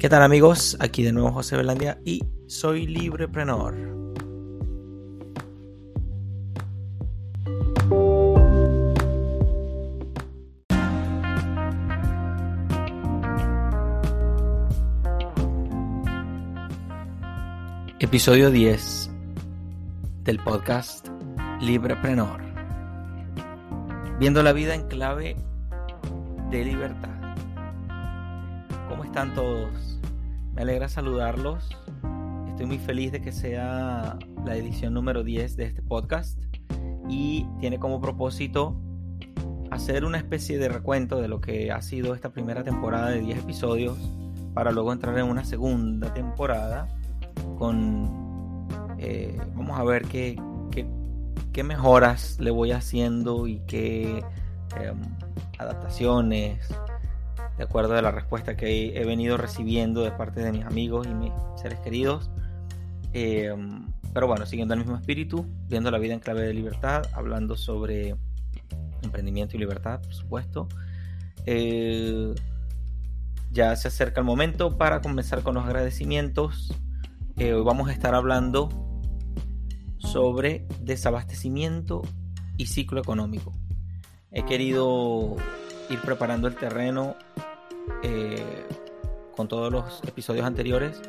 ¿Qué 0.00 0.08
tal 0.08 0.22
amigos? 0.22 0.78
Aquí 0.80 1.02
de 1.02 1.12
nuevo 1.12 1.30
José 1.30 1.58
Belandia 1.58 2.00
y 2.06 2.24
soy 2.46 2.86
Libreprenor. 2.86 3.74
Episodio 17.98 18.50
10 18.50 19.10
del 20.24 20.38
podcast 20.38 21.08
Libreprenor. 21.60 22.40
Viendo 24.18 24.42
la 24.42 24.54
vida 24.54 24.74
en 24.74 24.88
clave 24.88 25.36
de 26.50 26.64
libertad. 26.64 27.09
¿Cómo 29.10 29.22
están 29.24 29.34
todos? 29.34 29.98
Me 30.54 30.62
alegra 30.62 30.88
saludarlos. 30.88 31.76
Estoy 32.48 32.66
muy 32.66 32.78
feliz 32.78 33.10
de 33.10 33.20
que 33.20 33.32
sea 33.32 34.16
la 34.44 34.56
edición 34.56 34.94
número 34.94 35.24
10 35.24 35.56
de 35.56 35.64
este 35.64 35.82
podcast 35.82 36.38
y 37.08 37.44
tiene 37.58 37.80
como 37.80 38.00
propósito 38.00 38.80
hacer 39.72 40.04
una 40.04 40.16
especie 40.16 40.58
de 40.58 40.68
recuento 40.68 41.20
de 41.20 41.26
lo 41.26 41.40
que 41.40 41.72
ha 41.72 41.82
sido 41.82 42.14
esta 42.14 42.30
primera 42.30 42.62
temporada 42.62 43.10
de 43.10 43.20
10 43.20 43.40
episodios 43.40 43.98
para 44.54 44.70
luego 44.70 44.92
entrar 44.92 45.18
en 45.18 45.26
una 45.26 45.44
segunda 45.44 46.14
temporada 46.14 46.86
con... 47.58 48.68
Eh, 48.98 49.36
vamos 49.56 49.76
a 49.76 49.82
ver 49.82 50.04
qué, 50.04 50.40
qué, 51.52 51.64
mejoras 51.64 52.38
le 52.38 52.52
voy 52.52 52.70
haciendo 52.70 53.48
y 53.48 53.58
qué 53.66 54.22
em, 54.80 55.00
adaptaciones, 55.58 56.60
de 57.56 57.64
acuerdo 57.64 57.96
a 57.96 58.02
la 58.02 58.10
respuesta 58.10 58.56
que 58.56 58.98
he 58.98 59.04
venido 59.04 59.36
recibiendo 59.36 60.02
de 60.02 60.12
parte 60.12 60.40
de 60.40 60.52
mis 60.52 60.64
amigos 60.64 61.06
y 61.06 61.14
mis 61.14 61.32
seres 61.56 61.78
queridos. 61.80 62.30
Eh, 63.12 63.54
pero 64.12 64.26
bueno, 64.26 64.46
siguiendo 64.46 64.74
el 64.74 64.80
mismo 64.80 64.96
espíritu, 64.96 65.46
viendo 65.68 65.90
la 65.90 65.98
vida 65.98 66.14
en 66.14 66.20
clave 66.20 66.42
de 66.42 66.54
libertad, 66.54 67.02
hablando 67.12 67.56
sobre 67.56 68.16
emprendimiento 69.02 69.56
y 69.56 69.60
libertad, 69.60 70.00
por 70.00 70.14
supuesto. 70.14 70.68
Eh, 71.46 72.34
ya 73.52 73.74
se 73.76 73.88
acerca 73.88 74.20
el 74.20 74.26
momento 74.26 74.76
para 74.76 75.00
comenzar 75.00 75.42
con 75.42 75.54
los 75.54 75.64
agradecimientos. 75.64 76.74
Eh, 77.36 77.52
hoy 77.52 77.64
vamos 77.64 77.88
a 77.88 77.92
estar 77.92 78.14
hablando 78.14 78.68
sobre 79.98 80.66
desabastecimiento 80.80 82.02
y 82.56 82.66
ciclo 82.66 83.00
económico. 83.00 83.52
He 84.32 84.44
querido 84.44 85.36
ir 85.88 86.00
preparando 86.00 86.46
el 86.46 86.54
terreno 86.54 87.16
eh, 88.02 88.66
con 89.36 89.48
todos 89.48 89.72
los 89.72 90.02
episodios 90.06 90.44
anteriores 90.44 91.00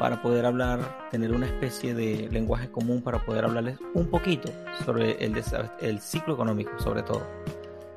para 0.00 0.22
poder 0.22 0.46
hablar, 0.46 1.08
tener 1.10 1.30
una 1.32 1.44
especie 1.44 1.92
de 1.94 2.26
lenguaje 2.30 2.70
común 2.70 3.02
para 3.02 3.18
poder 3.18 3.44
hablarles 3.44 3.78
un 3.92 4.06
poquito 4.06 4.50
sobre 4.86 5.22
el, 5.22 6.00
ciclo 6.00 6.32
económico, 6.32 6.70
sobre 6.78 7.02
todo. 7.02 7.22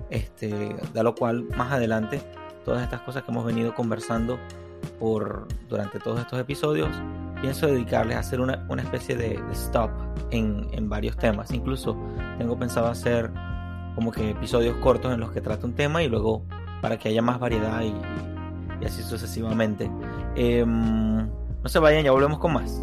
Este, 0.10 0.76
de 0.94 1.04
lo 1.04 1.16
cual 1.16 1.44
más 1.56 1.72
adelante 1.72 2.22
todas 2.66 2.84
estas 2.84 3.02
cosas 3.02 3.24
que 3.24 3.32
hemos 3.32 3.46
venido 3.46 3.74
conversando 3.74 4.38
por, 5.00 5.48
durante 5.70 5.98
todos 5.98 6.20
estos 6.20 6.40
episodios, 6.40 6.90
pienso 7.42 7.68
dedicarles 7.68 8.18
a 8.18 8.20
hacer 8.20 8.42
una, 8.42 8.66
una 8.68 8.82
especie 8.82 9.16
de, 9.16 9.40
stop 9.54 9.90
en, 10.32 10.68
en, 10.74 10.90
varios 10.90 11.16
temas. 11.16 11.52
Incluso 11.52 11.98
tengo 12.38 12.60
pensado 12.60 12.88
hacer 12.88 13.32
como 13.96 14.12
que 14.12 14.32
episodios 14.32 14.76
cortos 14.78 15.14
en 15.14 15.22
los 15.22 15.32
que 15.32 15.40
trate 15.40 15.66
un 15.66 15.74
tema 15.74 16.04
y 16.04 16.10
luego 16.10 16.44
para 16.84 17.00
que 17.00 17.08
haya 17.08 17.22
más 17.22 17.40
variedad 17.40 17.82
y, 17.82 18.86
así 18.86 19.02
sucesivamente. 19.04 19.90
Em, 20.36 21.16
no 21.16 21.70
se 21.70 21.80
vayan, 21.80 22.04
ya 22.04 22.12
volvemos 22.12 22.40
con 22.40 22.52
más. 22.52 22.82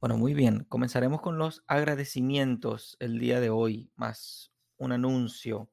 Bueno, 0.00 0.18
muy 0.18 0.34
bien. 0.34 0.64
Comenzaremos 0.68 1.20
con 1.20 1.38
los 1.38 1.62
agradecimientos 1.68 2.96
el 2.98 3.20
día 3.20 3.38
de 3.38 3.50
hoy, 3.50 3.92
más 3.94 4.50
un 4.78 4.90
anuncio 4.90 5.70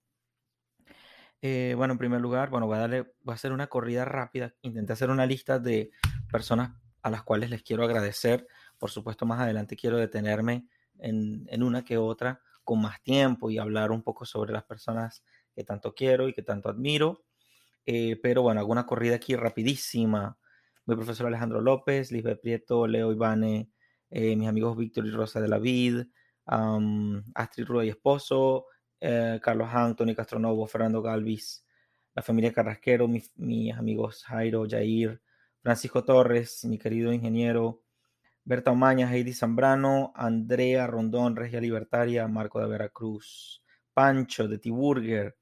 eh, 1.47 1.75
bueno, 1.75 1.91
en 1.91 1.99
primer 1.99 2.21
lugar, 2.21 2.49
bueno, 2.49 2.65
voy 2.65 2.77
a 2.77 2.79
darle, 2.79 3.01
voy 3.21 3.33
a 3.33 3.35
hacer 3.35 3.51
una 3.51 3.67
corrida 3.67 4.03
rápida. 4.03 4.55
Intenté 4.63 4.93
hacer 4.93 5.11
una 5.11 5.27
lista 5.27 5.59
de 5.59 5.91
personas 6.31 6.71
a 7.03 7.11
las 7.11 7.21
cuales 7.21 7.51
les 7.51 7.61
quiero 7.61 7.83
agradecer. 7.83 8.47
Por 8.79 8.89
supuesto, 8.89 9.27
más 9.27 9.39
adelante 9.39 9.75
quiero 9.75 9.97
detenerme 9.97 10.67
en, 10.97 11.61
una 11.61 11.85
que 11.85 11.99
otra 11.99 12.41
con 12.63 12.81
más 12.81 12.99
tiempo 13.03 13.51
y 13.51 13.59
hablar 13.59 13.91
un 13.91 14.01
poco 14.01 14.25
sobre 14.25 14.53
las 14.53 14.63
personas 14.63 15.23
que 15.53 15.63
tanto 15.63 15.93
quiero 15.93 16.27
y 16.27 16.33
que 16.33 16.41
tanto 16.41 16.67
admiro. 16.67 17.25
Eh, 17.85 18.19
pero 18.23 18.41
bueno, 18.41 18.59
hago 18.59 18.71
una 18.71 18.87
corrida 18.87 19.17
aquí 19.17 19.35
rapidísima. 19.35 20.39
Mi 20.87 20.95
profesor 20.95 21.27
Alejandro 21.27 21.61
López, 21.61 22.11
Lisbeth 22.11 22.41
Prieto, 22.41 22.87
Leo 22.87 23.11
Ivane, 23.11 23.69
eh, 24.09 24.35
mis 24.35 24.47
amigos 24.47 24.75
Víctor 24.75 25.05
y 25.05 25.11
Rosa 25.11 25.39
de 25.41 25.47
la 25.47 25.59
Vid, 25.59 26.07
Astrid 26.47 27.65
Rueda 27.65 27.85
y 27.85 27.89
Esposo, 27.89 28.65
eh, 28.99 29.39
Carlos 29.41 29.69
Anthony 29.71 30.15
Castronovo, 30.15 30.67
Fernando 30.67 31.01
Galvis, 31.01 31.65
la 32.13 32.21
familia 32.21 32.53
Carrasquero, 32.53 33.07
mis, 33.07 33.31
amigos 33.75 34.23
Jairo, 34.23 34.65
Jair, 34.67 35.21
Francisco 35.61 36.03
Torres, 36.03 36.63
mi 36.65 36.77
querido 36.77 37.11
ingeniero, 37.11 37.81
Berta 38.43 38.71
Omaña, 38.71 39.11
Heidi 39.11 39.33
Zambrano, 39.33 40.13
Andrea 40.15 40.87
Rondón, 40.87 41.35
Regia 41.35 41.59
Libertaria, 41.59 42.27
Marco 42.27 42.59
de 42.59 42.67
Veracruz, 42.67 43.63
Pancho 43.93 44.47
de 44.47 44.59
Tiburger, 44.59 45.35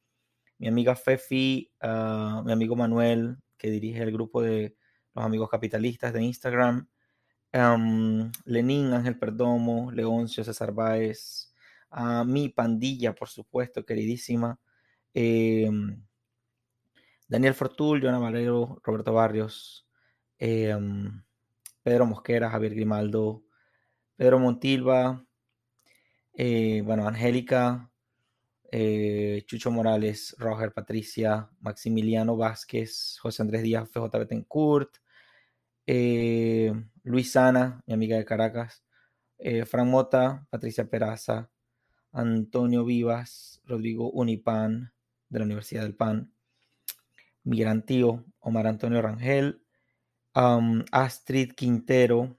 mi 0.58 0.68
amiga 0.68 0.96
Fefi, 0.96 1.72
ah, 1.82 2.42
mi 2.46 2.54
amigo 2.54 2.76
Manuel, 2.76 3.38
que 3.58 3.70
dirige 3.70 4.02
el 4.04 4.12
grupo 4.12 4.42
de 4.42 4.76
los 5.14 5.26
amigos 5.26 5.50
capitalistas 5.50 6.14
de 6.14 6.24
Instagram, 6.24 6.88
um, 7.54 8.32
Lenín, 8.46 8.94
Ángel 8.94 9.18
Perdomo, 9.20 9.92
Leoncio, 9.92 10.44
César 10.44 10.74
Báez, 10.74 11.53
a 11.94 12.24
mi 12.24 12.50
pandilla, 12.50 13.14
por 13.14 13.30
supuesto, 13.30 13.86
queridísima. 13.86 14.60
Em, 15.14 16.04
Daniel 17.28 17.54
Fortul, 17.54 18.02
Joana 18.02 18.20
Valero, 18.20 18.80
Roberto 18.84 19.14
Barrios, 19.14 19.88
em, 20.40 21.24
Pedro 21.84 22.06
Mosquera, 22.06 22.50
Javier 22.50 22.74
Grimaldo, 22.74 23.44
Pedro 24.16 24.40
Montilva, 24.40 25.24
eh, 26.34 26.82
bueno, 26.84 27.08
Angélica, 27.08 27.92
eh, 28.72 29.44
Chucho 29.46 29.72
Morales, 29.72 30.36
Roger 30.40 30.74
Patricia, 30.74 31.50
Maximiliano 31.60 32.36
Vázquez, 32.38 33.18
José 33.22 33.44
Andrés 33.44 33.64
Díaz, 33.64 33.90
FJ 33.90 34.18
Betancourt, 34.20 34.98
eh, 35.86 36.74
Luis 37.04 37.36
Ana, 37.36 37.84
mi 37.86 37.94
amiga 37.94 38.18
de 38.18 38.26
Caracas, 38.26 38.84
Fran 39.68 39.90
Mota, 39.90 40.48
Patricia 40.50 40.90
Peraza, 40.90 41.50
Antonio 42.14 42.86
Vivas, 42.86 43.62
Rodrigo 43.66 44.10
Unipan 44.12 44.94
de 45.30 45.40
la 45.40 45.46
Universidad 45.46 45.82
del 45.82 45.96
PAN, 45.96 46.32
mi 47.44 47.60
gran 47.60 47.86
tío 47.86 48.24
Omar 48.40 48.68
Antonio 48.68 49.02
Rangel, 49.02 49.64
Astrid 50.34 51.54
Quintero, 51.54 52.38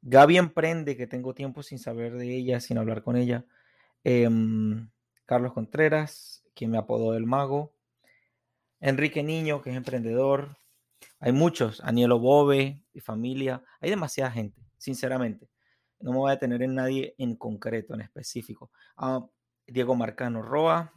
Gaby 0.00 0.38
Emprende, 0.38 0.96
que 0.96 1.06
tengo 1.06 1.34
tiempo 1.34 1.62
sin 1.62 1.78
saber 1.78 2.16
de 2.16 2.34
ella, 2.34 2.60
sin 2.60 2.78
hablar 2.78 3.02
con 3.02 3.16
ella, 3.16 3.44
em, 4.04 4.90
Carlos 5.26 5.52
Contreras, 5.52 6.44
quien 6.54 6.70
me 6.70 6.78
apodó 6.78 7.14
el 7.14 7.26
mago, 7.26 7.74
Enrique 8.80 9.22
Niño, 9.22 9.60
que 9.60 9.70
es 9.70 9.76
emprendedor, 9.76 10.56
hay 11.20 11.32
muchos, 11.32 11.80
Anielo 11.82 12.18
Bobe 12.18 12.82
y 12.94 13.00
familia, 13.00 13.62
hay 13.80 13.90
demasiada 13.90 14.30
gente, 14.30 14.62
sinceramente 14.78 15.48
no 16.00 16.12
me 16.12 16.18
voy 16.18 16.32
a 16.32 16.38
tener 16.38 16.62
en 16.62 16.74
nadie 16.74 17.14
en 17.18 17.36
concreto, 17.36 17.94
en 17.94 18.02
específico. 18.02 18.70
Ah, 18.96 19.26
Diego 19.66 19.94
Marcano 19.94 20.42
Roa, 20.42 20.92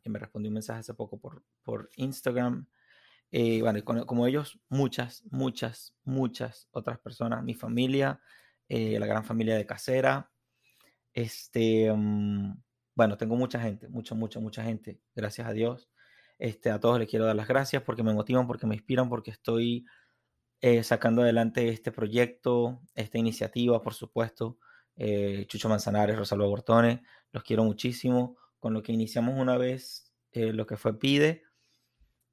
que 0.00 0.10
me 0.10 0.18
respondió 0.18 0.48
un 0.48 0.54
mensaje 0.54 0.80
hace 0.80 0.94
poco 0.94 1.18
por, 1.18 1.44
por 1.62 1.90
Instagram. 1.96 2.66
Eh, 3.30 3.60
bueno, 3.62 3.84
como 3.84 4.26
ellos, 4.26 4.60
muchas, 4.68 5.24
muchas, 5.30 5.94
muchas 6.04 6.68
otras 6.70 6.98
personas, 7.00 7.42
mi 7.42 7.54
familia, 7.54 8.20
eh, 8.68 8.98
la 8.98 9.06
gran 9.06 9.24
familia 9.24 9.56
de 9.56 9.66
Casera. 9.66 10.30
Este, 11.12 11.92
mm, 11.92 12.54
bueno, 12.94 13.16
tengo 13.16 13.36
mucha 13.36 13.60
gente, 13.60 13.88
mucha, 13.88 14.14
mucha, 14.14 14.40
mucha 14.40 14.62
gente, 14.62 15.00
gracias 15.14 15.48
a 15.48 15.52
Dios. 15.52 15.90
Este, 16.38 16.70
a 16.70 16.80
todos 16.80 16.98
les 16.98 17.08
quiero 17.08 17.26
dar 17.26 17.36
las 17.36 17.48
gracias 17.48 17.82
porque 17.82 18.02
me 18.02 18.12
motivan, 18.14 18.46
porque 18.46 18.66
me 18.66 18.74
inspiran, 18.74 19.08
porque 19.08 19.30
estoy 19.30 19.84
eh, 20.66 20.82
sacando 20.82 21.20
adelante 21.20 21.68
este 21.68 21.92
proyecto, 21.92 22.80
esta 22.94 23.18
iniciativa, 23.18 23.82
por 23.82 23.92
supuesto. 23.92 24.56
Eh, 24.96 25.44
Chucho 25.46 25.68
Manzanares, 25.68 26.16
Rosalba 26.16 26.46
Bortone, 26.46 27.02
los 27.32 27.42
quiero 27.42 27.64
muchísimo. 27.64 28.38
Con 28.60 28.72
lo 28.72 28.82
que 28.82 28.92
iniciamos 28.92 29.38
una 29.38 29.58
vez, 29.58 30.10
eh, 30.32 30.54
lo 30.54 30.64
que 30.66 30.78
fue 30.78 30.98
PIDE, 30.98 31.42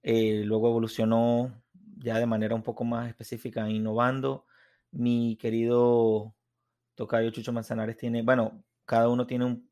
Eh, 0.04 0.44
luego 0.46 0.70
evolucionó 0.70 1.62
ya 1.98 2.20
de 2.20 2.26
manera 2.26 2.56
un 2.56 2.64
poco 2.64 2.86
más 2.86 3.10
específica, 3.10 3.70
innovando. 3.70 4.46
Mi 4.92 5.36
querido 5.38 6.34
Tocayo 6.96 7.32
Chucho 7.32 7.52
Manzanares 7.52 7.98
tiene, 7.98 8.22
bueno, 8.24 8.64
cada 8.86 9.10
uno 9.10 9.28
tiene 9.28 9.46
un, 9.46 9.70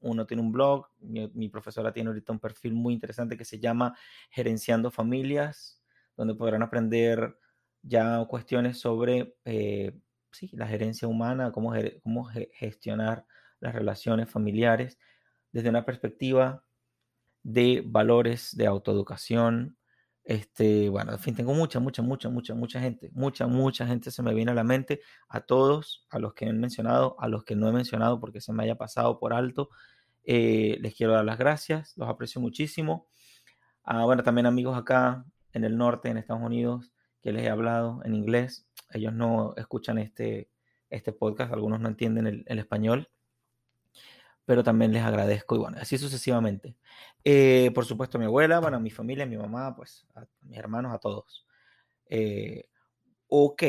uno 0.00 0.26
tiene 0.26 0.42
un 0.42 0.52
blog, 0.52 0.86
mi, 1.00 1.48
profesora 1.48 1.92
tiene 1.92 2.10
ahorita 2.10 2.32
un 2.32 2.38
perfil 2.38 2.74
muy 2.74 2.94
interesante 2.94 3.36
que 3.36 3.44
se 3.44 3.58
llama 3.58 3.96
Gerenciando 4.30 4.90
Familias, 4.92 5.82
donde 6.16 6.34
podrán 6.36 6.62
aprender 6.62 7.36
ya 7.82 8.24
cuestiones 8.26 8.78
sobre 8.78 9.34
eh, 9.44 9.98
sí, 10.32 10.50
la 10.52 10.66
gerencia 10.66 11.08
humana, 11.08 11.52
cómo, 11.52 11.72
cómo 12.02 12.24
gestionar 12.52 13.26
las 13.60 13.74
relaciones 13.74 14.30
familiares 14.30 14.98
desde 15.52 15.68
una 15.68 15.84
perspectiva 15.84 16.64
de 17.42 17.82
valores, 17.84 18.56
de 18.56 18.66
autoeducación. 18.66 19.76
Este, 20.24 20.88
bueno, 20.90 21.12
en 21.12 21.18
fin, 21.18 21.34
tengo 21.34 21.54
mucha, 21.54 21.80
mucha, 21.80 22.02
mucha, 22.02 22.28
mucha, 22.28 22.54
mucha 22.54 22.80
gente, 22.80 23.10
mucha, 23.14 23.46
mucha 23.46 23.86
gente 23.86 24.10
se 24.10 24.22
me 24.22 24.34
viene 24.34 24.52
a 24.52 24.54
la 24.54 24.64
mente, 24.64 25.00
a 25.28 25.40
todos, 25.40 26.06
a 26.10 26.18
los 26.18 26.34
que 26.34 26.46
he 26.46 26.52
mencionado, 26.52 27.16
a 27.18 27.28
los 27.28 27.44
que 27.44 27.56
no 27.56 27.68
he 27.68 27.72
mencionado 27.72 28.20
porque 28.20 28.40
se 28.40 28.52
me 28.52 28.62
haya 28.62 28.76
pasado 28.76 29.18
por 29.18 29.32
alto, 29.32 29.70
eh, 30.24 30.76
les 30.80 30.94
quiero 30.94 31.14
dar 31.14 31.24
las 31.24 31.38
gracias, 31.38 31.94
los 31.96 32.08
aprecio 32.08 32.40
muchísimo. 32.40 33.08
Ah, 33.82 34.04
bueno, 34.04 34.22
también 34.22 34.46
amigos 34.46 34.76
acá 34.76 35.24
en 35.52 35.64
el 35.64 35.76
norte, 35.76 36.10
en 36.10 36.18
Estados 36.18 36.42
Unidos, 36.42 36.92
que 37.22 37.32
les 37.32 37.44
he 37.44 37.50
hablado 37.50 38.00
en 38.04 38.14
inglés, 38.14 38.66
ellos 38.90 39.12
no 39.12 39.54
escuchan 39.56 39.98
este, 39.98 40.50
este 40.88 41.12
podcast, 41.12 41.52
algunos 41.52 41.80
no 41.80 41.88
entienden 41.88 42.44
el 42.46 42.58
español 42.58 43.08
pero 44.50 44.64
también 44.64 44.92
les 44.92 45.04
agradezco 45.04 45.54
y 45.54 45.58
bueno, 45.58 45.78
así 45.80 45.96
sucesivamente. 45.96 46.74
Eh, 47.22 47.70
por 47.72 47.84
supuesto, 47.84 48.18
a 48.18 48.20
mi 48.20 48.24
abuela, 48.24 48.58
bueno, 48.58 48.80
mi 48.80 48.90
familia, 48.90 49.24
mi 49.24 49.36
mamá, 49.36 49.76
pues 49.76 50.08
mis 50.40 50.58
hermanos, 50.58 50.92
a 50.92 50.98
todos. 50.98 51.46
Eh, 52.06 52.68
ok. 53.28 53.62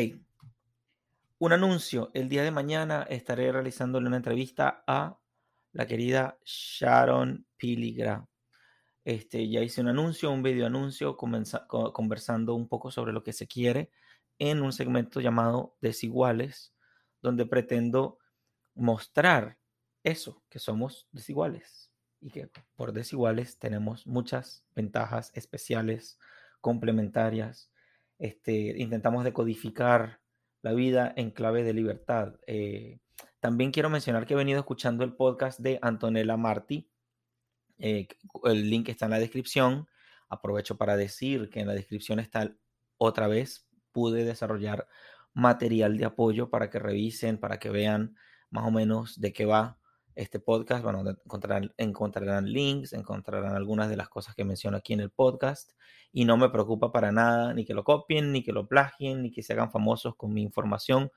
Un 1.37 1.53
anuncio. 1.53 2.09
El 2.15 2.29
día 2.29 2.41
de 2.41 2.49
mañana 2.49 3.05
estaré 3.07 3.51
realizándole 3.51 4.07
una 4.07 4.17
entrevista 4.17 4.83
a 4.87 5.19
la 5.73 5.85
querida 5.85 6.39
Sharon 6.43 7.45
Piligra. 7.57 8.27
Este, 9.03 9.49
ya 9.49 9.61
hice 9.61 9.81
un 9.81 9.87
anuncio, 9.87 10.31
un 10.31 10.43
video 10.43 10.67
anuncio, 10.67 11.17
conversando 11.17 12.53
un 12.55 12.67
poco 12.67 12.91
sobre 12.91 13.13
lo 13.13 13.23
que 13.23 13.33
se 13.33 13.47
quiere 13.47 13.89
en 14.37 14.61
un 14.61 14.73
segmento 14.73 15.21
llamado 15.21 15.75
Desiguales, 15.81 16.73
donde 17.21 17.45
pretendo 17.45 18.19
mostrar 18.75 19.57
eso, 20.03 20.43
que 20.49 20.59
somos 20.59 21.07
desiguales 21.11 21.91
y 22.19 22.29
que 22.29 22.49
por 22.75 22.93
desiguales 22.93 23.57
tenemos 23.57 24.05
muchas 24.07 24.63
ventajas 24.75 25.31
especiales, 25.33 26.19
complementarias. 26.59 27.71
Este, 28.19 28.77
intentamos 28.77 29.23
decodificar 29.23 30.21
la 30.61 30.73
vida 30.73 31.11
en 31.15 31.31
clave 31.31 31.63
de 31.63 31.73
libertad. 31.73 32.35
Eh, 32.45 32.99
también 33.39 33.71
quiero 33.71 33.89
mencionar 33.89 34.25
que 34.27 34.35
he 34.35 34.37
venido 34.37 34.59
escuchando 34.59 35.03
el 35.03 35.13
podcast 35.13 35.59
de 35.59 35.79
Antonella 35.81 36.37
Martí. 36.37 36.90
Eh, 37.81 38.07
el 38.45 38.69
link 38.69 38.89
está 38.89 39.05
en 39.05 39.11
la 39.11 39.19
descripción. 39.19 39.87
Aprovecho 40.29 40.77
para 40.77 40.95
decir 40.95 41.49
que 41.49 41.59
en 41.59 41.67
la 41.67 41.73
descripción 41.73 42.19
está 42.19 42.55
otra 42.97 43.27
vez, 43.27 43.67
pude 43.91 44.23
desarrollar 44.23 44.87
material 45.33 45.97
de 45.97 46.05
apoyo 46.05 46.49
para 46.49 46.69
que 46.69 46.79
revisen, 46.79 47.37
para 47.37 47.59
que 47.59 47.69
vean 47.69 48.15
más 48.49 48.65
o 48.67 48.71
menos 48.71 49.19
de 49.19 49.33
qué 49.33 49.45
va 49.45 49.79
este 50.15 50.39
podcast. 50.39 50.83
Bueno, 50.83 51.03
encontrarán, 51.25 51.73
encontrarán 51.77 52.45
links, 52.45 52.93
encontrarán 52.93 53.55
algunas 53.55 53.89
de 53.89 53.97
las 53.97 54.09
cosas 54.09 54.35
que 54.35 54.45
menciono 54.45 54.77
aquí 54.77 54.93
en 54.93 54.99
el 54.99 55.09
podcast. 55.09 55.71
Y 56.11 56.25
no 56.25 56.37
me 56.37 56.49
preocupa 56.49 56.91
para 56.91 57.11
nada 57.11 57.53
ni 57.53 57.65
que 57.65 57.73
lo 57.73 57.83
copien, 57.83 58.31
ni 58.31 58.43
que 58.43 58.51
lo 58.51 58.67
plagien, 58.67 59.23
ni 59.23 59.31
que 59.31 59.43
se 59.43 59.53
hagan 59.53 59.71
famosos 59.71 60.15
con 60.15 60.33
mi 60.33 60.41
información. 60.43 61.11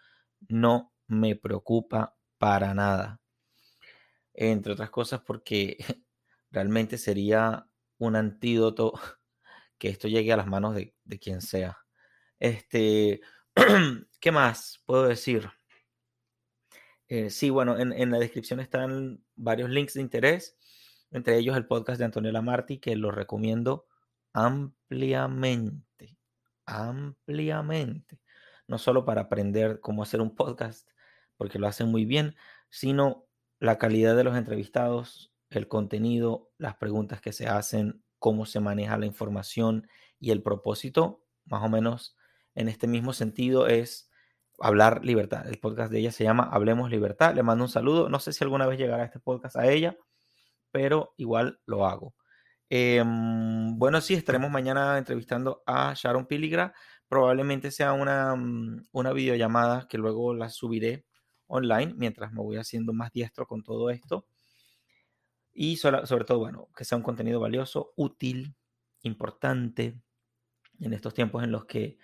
No 0.48 0.92
me 1.06 1.36
preocupa 1.36 2.16
para 2.38 2.74
nada. 2.74 3.20
Entre 4.32 4.72
otras 4.72 4.90
cosas 4.90 5.20
porque 5.20 5.76
realmente 6.54 6.98
sería 6.98 7.66
un 7.98 8.16
antídoto 8.16 8.94
que 9.78 9.88
esto 9.88 10.08
llegue 10.08 10.32
a 10.32 10.36
las 10.36 10.46
manos 10.46 10.74
de, 10.74 10.94
quien 11.20 11.40
sea. 11.42 11.78
Este, 12.38 13.20
¿qué 14.20 14.32
más 14.32 14.82
puedo 14.86 15.06
decir? 15.06 15.50
Eh, 17.08 17.28
sí, 17.30 17.50
bueno, 17.50 17.78
en, 17.78 18.10
la 18.10 18.18
descripción 18.18 18.60
están 18.60 19.22
varios 19.36 19.68
links 19.68 19.94
de 19.94 20.00
interés, 20.00 20.56
entre 21.10 21.36
ellos 21.36 21.56
el 21.56 21.66
podcast 21.66 21.98
de 21.98 22.06
Antonella 22.06 22.40
Martí, 22.40 22.78
que 22.78 22.96
lo 22.96 23.10
recomiendo 23.10 23.86
ampliamente, 24.32 26.16
ampliamente. 26.66 28.20
No 28.66 28.78
solo 28.78 29.04
para 29.04 29.22
aprender 29.22 29.80
cómo 29.80 30.02
hacer 30.02 30.20
un 30.20 30.34
podcast, 30.34 30.88
porque 31.36 31.58
lo 31.58 31.66
hacen 31.66 31.88
muy 31.88 32.04
bien, 32.06 32.36
sino 32.70 33.26
la 33.60 33.78
calidad 33.78 34.16
de 34.16 34.24
los 34.24 34.36
entrevistados, 34.36 35.33
el 35.58 35.68
contenido, 35.68 36.50
las 36.58 36.76
preguntas 36.76 37.20
que 37.20 37.32
se 37.32 37.46
hacen, 37.46 38.02
cómo 38.18 38.46
se 38.46 38.60
maneja 38.60 38.98
la 38.98 39.06
información 39.06 39.88
y 40.18 40.30
el 40.30 40.42
propósito, 40.42 41.24
más 41.44 41.62
o 41.62 41.68
menos 41.68 42.16
en 42.54 42.68
este 42.68 42.86
mismo 42.86 43.12
sentido, 43.12 43.66
es 43.66 44.10
Hablar 44.58 45.04
Libertad. 45.04 45.48
El 45.48 45.58
podcast 45.58 45.90
de 45.92 45.98
ella 45.98 46.12
se 46.12 46.24
llama 46.24 46.48
Hablemos 46.50 46.90
Libertad. 46.90 47.34
Le 47.34 47.42
mando 47.42 47.64
un 47.64 47.70
saludo. 47.70 48.08
No 48.08 48.20
sé 48.20 48.32
si 48.32 48.44
alguna 48.44 48.66
vez 48.66 48.78
llegará 48.78 49.04
este 49.04 49.20
podcast 49.20 49.56
a 49.56 49.70
ella, 49.70 49.96
pero 50.70 51.14
igual 51.16 51.60
lo 51.66 51.86
hago. 51.86 52.14
Em, 52.70 53.78
bueno, 53.78 54.00
sí, 54.00 54.14
estaremos 54.14 54.50
mañana 54.50 54.98
entrevistando 54.98 55.62
a 55.66 55.94
Sharon 55.94 56.26
Piligra. 56.26 56.74
Probablemente 57.08 57.70
sea 57.70 57.92
una, 57.92 58.34
mm, 58.36 58.86
una 58.92 59.12
videollamada 59.12 59.86
que 59.88 59.98
luego 59.98 60.34
la 60.34 60.48
subiré 60.50 61.04
online 61.46 61.94
mientras 61.96 62.32
me 62.32 62.40
voy 62.42 62.56
haciendo 62.56 62.92
más 62.92 63.12
diestro 63.12 63.46
con 63.46 63.62
todo 63.62 63.90
esto. 63.90 64.26
Y 65.54 65.76
sobre 65.76 66.24
todo, 66.24 66.40
bueno, 66.40 66.68
que 66.76 66.84
sea 66.84 66.98
un 66.98 67.04
contenido 67.04 67.38
valioso, 67.38 67.92
útil, 67.96 68.56
importante 69.02 70.00
en 70.80 70.92
estos 70.92 71.14
tiempos 71.14 71.44
en 71.44 71.52
los 71.52 71.64
que 71.64 71.96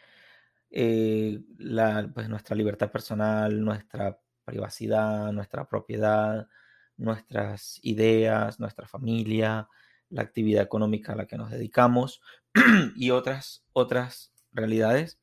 eh, 0.70 1.40
la, 1.58 2.08
pues 2.14 2.28
nuestra 2.28 2.54
libertad 2.54 2.92
personal, 2.92 3.62
nuestra 3.62 4.20
privacidad, 4.44 5.32
nuestra 5.32 5.68
propiedad, 5.68 6.48
nuestras 6.96 7.80
ideas, 7.82 8.60
nuestra 8.60 8.86
familia, 8.86 9.68
la 10.10 10.22
actividad 10.22 10.62
económica 10.62 11.12
a 11.12 11.16
la 11.16 11.26
que 11.26 11.36
nos 11.36 11.50
dedicamos 11.50 12.20
y 12.96 13.10
otras, 13.10 13.64
otras 13.72 14.32
realidades, 14.52 15.18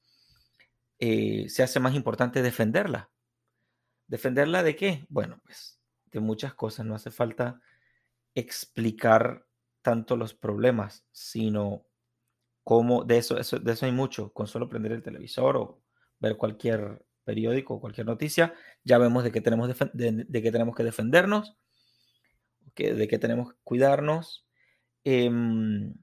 eh, 0.99 1.47
se 1.49 1.63
hace 1.63 1.79
más 1.79 1.95
importante 1.95 2.41
defenderla. 2.41 3.09
¿Defenderla 4.07 4.63
de 4.63 4.75
qué? 4.75 5.05
Bueno, 5.09 5.41
pues 5.45 5.79
de 6.11 6.19
muchas 6.19 6.53
cosas. 6.53 6.85
No 6.85 6.95
hace 6.95 7.11
falta 7.11 7.61
explicar 8.39 9.47
tanto 9.81 10.15
los 10.15 10.33
problemas, 10.35 11.07
sino 11.11 11.87
cómo 12.63 13.03
de 13.03 13.17
eso, 13.17 13.37
eso, 13.39 13.57
de 13.57 13.71
eso 13.71 13.85
hay 13.85 13.91
mucho, 13.91 14.31
con 14.31 14.45
solo 14.45 14.69
prender 14.69 14.91
el 14.91 15.01
televisor 15.01 15.57
o 15.57 15.81
ver 16.19 16.37
cualquier 16.37 17.03
periódico 17.23 17.75
o 17.75 17.81
cualquier 17.81 18.05
noticia, 18.05 18.53
ya 18.83 18.99
vemos 18.99 19.23
de 19.23 19.31
qué 19.31 19.41
tenemos, 19.41 19.67
de, 19.67 20.27
que, 20.31 20.51
tenemos 20.51 20.75
que 20.75 20.83
defendernos, 20.83 21.57
de 22.75 23.07
qué 23.07 23.17
tenemos 23.17 23.53
que 23.53 23.59
cuidarnos, 23.63 24.45
em, 25.03 25.95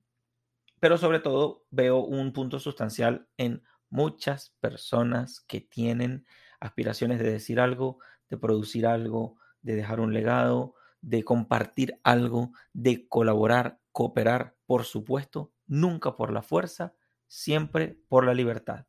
pero 0.81 0.99
sobre 0.99 1.21
todo 1.21 1.65
veo 1.71 1.99
un 1.99 2.33
punto 2.33 2.59
sustancial 2.59 3.29
en 3.37 3.63
muchas 3.91 4.57
personas 4.61 5.41
que 5.41 5.61
tienen 5.61 6.27
aspiraciones 6.59 7.21
de 7.21 7.31
decir 7.31 7.61
algo, 7.61 7.99
de 8.29 8.39
producir 8.39 8.87
algo, 8.87 9.39
de 9.63 9.77
dejar 9.77 10.01
un 10.01 10.13
legado, 10.13 10.75
de 11.05 11.23
compartir 11.23 12.01
algo, 12.03 12.53
de 12.73 13.07
colaborar, 13.09 13.79
cooperar, 13.93 14.57
por 14.67 14.85
supuesto, 14.85 15.53
nunca 15.67 16.17
por 16.17 16.33
la 16.33 16.43
fuerza, 16.43 16.95
siempre 17.27 18.01
por 18.09 18.25
la 18.25 18.35
libertad. 18.35 18.87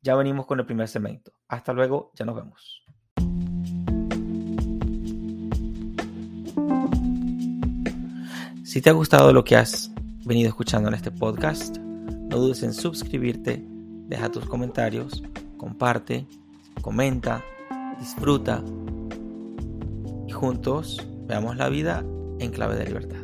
Ya 0.00 0.16
venimos 0.16 0.46
con 0.46 0.58
el 0.58 0.66
primer 0.66 0.88
segmento. 0.88 1.32
Hasta 1.48 1.72
luego, 1.74 2.12
ya 2.14 2.24
nos 2.24 2.36
vemos. 2.36 2.82
Si 8.64 8.80
te 8.80 8.88
ha 8.88 8.92
gustado 8.92 9.32
lo 9.32 9.44
que 9.44 9.56
has 9.56 9.90
venido 10.24 10.48
escuchando 10.48 10.88
en 10.88 10.94
este 10.94 11.10
podcast, 11.10 11.76
no 11.76 12.38
dudes 12.38 12.62
en 12.62 12.72
suscribirte, 12.72 13.62
deja 14.06 14.30
tus 14.30 14.46
comentarios, 14.46 15.22
comparte, 15.58 16.26
comenta, 16.80 17.44
disfruta 17.98 18.62
y 20.26 20.32
juntos 20.32 21.06
veamos 21.30 21.56
la 21.56 21.68
vida 21.68 22.00
en 22.40 22.50
clave 22.50 22.74
de 22.74 22.86
libertad. 22.86 23.20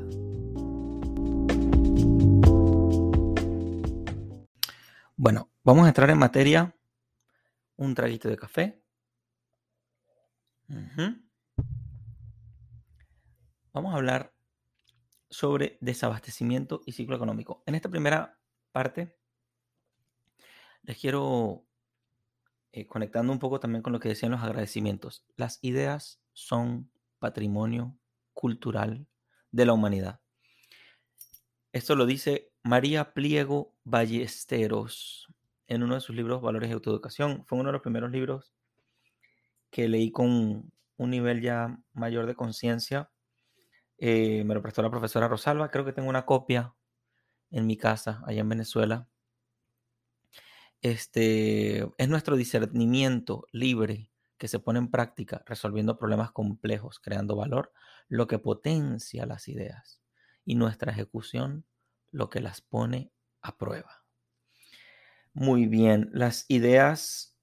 Bueno, 5.16 5.50
vamos 5.64 5.86
a 5.86 5.88
entrar 5.88 6.08
en 6.10 6.18
materia. 6.18 6.76
Un 7.75 7.96
traguito 7.96 8.28
de 8.28 8.36
café. 8.36 8.80
Vamos 13.72 13.92
a 13.92 13.96
hablar 13.96 14.32
sobre 15.28 15.76
desabastecimiento 15.80 16.82
y 16.86 16.92
ciclo 16.92 17.16
económico. 17.16 17.64
En 17.66 17.75
esta 17.75 17.88
primera 17.88 18.38
parte, 18.70 19.18
les 20.82 20.96
quiero, 20.96 21.66
eh, 22.70 22.86
conectando 22.86 23.32
un 23.32 23.40
poco 23.40 23.58
también 23.58 23.82
con 23.82 23.92
lo 23.92 23.98
que 23.98 24.10
decían 24.10 24.30
los 24.30 24.44
agradecimientos, 24.44 25.26
las 25.34 25.58
ideas 25.60 26.20
son 26.34 26.88
patrimonio 27.18 27.96
cultural 28.35 29.06
de 29.50 29.66
la 29.66 29.73
humanidad. 29.73 30.20
Esto 31.73 31.94
lo 31.94 32.06
dice 32.06 32.50
María 32.62 33.12
Pliego 33.12 33.75
Ballesteros 33.85 35.28
en 35.66 35.82
uno 35.82 35.94
de 35.94 36.00
sus 36.00 36.16
libros 36.16 36.42
Valores 36.42 36.68
de 36.68 36.75
Autoeducación. 36.75 37.44
Fue 37.46 37.58
uno 37.58 37.68
de 37.68 37.75
los 37.75 37.82
primeros 37.82 38.11
libros 38.11 38.54
que 39.70 39.88
leí 39.88 40.11
con 40.11 40.73
un 40.96 41.11
nivel 41.11 41.42
ya 41.42 41.78
mayor 41.92 42.26
de 42.26 42.35
conciencia. 42.35 43.11
Eh, 43.99 44.44
me 44.44 44.54
lo 44.54 44.62
prestó 44.62 44.82
la 44.82 44.90
profesora 44.90 45.28
Rosalba. 45.28 45.70
Creo 45.70 45.85
que 45.85 45.92
tengo 45.92 46.08
una 46.08 46.25
copia 46.25 46.75
en 47.50 47.66
mi 47.66 47.76
casa, 47.76 48.23
allá 48.26 48.40
en 48.40 48.49
Venezuela. 48.49 49.08
Este 50.82 51.87
es 51.99 52.08
nuestro 52.08 52.37
discernimiento 52.37 53.46
libre 53.52 54.11
que 54.38 54.48
se 54.48 54.58
pone 54.58 54.78
en 54.78 54.90
práctica 54.90 55.42
resolviendo 55.46 55.98
problemas 55.98 56.32
complejos, 56.32 57.00
creando 57.00 57.36
valor, 57.36 57.72
lo 58.08 58.26
que 58.26 58.38
potencia 58.38 59.26
las 59.26 59.48
ideas 59.48 60.02
y 60.44 60.54
nuestra 60.54 60.92
ejecución 60.92 61.64
lo 62.10 62.30
que 62.30 62.40
las 62.40 62.60
pone 62.60 63.12
a 63.42 63.58
prueba. 63.58 64.04
Muy 65.32 65.66
bien, 65.66 66.08
las 66.12 66.46
ideas, 66.48 67.36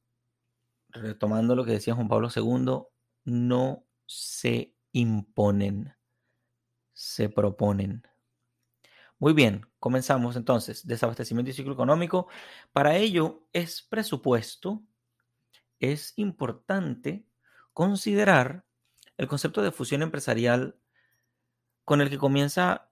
retomando 0.89 1.55
lo 1.55 1.63
que 1.63 1.73
decía 1.73 1.93
Juan 1.93 2.07
Pablo 2.07 2.29
II, 2.35 2.87
no 3.25 3.85
se 4.07 4.75
imponen, 4.91 5.93
se 6.93 7.29
proponen. 7.29 8.03
Muy 9.19 9.33
bien, 9.33 9.65
comenzamos 9.79 10.35
entonces. 10.35 10.85
Desabastecimiento 10.85 11.51
y 11.51 11.53
ciclo 11.53 11.73
económico. 11.73 12.27
Para 12.71 12.97
ello 12.97 13.47
es 13.53 13.81
presupuesto, 13.81 14.83
es 15.91 16.13
importante 16.15 17.25
considerar 17.73 18.65
el 19.17 19.27
concepto 19.27 19.61
de 19.61 19.71
fusión 19.71 20.01
empresarial 20.01 20.77
con 21.83 21.99
el 21.99 22.09
que 22.09 22.17
comienza 22.17 22.89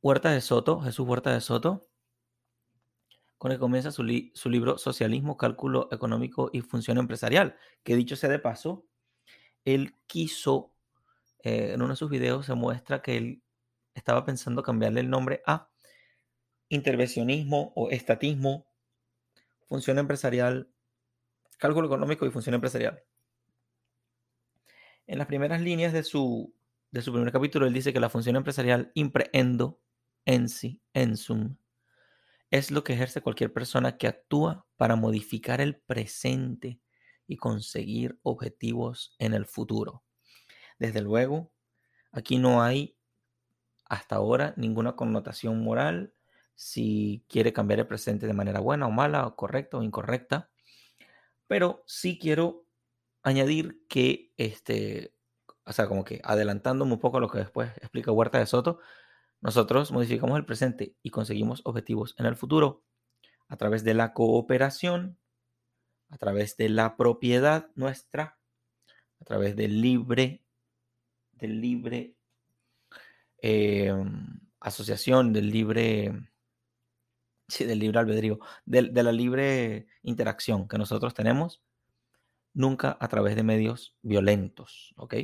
Huerta 0.00 0.30
de 0.30 0.40
Soto, 0.40 0.80
Jesús 0.80 1.06
Huerta 1.06 1.32
de 1.34 1.42
Soto, 1.42 1.86
con 3.36 3.52
el 3.52 3.58
que 3.58 3.60
comienza 3.60 3.90
su, 3.92 4.02
libro 4.04 4.78
Socialismo, 4.78 5.36
Cálculo 5.36 5.88
Económico 5.92 6.48
y 6.52 6.62
Función 6.62 6.96
Empresarial, 6.96 7.56
que 7.82 7.94
dicho 7.94 8.16
sea 8.16 8.30
de 8.30 8.38
paso, 8.38 8.86
él 9.66 9.94
quiso, 10.06 10.72
eh, 11.42 11.72
en 11.74 11.82
uno 11.82 11.90
de 11.90 11.96
sus 11.96 12.10
videos 12.10 12.46
se 12.46 12.54
muestra 12.54 13.02
que 13.02 13.18
él 13.18 13.42
estaba 13.92 14.24
pensando 14.24 14.62
cambiarle 14.62 15.00
el 15.00 15.10
nombre 15.10 15.42
a 15.46 15.68
intervencionismo 16.70 17.72
o 17.76 17.90
estatismo, 17.90 18.66
función 19.68 19.98
empresarial, 19.98 20.69
cálculo 21.60 21.86
económico 21.86 22.26
y 22.26 22.30
función 22.30 22.54
empresarial. 22.54 23.02
En 25.06 25.18
las 25.18 25.26
primeras 25.26 25.60
líneas 25.60 25.92
de 25.92 26.02
su, 26.02 26.52
de 26.90 27.02
su 27.02 27.12
primer 27.12 27.30
capítulo, 27.30 27.66
él 27.66 27.72
dice 27.72 27.92
que 27.92 28.00
la 28.00 28.08
función 28.08 28.36
empresarial 28.36 28.90
imprehendo 28.94 29.80
en 30.24 30.48
sí, 30.48 30.80
en 30.94 31.16
sum, 31.16 31.56
es 32.50 32.70
lo 32.70 32.82
que 32.82 32.94
ejerce 32.94 33.20
cualquier 33.20 33.52
persona 33.52 33.96
que 33.96 34.08
actúa 34.08 34.66
para 34.76 34.96
modificar 34.96 35.60
el 35.60 35.76
presente 35.76 36.80
y 37.26 37.36
conseguir 37.36 38.18
objetivos 38.22 39.14
en 39.18 39.34
el 39.34 39.46
futuro. 39.46 40.02
Desde 40.78 41.00
luego, 41.00 41.52
aquí 42.10 42.38
no 42.38 42.62
hay 42.62 42.96
hasta 43.84 44.16
ahora 44.16 44.54
ninguna 44.56 44.96
connotación 44.96 45.62
moral 45.62 46.14
si 46.54 47.24
quiere 47.28 47.52
cambiar 47.52 47.80
el 47.80 47.86
presente 47.86 48.26
de 48.26 48.32
manera 48.32 48.60
buena 48.60 48.86
o 48.86 48.90
mala, 48.90 49.26
o 49.26 49.36
correcta 49.36 49.78
o 49.78 49.82
incorrecta. 49.82 50.49
Pero 51.50 51.82
sí 51.84 52.16
quiero 52.16 52.64
añadir 53.24 53.84
que, 53.88 54.32
este, 54.36 55.16
o 55.64 55.72
sea, 55.72 55.88
como 55.88 56.04
que 56.04 56.20
adelantándome 56.22 56.92
un 56.92 57.00
poco 57.00 57.16
a 57.16 57.20
lo 57.20 57.28
que 57.28 57.38
después 57.38 57.70
explica 57.78 58.12
Huerta 58.12 58.38
de 58.38 58.46
Soto, 58.46 58.78
nosotros 59.40 59.90
modificamos 59.90 60.38
el 60.38 60.44
presente 60.44 60.94
y 61.02 61.10
conseguimos 61.10 61.62
objetivos 61.64 62.14
en 62.18 62.26
el 62.26 62.36
futuro 62.36 62.84
a 63.48 63.56
través 63.56 63.82
de 63.82 63.94
la 63.94 64.12
cooperación, 64.12 65.18
a 66.08 66.18
través 66.18 66.56
de 66.56 66.68
la 66.68 66.96
propiedad 66.96 67.72
nuestra, 67.74 68.38
a 69.20 69.24
través 69.24 69.56
del 69.56 69.80
libre, 69.80 70.44
del 71.32 71.60
libre 71.60 72.14
em, 73.38 74.38
asociación, 74.60 75.32
del 75.32 75.50
libre 75.50 76.29
del 77.58 77.78
libre 77.78 77.98
albedrío, 77.98 78.38
de, 78.64 78.82
de, 78.82 79.02
la 79.02 79.12
libre 79.12 79.86
interacción 80.02 80.68
que 80.68 80.78
nosotros 80.78 81.14
tenemos, 81.14 81.62
nunca 82.52 82.96
a 83.00 83.08
través 83.08 83.36
de 83.36 83.42
medios 83.42 83.96
violentos, 84.02 84.94
¿ok? 84.96 85.14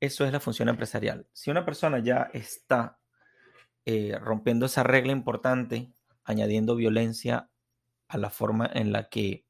Eso 0.00 0.24
es 0.24 0.32
la 0.32 0.40
función 0.40 0.68
empresarial. 0.68 1.26
Si 1.32 1.50
una 1.50 1.64
persona 1.64 1.98
ya 1.98 2.30
está 2.32 2.98
eh, 3.84 4.18
rompiendo 4.20 4.66
esa 4.66 4.82
regla 4.82 5.12
importante, 5.12 5.92
añadiendo 6.24 6.76
violencia 6.76 7.50
a 8.06 8.18
la 8.18 8.30
forma 8.30 8.70
en 8.72 8.92
la 8.92 9.08
que 9.08 9.46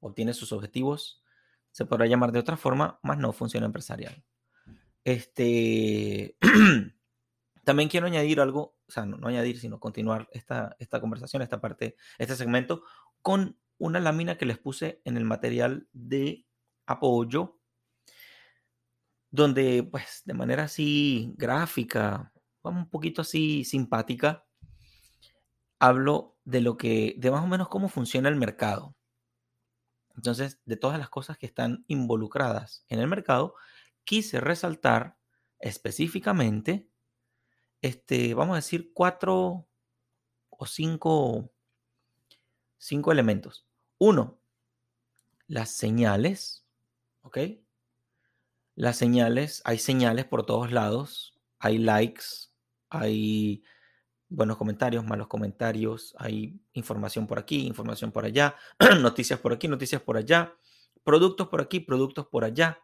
obtiene 0.00 0.34
sus 0.34 0.52
objetivos, 0.52 1.22
se 1.70 1.86
podrá 1.86 2.06
llamar 2.06 2.32
de 2.32 2.40
otra 2.40 2.56
forma, 2.56 2.98
más 3.02 3.18
no 3.18 3.32
función 3.32 3.64
empresarial. 3.64 4.24
Este, 5.04 6.36
también 7.64 7.88
quiero 7.88 8.08
añadir 8.08 8.40
algo 8.40 8.76
o 8.88 8.92
sea, 8.92 9.04
no, 9.04 9.28
añadir, 9.28 9.60
sino 9.60 9.78
continuar 9.78 10.28
esta, 10.32 10.74
esta 10.78 11.00
conversación, 11.00 11.42
esta 11.42 11.60
parte, 11.60 11.96
este 12.18 12.36
segmento, 12.36 12.82
con 13.20 13.58
una 13.76 14.00
lámina 14.00 14.38
que 14.38 14.46
les 14.46 14.58
puse 14.58 15.00
en 15.04 15.16
el 15.16 15.24
material 15.24 15.88
de 15.92 16.46
apoyo, 16.86 17.58
donde 19.30 19.82
pues 19.82 20.22
de 20.24 20.34
manera 20.34 20.64
así 20.64 21.34
gráfica, 21.36 22.32
un 22.62 22.88
poquito 22.88 23.22
así 23.22 23.64
simpática, 23.64 24.46
hablo 25.78 26.38
de 26.44 26.60
lo 26.60 26.76
que, 26.76 27.14
de 27.18 27.30
más 27.30 27.44
o 27.44 27.46
menos 27.46 27.68
cómo 27.68 27.88
funciona 27.88 28.28
el 28.28 28.36
mercado. 28.36 28.96
Entonces, 30.16 30.60
de 30.64 30.76
todas 30.76 30.98
las 30.98 31.10
cosas 31.10 31.38
que 31.38 31.46
están 31.46 31.84
involucradas 31.86 32.84
en 32.88 32.98
el 32.98 33.06
mercado, 33.06 33.54
quise 34.04 34.40
resaltar 34.40 35.16
específicamente 35.60 36.88
este, 37.82 38.34
vamos 38.34 38.54
a 38.54 38.56
decir, 38.56 38.92
cuatro 38.92 39.66
o 40.50 40.66
cinco, 40.66 41.50
cinco 42.78 43.12
elementos. 43.12 43.66
Uno, 43.98 44.38
las 45.46 45.70
señales, 45.70 46.64
¿ok? 47.22 47.38
Las 48.74 48.96
señales, 48.96 49.62
hay 49.64 49.78
señales 49.78 50.24
por 50.24 50.46
todos 50.46 50.70
lados, 50.70 51.34
hay 51.58 51.78
likes, 51.78 52.24
hay 52.90 53.64
buenos 54.28 54.56
comentarios, 54.56 55.04
malos 55.04 55.26
comentarios, 55.26 56.14
hay 56.18 56.60
información 56.74 57.26
por 57.26 57.38
aquí, 57.38 57.66
información 57.66 58.12
por 58.12 58.24
allá, 58.24 58.54
noticias 59.00 59.40
por 59.40 59.52
aquí, 59.52 59.68
noticias 59.68 60.02
por 60.02 60.16
allá, 60.16 60.54
productos 61.02 61.48
por 61.48 61.60
aquí, 61.60 61.80
productos 61.80 62.26
por 62.26 62.44
allá, 62.44 62.80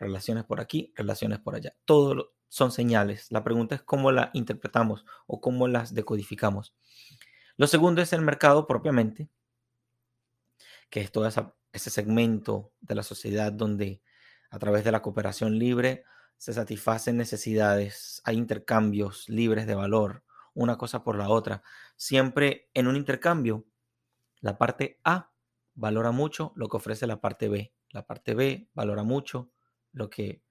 relaciones 0.00 0.44
por 0.44 0.60
aquí, 0.60 0.92
relaciones 0.96 1.38
por 1.38 1.54
allá. 1.54 1.76
Todo, 1.84 2.32
son 2.48 2.72
señales. 2.72 3.30
La 3.30 3.44
pregunta 3.44 3.76
es 3.76 3.82
cómo 3.82 4.10
la 4.10 4.30
interpretamos 4.34 5.04
o 5.26 5.40
cómo 5.40 5.68
las 5.68 5.94
decodificamos. 5.94 6.74
Lo 7.56 7.66
segundo 7.66 8.02
es 8.02 8.12
el 8.12 8.22
mercado 8.22 8.66
propiamente, 8.66 9.28
que 10.88 11.00
es 11.00 11.12
todo 11.12 11.28
ese 11.72 11.90
segmento 11.90 12.72
de 12.80 12.94
la 12.94 13.02
sociedad 13.02 13.52
donde 13.52 14.02
a 14.50 14.58
través 14.58 14.82
de 14.82 14.90
la 14.90 15.02
cooperación 15.02 15.58
libre 15.58 16.04
se 16.36 16.52
satisfacen 16.52 17.16
necesidades, 17.16 18.22
hay 18.24 18.36
intercambios 18.36 19.28
libres 19.28 19.66
de 19.66 19.74
valor, 19.74 20.24
una 20.54 20.76
cosa 20.78 21.04
por 21.04 21.16
la 21.16 21.28
otra. 21.28 21.62
Siempre 21.96 22.70
en 22.74 22.88
un 22.88 22.96
intercambio, 22.96 23.66
la 24.40 24.56
parte 24.56 24.98
A 25.04 25.30
valora 25.74 26.10
mucho 26.10 26.52
lo 26.56 26.68
que 26.68 26.78
ofrece 26.78 27.06
la 27.06 27.20
parte 27.20 27.48
B. 27.48 27.74
La 27.90 28.06
parte 28.06 28.34
B 28.34 28.70
valora 28.74 29.02
mucho 29.02 29.50
lo 29.92 30.10
que 30.10 30.42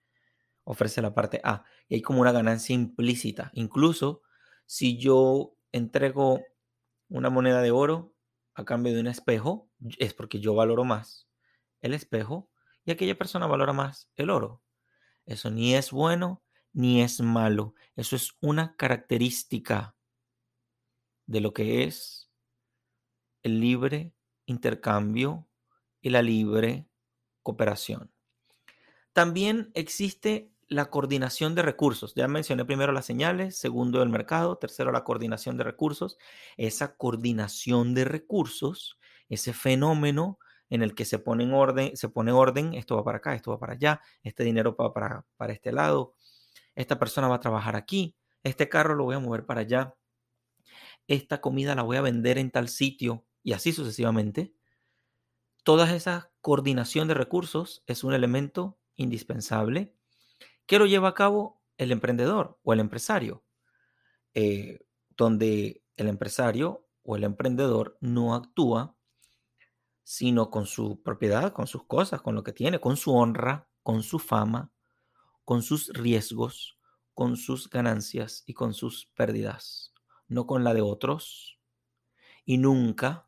ofrece 0.63 1.01
la 1.01 1.13
parte 1.13 1.41
A. 1.43 1.63
Y 1.88 1.96
hay 1.96 2.01
como 2.01 2.22
una 2.22 2.31
ganancia 2.31 2.74
implícita. 2.74 3.51
Incluso 3.53 4.22
si 4.65 4.98
yo 4.98 5.55
entrego 5.72 6.43
una 7.08 7.29
moneda 7.29 7.62
de 7.62 7.72
oro 7.72 8.13
a 8.53 8.65
cambio 8.65 8.93
de 8.93 9.00
un 9.00 9.08
espejo, 9.08 9.69
es 9.98 10.13
porque 10.13 10.39
yo 10.39 10.53
valoro 10.53 10.84
más 10.84 11.27
el 11.81 11.93
espejo 11.93 12.50
y 12.86 12.91
aquella 12.91 13.17
persona 13.17 13.48
valora 13.48 13.74
más 13.74 14.12
el 14.15 14.29
oro. 14.29 14.62
Eso 15.25 15.50
ni 15.50 15.75
es 15.75 15.91
bueno 15.91 16.43
ni 16.74 17.01
es 17.01 17.22
malo. 17.22 17.74
Eso 17.96 18.15
es 18.15 18.36
una 18.41 18.75
característica 18.75 19.96
de 21.25 21.41
lo 21.41 21.53
que 21.53 21.84
es 21.84 22.29
el 23.43 23.60
libre 23.60 24.13
intercambio 24.46 25.48
y 26.01 26.10
la 26.10 26.22
libre 26.22 26.88
cooperación. 27.43 28.12
También 29.13 29.72
existe 29.74 30.51
la 30.68 30.89
coordinación 30.92 31.56
de 31.56 31.63
recursos. 31.63 32.13
Ya 32.16 32.28
mencioné 32.28 32.63
primero 32.63 32.92
las 32.92 33.06
señales, 33.06 33.58
segundo 33.58 34.04
el 34.04 34.10
mercado, 34.10 34.58
tercero 34.58 34.92
la 34.92 35.04
coordinación 35.04 35.58
de 35.58 35.63
recursos. 35.63 36.18
Esa 36.58 36.96
coordinación 36.96 37.96
de 37.96 38.06
recursos, 38.06 39.00
ese 39.30 39.51
fenómeno 39.54 40.38
en 40.70 40.84
el 40.84 40.94
que 40.94 41.06
se 41.06 41.18
pone 41.18 41.44
en 41.44 41.54
orden, 41.54 41.98
se 41.98 42.10
pone 42.10 42.32
orden, 42.32 42.75
esto 42.75 42.96
va 42.96 43.04
para 43.04 43.18
acá, 43.18 43.34
esto 43.34 43.51
va 43.51 43.60
para 43.60 43.74
allá, 43.74 44.01
este 44.22 44.44
dinero 44.44 44.75
va 44.75 44.94
para, 44.94 45.25
para 45.36 45.54
este 45.54 45.72
lado, 45.72 46.13
esta 46.75 47.00
persona 47.00 47.28
va 47.28 47.36
a 47.36 47.39
trabajar 47.39 47.75
aquí, 47.75 48.16
este 48.44 48.70
carro 48.70 48.94
lo 48.94 49.06
voy 49.06 49.16
a 49.16 49.20
mover 49.20 49.46
para 49.48 49.62
allá, 49.62 49.96
esta 51.08 51.42
comida 51.42 51.74
la 51.74 51.82
voy 51.82 51.98
a 51.98 52.01
vender 52.01 52.38
en 52.38 52.51
tal 52.51 52.70
sitio 52.70 53.25
y 53.42 53.54
así 53.54 53.74
sucesivamente. 53.74 54.54
Toda 55.63 55.94
esa 55.96 56.32
coordinación 56.42 57.08
de 57.08 57.16
recursos 57.16 57.84
es 57.88 58.04
un 58.04 58.13
elemento 58.13 58.78
indispensable 59.00 59.96
que 60.65 60.77
lo 60.79 60.86
lleva 60.86 61.10
a 61.10 61.13
cabo 61.13 61.63
el 61.77 61.91
emprendedor 61.91 62.60
o 62.63 62.74
el 62.74 62.79
empresario, 62.79 63.44
eh, 64.34 64.79
donde 65.18 65.84
el 65.96 66.08
empresario 66.08 66.88
o 67.03 67.15
el 67.15 67.24
emprendedor 67.24 67.98
no 68.01 68.36
actúa 68.36 68.96
sino 70.03 70.50
con 70.50 70.65
su 70.65 71.03
propiedad, 71.03 71.53
con 71.53 71.68
sus 71.68 71.86
cosas, 71.86 72.24
con 72.24 72.34
lo 72.34 72.44
que 72.44 72.51
tiene, 72.51 72.79
con 72.79 72.98
su 72.98 73.15
honra, 73.15 73.70
con 73.84 74.01
su 74.01 74.18
fama, 74.18 74.72
con 75.46 75.62
sus 75.62 75.89
riesgos, 75.89 76.79
con 77.13 77.38
sus 77.38 77.70
ganancias 77.70 78.41
y 78.48 78.56
con 78.56 78.74
sus 78.74 79.06
pérdidas, 79.13 79.94
no 80.27 80.48
con 80.48 80.63
la 80.63 80.74
de 80.74 80.82
otros. 80.82 81.60
Y 82.44 82.58
nunca, 82.58 83.27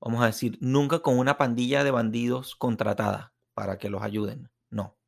vamos 0.00 0.22
a 0.22 0.26
decir, 0.26 0.56
nunca 0.62 1.00
con 1.00 1.18
una 1.18 1.36
pandilla 1.36 1.84
de 1.84 1.90
bandidos 1.90 2.56
contratada 2.56 3.34
para 3.52 3.76
que 3.76 3.90
los 3.90 4.02
ayuden. 4.02 4.50
No. 4.72 4.98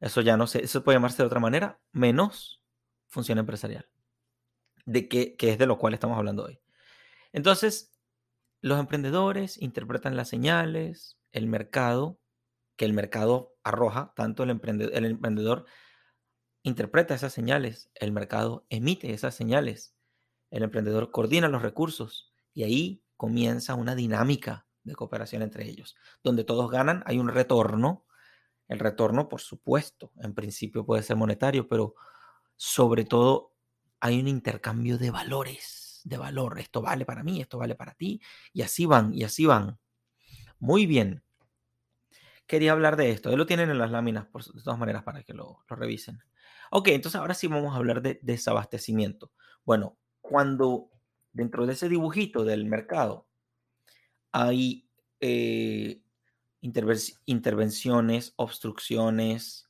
Eso 0.00 0.20
ya 0.20 0.36
no 0.36 0.46
sé, 0.46 0.64
eso 0.64 0.82
puede 0.82 0.96
llamarse 0.96 1.22
de 1.22 1.26
otra 1.26 1.40
manera, 1.40 1.80
menos 1.92 2.62
función 3.06 3.38
empresarial, 3.38 3.88
de 4.86 5.08
que, 5.08 5.36
que 5.36 5.52
es 5.52 5.58
de 5.58 5.66
lo 5.66 5.78
cual 5.78 5.94
estamos 5.94 6.18
hablando 6.18 6.44
hoy. 6.44 6.60
Entonces, 7.32 7.92
los 8.60 8.80
emprendedores 8.80 9.60
interpretan 9.60 10.16
las 10.16 10.28
señales, 10.28 11.18
el 11.32 11.46
mercado, 11.46 12.20
que 12.76 12.84
el 12.84 12.92
mercado 12.92 13.56
arroja, 13.64 14.12
tanto 14.16 14.44
el 14.44 14.50
emprendedor, 14.50 14.94
el 14.94 15.04
emprendedor 15.04 15.66
interpreta 16.62 17.14
esas 17.14 17.32
señales, 17.32 17.90
el 17.94 18.12
mercado 18.12 18.66
emite 18.70 19.12
esas 19.12 19.34
señales, 19.34 19.94
el 20.50 20.62
emprendedor 20.62 21.10
coordina 21.10 21.48
los 21.48 21.62
recursos 21.62 22.32
y 22.54 22.62
ahí 22.62 23.04
comienza 23.16 23.74
una 23.74 23.94
dinámica 23.94 24.66
de 24.84 24.94
cooperación 24.94 25.42
entre 25.42 25.68
ellos, 25.68 25.96
donde 26.22 26.44
todos 26.44 26.70
ganan, 26.70 27.02
hay 27.06 27.18
un 27.18 27.28
retorno. 27.28 28.06
El 28.68 28.78
retorno, 28.78 29.28
por 29.28 29.40
supuesto, 29.40 30.12
en 30.22 30.34
principio 30.34 30.84
puede 30.84 31.02
ser 31.02 31.16
monetario, 31.16 31.66
pero 31.66 31.94
sobre 32.56 33.04
todo 33.04 33.54
hay 34.00 34.20
un 34.20 34.28
intercambio 34.28 34.98
de 34.98 35.10
valores 35.10 36.02
de 36.04 36.16
valor. 36.16 36.58
Esto 36.58 36.82
vale 36.82 37.04
para 37.04 37.22
mí, 37.22 37.40
esto 37.40 37.58
vale 37.58 37.74
para 37.74 37.94
ti. 37.94 38.20
Y 38.52 38.62
así 38.62 38.86
van, 38.86 39.14
y 39.14 39.24
así 39.24 39.46
van. 39.46 39.78
Muy 40.58 40.86
bien. 40.86 41.22
Quería 42.46 42.72
hablar 42.72 42.96
de 42.96 43.10
esto. 43.10 43.34
Lo 43.36 43.46
tienen 43.46 43.70
en 43.70 43.78
las 43.78 43.90
láminas, 43.90 44.26
por, 44.26 44.44
de 44.44 44.62
todas 44.62 44.78
maneras, 44.78 45.02
para 45.02 45.22
que 45.22 45.34
lo, 45.34 45.64
revisen. 45.68 46.18
Ok, 46.70 46.88
entonces 46.88 47.20
ahora 47.20 47.34
sí 47.34 47.46
vamos 47.46 47.74
a 47.74 47.78
hablar 47.78 48.02
de 48.02 48.18
desabastecimiento. 48.22 49.32
Bueno, 49.64 49.98
cuando 50.20 50.90
dentro 51.32 51.66
de 51.66 51.74
ese 51.74 51.88
dibujito 51.88 52.44
del 52.44 52.64
mercado 52.64 53.26
hay 54.32 54.88
eh, 55.20 56.02
intervenciones, 56.60 58.32
obstrucciones, 58.36 59.68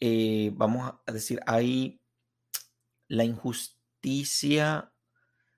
eh, 0.00 0.50
vamos 0.54 0.92
a 1.06 1.12
decir, 1.12 1.40
hay 1.46 2.00
la 3.08 3.24
injusticia 3.24 4.92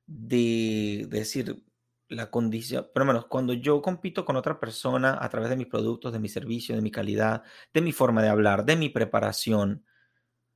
de, 0.06 1.06
decir 1.10 1.64
la 2.08 2.30
condición, 2.30 2.86
pero 2.94 3.04
menos 3.04 3.26
cuando 3.26 3.52
yo 3.52 3.82
compito 3.82 4.24
con 4.24 4.36
otra 4.36 4.60
persona 4.60 5.18
a 5.20 5.28
través 5.28 5.50
de 5.50 5.56
mis 5.56 5.66
productos, 5.66 6.12
de 6.12 6.20
mi 6.20 6.28
servicio, 6.28 6.76
de 6.76 6.82
mi 6.82 6.92
calidad, 6.92 7.42
de 7.74 7.80
mi 7.80 7.92
forma 7.92 8.22
de 8.22 8.28
hablar, 8.28 8.64
de 8.64 8.76
mi 8.76 8.88
preparación, 8.88 9.84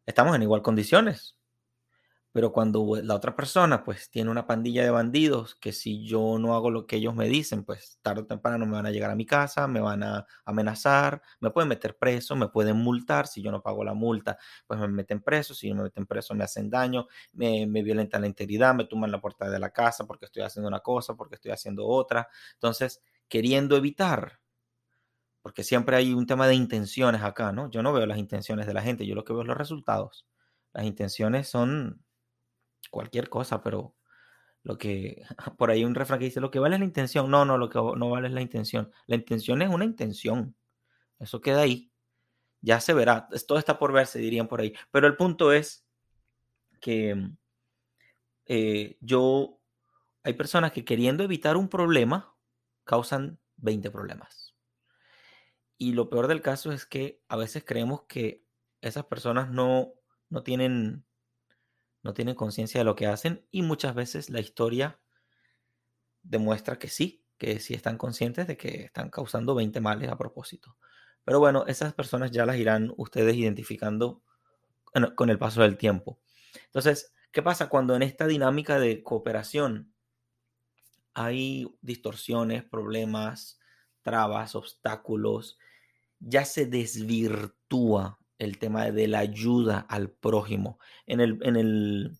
estamos 0.07 0.37
en 0.37 0.43
igual 0.43 0.63
condiciones. 0.63 1.40
Pero 2.33 2.53
cuando 2.53 2.97
la 3.03 3.15
otra 3.17 3.35
persona 3.35 3.83
pues 3.85 4.09
tiene 4.11 4.31
una 4.31 4.47
pandilla 4.47 4.85
de 4.85 4.91
bandidos 4.91 5.57
que 5.57 5.73
si 5.73 6.05
yo 6.07 6.39
no 6.39 6.55
hago 6.55 6.71
lo 6.71 6.87
que 6.87 6.97
ellos 6.97 7.15
me 7.15 7.29
dicen, 7.29 7.65
pues 7.65 7.99
tarde 8.03 8.23
o 8.23 8.27
temprano 8.27 8.67
me 8.67 8.73
van 8.73 8.87
a 8.87 8.91
llegar 8.91 9.11
a 9.11 9.17
mi 9.17 9.27
casa, 9.27 9.67
me 9.67 9.81
van 9.81 10.03
a 10.05 10.27
amenazar, 10.45 11.23
me 11.41 11.51
pueden 11.51 11.69
meter 11.69 11.97
preso, 11.99 12.37
me 12.37 12.49
pueden 12.49 12.77
multar, 12.77 13.27
si 13.27 13.43
yo 13.43 13.51
no 13.51 13.63
pago 13.63 13.83
la 13.85 13.95
multa, 13.95 14.39
pues 14.67 14.79
me 14.81 14.89
meten 14.89 15.21
preso, 15.23 15.55
si 15.55 15.71
no 15.71 15.77
me 15.77 15.83
meten 15.85 16.07
preso 16.07 16.35
me 16.35 16.45
hacen 16.45 16.71
daño, 16.71 17.07
me, 17.33 17.67
me 17.67 17.83
violentan 17.83 18.21
la 18.23 18.29
integridad, 18.29 18.75
me 18.75 18.85
tumban 18.85 19.11
la 19.11 19.21
puerta 19.21 19.51
de 19.51 19.59
la 19.59 19.71
casa 19.71 20.07
porque 20.07 20.27
estoy 20.27 20.43
haciendo 20.43 20.69
una 20.69 20.81
cosa, 20.81 21.15
porque 21.15 21.35
estoy 21.37 21.51
haciendo 21.53 21.87
otra. 21.87 22.29
Entonces, 22.55 23.03
queriendo 23.29 23.77
evitar 23.77 24.41
porque 25.43 25.65
siempre 25.65 25.97
hay 25.97 26.13
un 26.13 26.27
tema 26.27 26.47
de 26.47 26.55
intenciones 26.55 27.23
acá, 27.23 27.53
¿no? 27.53 27.71
Yo 27.71 27.83
no 27.83 27.93
veo 27.93 28.07
las 28.07 28.19
intenciones 28.19 28.67
de 28.67 28.75
la 28.75 28.83
gente, 28.83 29.07
yo 29.07 29.15
lo 29.15 29.25
que 29.25 29.33
veo 29.33 29.43
es 29.43 29.49
los 29.49 29.57
resultados. 29.57 30.27
Las 30.73 30.85
intenciones 30.85 31.49
son 31.49 32.05
cualquier 32.91 33.29
cosa, 33.29 33.63
pero 33.63 33.97
lo 34.63 34.79
que, 34.79 35.23
por 35.59 35.71
ahí 35.71 35.85
un 35.85 35.95
refrán 35.95 36.19
que 36.19 36.27
dice, 36.27 36.41
lo 36.41 36.51
que 36.51 36.59
vale 36.59 36.77
es 36.77 36.81
la 36.81 36.87
intención. 36.87 37.31
No, 37.31 37.45
no, 37.45 37.59
lo 37.59 37.69
que 37.69 37.79
no 37.79 38.11
vale 38.11 38.29
es 38.29 38.35
la 38.35 38.43
intención. 38.43 38.93
La 39.07 39.17
intención 39.17 39.63
es 39.63 39.71
una 39.71 39.85
intención. 39.85 40.57
Eso 41.19 41.41
queda 41.41 41.63
ahí. 41.63 41.93
Ya 42.61 42.81
se 42.81 42.95
verá. 42.95 43.29
Todo 43.47 43.59
está 43.59 43.79
por 43.79 43.93
verse, 43.93 44.19
dirían 44.19 44.49
por 44.49 44.61
ahí. 44.61 44.75
Pero 44.91 45.07
el 45.07 45.17
punto 45.17 45.53
es 45.53 45.87
que 46.81 47.31
eh, 48.47 48.99
yo, 49.01 49.61
hay 50.23 50.35
personas 50.35 50.73
que 50.73 50.85
queriendo 50.85 51.25
evitar 51.25 51.57
un 51.57 51.69
problema, 51.69 52.37
causan 52.85 53.39
20 53.57 53.91
problemas. 53.91 54.55
Y 55.79 55.93
lo 55.93 56.11
peor 56.11 56.27
del 56.27 56.43
caso 56.43 56.73
es 56.73 56.85
que 56.85 57.23
a 57.29 57.37
veces 57.37 57.65
creemos 57.65 58.03
que 58.03 58.45
esas 58.83 59.07
personas 59.07 59.51
no, 59.51 59.95
no 60.29 60.43
tienen 60.43 61.07
no 62.03 62.15
tienen 62.15 62.35
conciencia 62.35 62.81
de 62.81 62.85
lo 62.85 62.97
que 62.97 63.07
hacen 63.07 63.47
y 63.51 63.63
muchas 63.63 63.95
veces 63.95 64.31
la 64.31 64.41
historia 64.41 65.01
demuestra 66.23 66.79
que 66.79 66.89
sí, 66.89 67.25
que 67.39 67.59
sí 67.61 67.75
están 67.75 67.99
conscientes 67.99 68.47
de 68.47 68.57
que 68.57 68.85
están 68.85 69.11
causando 69.11 69.55
20 69.55 69.81
males 69.81 70.11
a 70.11 70.17
propósito. 70.17 70.77
Pero 71.25 71.41
bueno, 71.41 71.65
esas 71.67 71.95
personas 71.95 72.31
ya 72.31 72.47
las 72.47 72.57
irán 72.57 72.93
ustedes 72.97 73.37
identificando 73.37 74.23
con 75.15 75.31
el 75.31 75.39
paso 75.39 75.63
del 75.63 75.77
tiempo. 75.77 76.21
Entonces, 76.67 77.15
¿qué 77.31 77.43
pasa 77.43 77.69
cuando 77.69 77.95
en 77.95 78.03
esta 78.03 78.27
dinámica 78.27 78.79
de 78.79 79.03
cooperación 79.03 79.93
hay 81.15 81.67
distorsiones, 81.81 82.65
problemas, 82.65 83.61
trabas, 84.03 84.55
obstáculos? 84.55 85.59
Ya 86.19 86.45
se 86.45 86.67
desvirtúa 86.67 88.20
el 88.41 88.59
tema 88.59 88.91
de 88.91 89.07
la 89.07 89.21
ayuda 89.21 89.81
al 89.89 90.11
prójimo. 90.11 90.79
En 91.07 91.21
el, 91.21 91.39
en 91.43 91.57
el, 91.57 92.19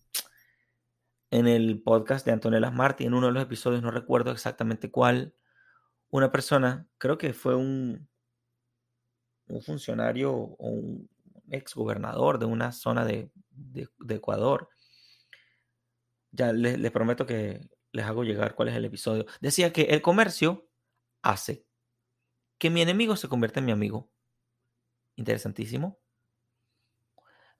en 1.31 1.47
el 1.47 1.81
podcast 1.81 2.25
de 2.25 2.31
Antonella 2.31 2.69
Martí, 2.69 3.05
en 3.05 3.15
uno 3.15 3.27
de 3.27 3.33
los 3.33 3.43
episodios, 3.43 3.81
no 3.81 3.89
recuerdo 3.89 4.31
exactamente 4.31 4.91
cuál, 4.91 5.33
una 6.11 6.31
persona, 6.31 6.87
creo 6.99 7.17
que 7.17 7.33
fue 7.33 7.55
un, 7.55 8.07
un 9.47 9.61
funcionario 9.63 10.31
o 10.31 10.69
un 10.69 11.09
ex 11.49 11.73
gobernador 11.73 12.37
de 12.37 12.45
una 12.45 12.71
zona 12.71 13.03
de, 13.03 13.31
Ecuador. 14.07 14.69
Ya 16.31 16.53
les 16.53 16.91
prometo 16.91 17.25
que 17.25 17.67
les 17.91 18.05
hago 18.05 18.23
llegar 18.23 18.55
cuál 18.55 18.69
es 18.69 18.75
el 18.75 18.85
episodio. 18.85 19.25
Decía 19.41 19.73
que 19.73 19.83
el 19.83 20.01
comercio 20.01 20.69
hace 21.23 21.65
que 22.59 22.69
mi 22.69 22.81
enemigo 22.81 23.15
se 23.15 23.27
convierta 23.27 23.59
en 23.59 23.65
mi 23.65 23.71
amigo. 23.71 24.11
Interesantísimo. 25.15 26.00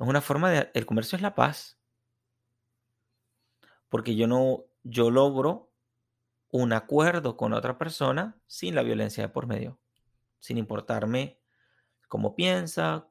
Es 0.01 0.07
una 0.07 0.21
forma 0.21 0.49
de... 0.49 0.71
El 0.73 0.85
comercio 0.87 1.15
es 1.15 1.21
la 1.21 1.35
paz. 1.35 1.77
Porque 3.87 4.15
yo 4.15 4.27
no... 4.27 4.65
Yo 4.83 5.11
logro 5.11 5.71
un 6.49 6.73
acuerdo 6.73 7.37
con 7.37 7.53
otra 7.53 7.77
persona 7.77 8.35
sin 8.47 8.73
la 8.73 8.81
violencia 8.81 9.21
de 9.21 9.29
por 9.29 9.45
medio. 9.45 9.79
Sin 10.39 10.57
importarme 10.57 11.39
cómo 12.07 12.35
piensa, 12.35 13.07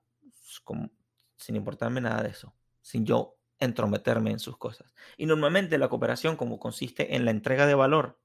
sin 1.36 1.54
importarme 1.54 2.00
nada 2.00 2.24
de 2.24 2.30
eso. 2.30 2.56
Sin 2.82 3.06
yo 3.06 3.38
entrometerme 3.60 4.32
en 4.32 4.40
sus 4.40 4.56
cosas. 4.56 4.92
Y 5.16 5.26
normalmente 5.26 5.78
la 5.78 5.88
cooperación, 5.88 6.34
como 6.34 6.58
consiste 6.58 7.14
en 7.14 7.24
la 7.24 7.30
entrega 7.30 7.66
de 7.66 7.74
valor, 7.74 8.18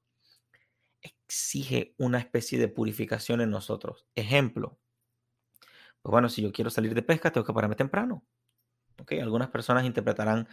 exige 1.02 1.94
una 1.98 2.18
especie 2.18 2.58
de 2.58 2.66
purificación 2.66 3.40
en 3.40 3.50
nosotros. 3.50 4.06
Ejemplo, 4.16 4.76
pues 6.02 6.10
bueno, 6.10 6.28
si 6.28 6.42
yo 6.42 6.50
quiero 6.50 6.70
salir 6.70 6.94
de 6.94 7.02
pesca, 7.02 7.30
tengo 7.30 7.46
que 7.46 7.52
pararme 7.52 7.76
temprano. 7.76 8.24
Algunas 9.20 9.48
personas 9.48 9.84
interpretarán 9.84 10.48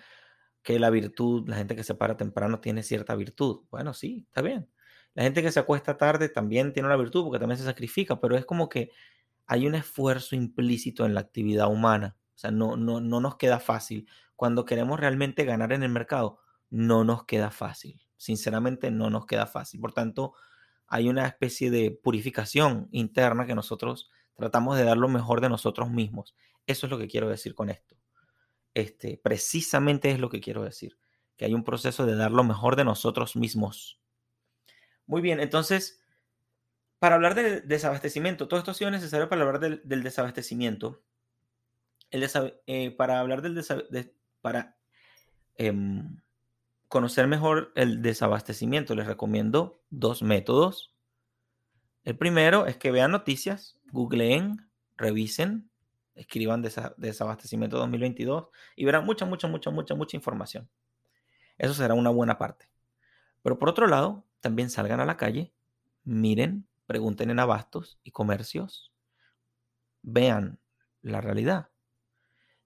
que 0.64 0.80
la 0.80 0.90
virtud, 0.90 1.48
la 1.48 1.58
gente 1.58 1.76
que 1.76 1.84
se 1.84 1.96
para 1.96 2.18
temprano 2.18 2.60
tiene 2.60 2.84
cierta 2.84 3.16
virtud. 3.16 3.66
Bueno, 3.70 3.94
sí, 3.94 4.26
está 4.28 4.42
bien. 4.42 4.70
La 5.14 5.24
gente 5.24 5.42
que 5.44 5.52
se 5.52 5.60
acuesta 5.60 5.98
tarde 5.98 6.30
también 6.30 6.74
tiene 6.74 6.88
una 6.88 6.98
virtud 6.98 7.26
porque 7.26 7.40
también 7.40 7.58
se 7.58 7.66
sacrifica, 7.66 8.20
pero 8.20 8.36
es 8.38 8.46
como 8.46 8.70
que 8.70 8.92
hay 9.46 9.68
un 9.68 9.76
esfuerzo 9.76 10.36
implícito 10.36 11.06
en 11.06 11.14
la 11.14 11.20
actividad 11.20 11.68
humana. 11.70 12.18
O 12.36 12.38
sea, 12.38 12.52
no, 12.52 12.78
no, 12.78 13.02
no 13.02 13.20
nos 13.20 13.38
queda 13.38 13.60
fácil. 13.60 14.08
Cuando 14.36 14.66
queremos 14.66 15.00
realmente 15.00 15.46
ganar 15.46 15.74
en 15.74 15.84
el 15.84 15.90
mercado, 15.90 16.40
no 16.70 17.04
nos 17.04 17.26
queda 17.26 17.52
fácil. 17.52 18.02
Sinceramente, 18.18 18.90
no 18.90 19.10
nos 19.10 19.26
queda 19.26 19.46
fácil. 19.46 19.80
Por 19.80 19.94
tanto, 19.94 20.34
hay 20.88 21.10
una 21.10 21.28
especie 21.28 21.70
de 21.70 21.92
purificación 21.92 22.88
interna 22.92 23.46
que 23.46 23.56
nosotros 23.56 24.10
tratamos 24.36 24.78
de 24.78 24.84
dar 24.84 24.98
lo 24.98 25.10
mejor 25.10 25.42
de 25.42 25.50
nosotros 25.50 25.92
mismos. 25.92 26.36
Eso 26.66 26.88
es 26.88 26.92
lo 26.92 26.98
que 26.98 27.08
quiero 27.08 27.30
decir 27.30 27.54
con 27.54 27.70
esto. 27.70 27.96
Este, 28.74 29.20
precisamente 29.22 30.12
es 30.12 30.20
lo 30.20 30.30
que 30.30 30.42
quiero 30.42 30.64
decir, 30.64 30.98
que 31.38 31.46
hay 31.46 31.54
un 31.54 31.64
proceso 31.64 32.06
de 32.06 32.16
dar 32.16 32.32
lo 32.32 32.44
mejor 32.44 32.76
de 32.76 32.86
nosotros 32.86 33.36
mismos. 33.36 34.00
Muy 35.06 35.22
bien, 35.22 35.40
entonces, 35.40 36.02
para 37.00 37.16
hablar 37.16 37.36
del 37.36 37.68
desabastecimiento, 37.68 38.48
todo 38.48 38.60
esto 38.60 38.72
ha 38.72 38.76
sido 38.76 38.92
necesario 38.92 39.30
para 39.30 39.42
hablar 39.44 39.60
del, 39.60 40.04
desabastecimiento. 40.04 41.04
El 42.10 42.28
eh, 42.68 42.92
para 42.92 43.20
hablar 43.20 43.42
del 43.42 43.56
desabastecimiento, 43.56 44.18
para 44.42 44.78
em, 45.56 46.22
conocer 46.88 47.28
mejor 47.28 47.72
el 47.76 48.02
desabastecimiento, 48.02 48.94
les 48.94 49.08
recomiendo 49.08 49.82
dos 49.90 50.22
métodos. 50.22 50.94
El 52.04 52.18
primero 52.18 52.68
es 52.68 52.78
que 52.78 52.92
vean 52.92 53.12
noticias, 53.12 53.80
googleen, 53.92 54.70
revisen, 54.96 55.72
escriban 56.16 56.62
desabastecimiento 56.62 57.78
2022 57.78 58.48
y 58.76 58.86
verán 58.86 59.06
mucha, 59.06 59.26
mucha, 59.26 59.48
mucha, 59.48 59.72
mucha, 59.72 59.96
mucha 59.96 60.18
información. 60.18 60.70
Eso 61.58 61.74
será 61.74 61.94
una 61.94 62.10
buena 62.10 62.38
parte. 62.38 62.70
Pero 63.42 63.60
por 63.60 63.70
otro 63.70 63.88
lado, 63.88 64.26
también 64.40 64.70
salgan 64.70 65.00
a 65.00 65.06
la 65.06 65.18
calle, 65.18 65.54
miren, 66.04 66.68
pregunten 66.86 67.30
en 67.30 67.40
abastos 67.40 68.00
y 68.04 68.12
comercios, 68.12 68.94
vean 70.02 70.60
la 71.02 71.22
realidad. 71.22 71.70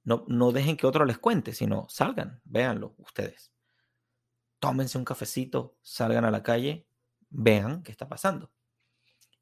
No, 0.04 0.26
no 0.28 0.52
dejen 0.52 0.78
que 0.78 0.88
otro 0.88 1.06
les 1.06 1.18
cuente, 1.18 1.54
sino 1.54 1.88
salgan, 1.90 2.42
véanlo 2.46 2.96
ustedes. 2.98 3.52
Tómense 4.60 4.98
un 4.98 5.06
cafecito, 5.06 5.76
salgan 5.82 6.26
a 6.26 6.32
la 6.32 6.44
calle, 6.44 6.88
vean 7.30 7.84
qué 7.84 7.92
está 7.92 8.08
pasando. 8.08 8.52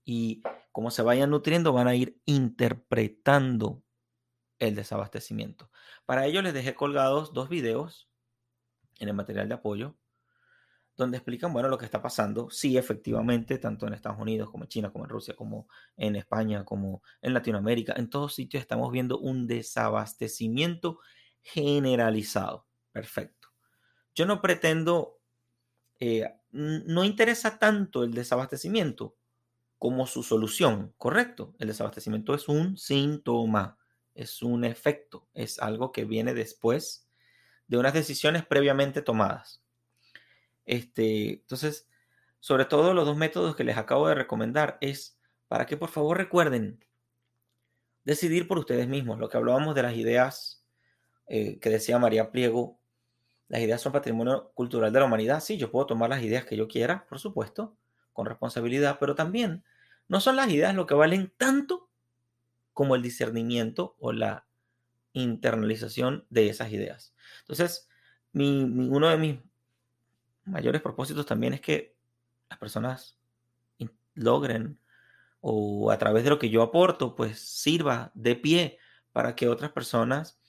Y 0.04 0.44
como 0.72 0.92
se 0.92 1.02
vayan 1.02 1.30
nutriendo, 1.30 1.72
van 1.74 1.88
a 1.88 1.96
ir 1.96 2.20
interpretando 2.26 3.85
el 4.60 4.76
desabastecimiento. 4.76 5.70
Para 6.06 6.26
ello 6.26 6.42
les 6.42 6.54
dejé 6.54 6.76
colgados 6.76 7.34
dos 7.34 7.50
videos 7.50 8.10
en 9.00 9.10
el 9.10 9.14
material 9.14 9.50
de 9.50 9.56
apoyo 9.56 9.96
donde 10.98 11.18
explican, 11.18 11.52
bueno, 11.52 11.68
lo 11.70 11.78
que 11.78 11.86
está 11.86 12.02
pasando. 12.02 12.50
Sí, 12.50 12.78
efectivamente, 12.78 13.58
tanto 13.58 13.88
en 13.88 13.94
Estados 13.94 14.20
Unidos 14.20 14.50
como 14.50 14.64
en 14.64 14.70
China, 14.70 14.92
como 14.92 15.06
en 15.06 15.10
Rusia, 15.10 15.36
como 15.36 15.68
en 15.98 16.16
España, 16.16 16.64
como 16.64 17.04
en 17.22 17.34
Latinoamérica, 17.34 17.94
en 17.98 18.10
todos 18.10 18.34
sitios 18.34 18.62
estamos 18.62 18.92
viendo 18.92 19.20
un 19.20 19.48
desabastecimiento 19.48 21.00
generalizado. 21.42 22.66
Perfecto. 22.92 23.50
Yo 24.14 24.26
no 24.26 24.42
pretendo, 24.42 25.20
eh, 26.00 26.26
no 26.52 27.04
interesa 27.04 27.60
tanto 27.60 28.04
el 28.04 28.14
desabastecimiento 28.14 29.16
como 29.78 30.08
su 30.08 30.24
solución, 30.24 30.94
¿correcto? 30.98 31.54
El 31.60 31.68
desabastecimiento 31.68 32.34
es 32.34 32.48
un 32.48 32.78
síntoma, 32.78 33.78
es 34.16 34.42
un 34.42 34.64
efecto, 34.64 35.28
es 35.34 35.60
algo 35.60 35.92
que 35.92 36.06
viene 36.06 36.34
después 36.34 37.08
de 37.68 37.78
unas 37.78 37.94
decisiones 37.94 38.46
previamente 38.46 39.02
tomadas. 39.02 39.62
Este, 40.66 41.34
entonces, 41.34 41.88
sobre 42.40 42.66
todo 42.66 42.94
los 42.94 43.06
dos 43.06 43.18
métodos 43.18 43.56
que 43.56 43.64
les 43.64 43.78
acabo 43.78 44.08
de 44.08 44.16
recomendar 44.16 44.78
es 44.82 45.20
para 45.48 45.66
que 45.66 45.78
por 45.78 45.90
favor 45.90 46.18
recuerden 46.18 46.84
decidir 48.04 48.48
por 48.48 48.58
ustedes 48.58 48.88
mismos. 48.88 49.20
Lo 49.20 49.30
que 49.30 49.38
hablábamos 49.38 49.76
de 49.76 49.84
las 49.84 49.96
ideas 49.96 50.66
eh, 51.28 51.60
que 51.60 51.70
decía 51.70 52.00
María 52.00 52.32
Pliego, 52.32 52.80
las 53.48 53.62
ideas 53.62 53.82
son 53.82 53.92
patrimonio 53.92 54.52
cultural 54.54 54.92
de 54.92 55.00
la 55.00 55.06
humanidad. 55.06 55.40
Sí, 55.42 55.58
yo 55.58 55.72
puedo 55.72 55.86
tomar 55.86 56.10
las 56.10 56.24
ideas 56.24 56.46
que 56.46 56.58
yo 56.58 56.68
quiera, 56.68 57.06
por 57.08 57.20
supuesto, 57.20 57.76
con 58.14 58.26
responsabilidad, 58.26 58.98
pero 59.00 59.14
también 59.14 59.64
no 60.08 60.20
son 60.20 60.36
las 60.36 60.50
ideas 60.50 60.74
lo 60.74 60.86
que 60.86 60.94
valen 60.94 61.34
tanto 61.38 61.90
como 62.76 62.94
el 62.94 63.02
discernimiento 63.02 63.96
o 63.98 64.12
la 64.12 64.46
internalización 65.14 66.28
de 66.30 66.50
esas 66.50 66.72
ideas. 66.72 67.16
Entonces, 67.40 67.90
uno 68.34 69.10
de 69.10 69.18
mis 69.18 69.40
mayores 70.44 70.82
propósitos 70.84 71.26
también 71.26 71.54
es 71.54 71.62
que 71.62 71.96
las 72.50 72.60
personas 72.60 73.18
logren 74.14 74.78
o 75.40 75.92
a 75.92 75.98
través 75.98 76.24
de 76.24 76.30
lo 76.32 76.40
que 76.40 76.50
yo 76.50 76.62
aporto, 76.62 77.16
pues 77.16 77.40
sirva 77.40 78.12
de 78.14 78.36
pie 78.36 78.78
para 79.12 79.36
que 79.36 79.48
otras 79.48 79.72
personas 79.72 80.40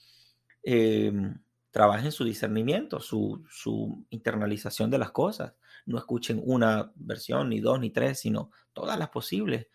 em, 0.62 1.38
trabajen 1.70 2.10
su 2.10 2.24
discernimiento, 2.24 2.98
su, 3.00 4.04
internalización 4.10 4.90
de 4.90 4.98
las 4.98 5.12
cosas. 5.12 5.54
No 5.84 5.98
escuchen 5.98 6.40
una 6.42 6.90
versión, 6.96 7.50
ni 7.50 7.60
dos, 7.60 7.78
ni 7.78 7.90
tres, 7.90 8.18
sino 8.18 8.50
todas 8.72 8.98
las 8.98 9.10
posibles. 9.10 9.68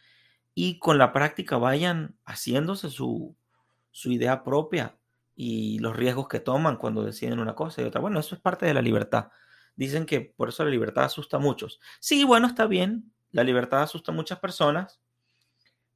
Y 0.53 0.79
con 0.79 0.97
la 0.97 1.13
práctica 1.13 1.57
vayan 1.57 2.15
haciéndose 2.25 2.89
su, 2.89 3.35
su 3.91 4.11
idea 4.11 4.43
propia 4.43 4.97
y 5.35 5.79
los 5.79 5.95
riesgos 5.95 6.27
que 6.27 6.39
toman 6.39 6.77
cuando 6.77 7.03
deciden 7.03 7.39
una 7.39 7.55
cosa 7.55 7.81
y 7.81 7.85
otra. 7.85 8.01
Bueno, 8.01 8.19
eso 8.19 8.35
es 8.35 8.41
parte 8.41 8.65
de 8.65 8.73
la 8.73 8.81
libertad. 8.81 9.29
Dicen 9.75 10.05
que 10.05 10.21
por 10.21 10.49
eso 10.49 10.63
la 10.63 10.71
libertad 10.71 11.05
asusta 11.05 11.37
a 11.37 11.39
muchos. 11.39 11.79
Sí, 11.99 12.23
bueno, 12.23 12.47
está 12.47 12.67
bien, 12.67 13.11
la 13.31 13.43
libertad 13.43 13.81
asusta 13.81 14.11
a 14.11 14.15
muchas 14.15 14.39
personas, 14.39 15.01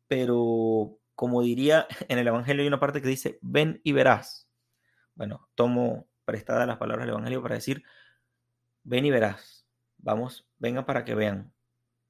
pero 0.07 0.99
como 1.15 1.41
diría 1.41 1.87
en 2.07 2.19
el 2.19 2.27
Evangelio 2.27 2.61
hay 2.61 2.67
una 2.67 2.79
parte 2.79 3.01
que 3.01 3.07
dice, 3.07 3.39
ven 3.41 3.81
y 3.83 3.91
verás. 3.91 4.49
Bueno, 5.15 5.49
tomo 5.55 6.07
prestadas 6.25 6.67
las 6.67 6.77
palabras 6.77 7.05
del 7.05 7.13
Evangelio 7.13 7.41
para 7.41 7.55
decir, 7.55 7.83
ven 8.83 9.05
y 9.05 9.11
verás. 9.11 9.65
Vamos, 9.97 10.47
vengan 10.57 10.85
para 10.85 11.05
que 11.05 11.15
vean 11.15 11.53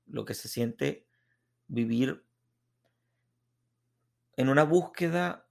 lo 0.05 0.25
que 0.25 0.33
se 0.33 0.47
siente 0.47 1.05
vivir 1.67 2.24
en 4.37 4.49
una 4.49 4.63
búsqueda, 4.63 5.47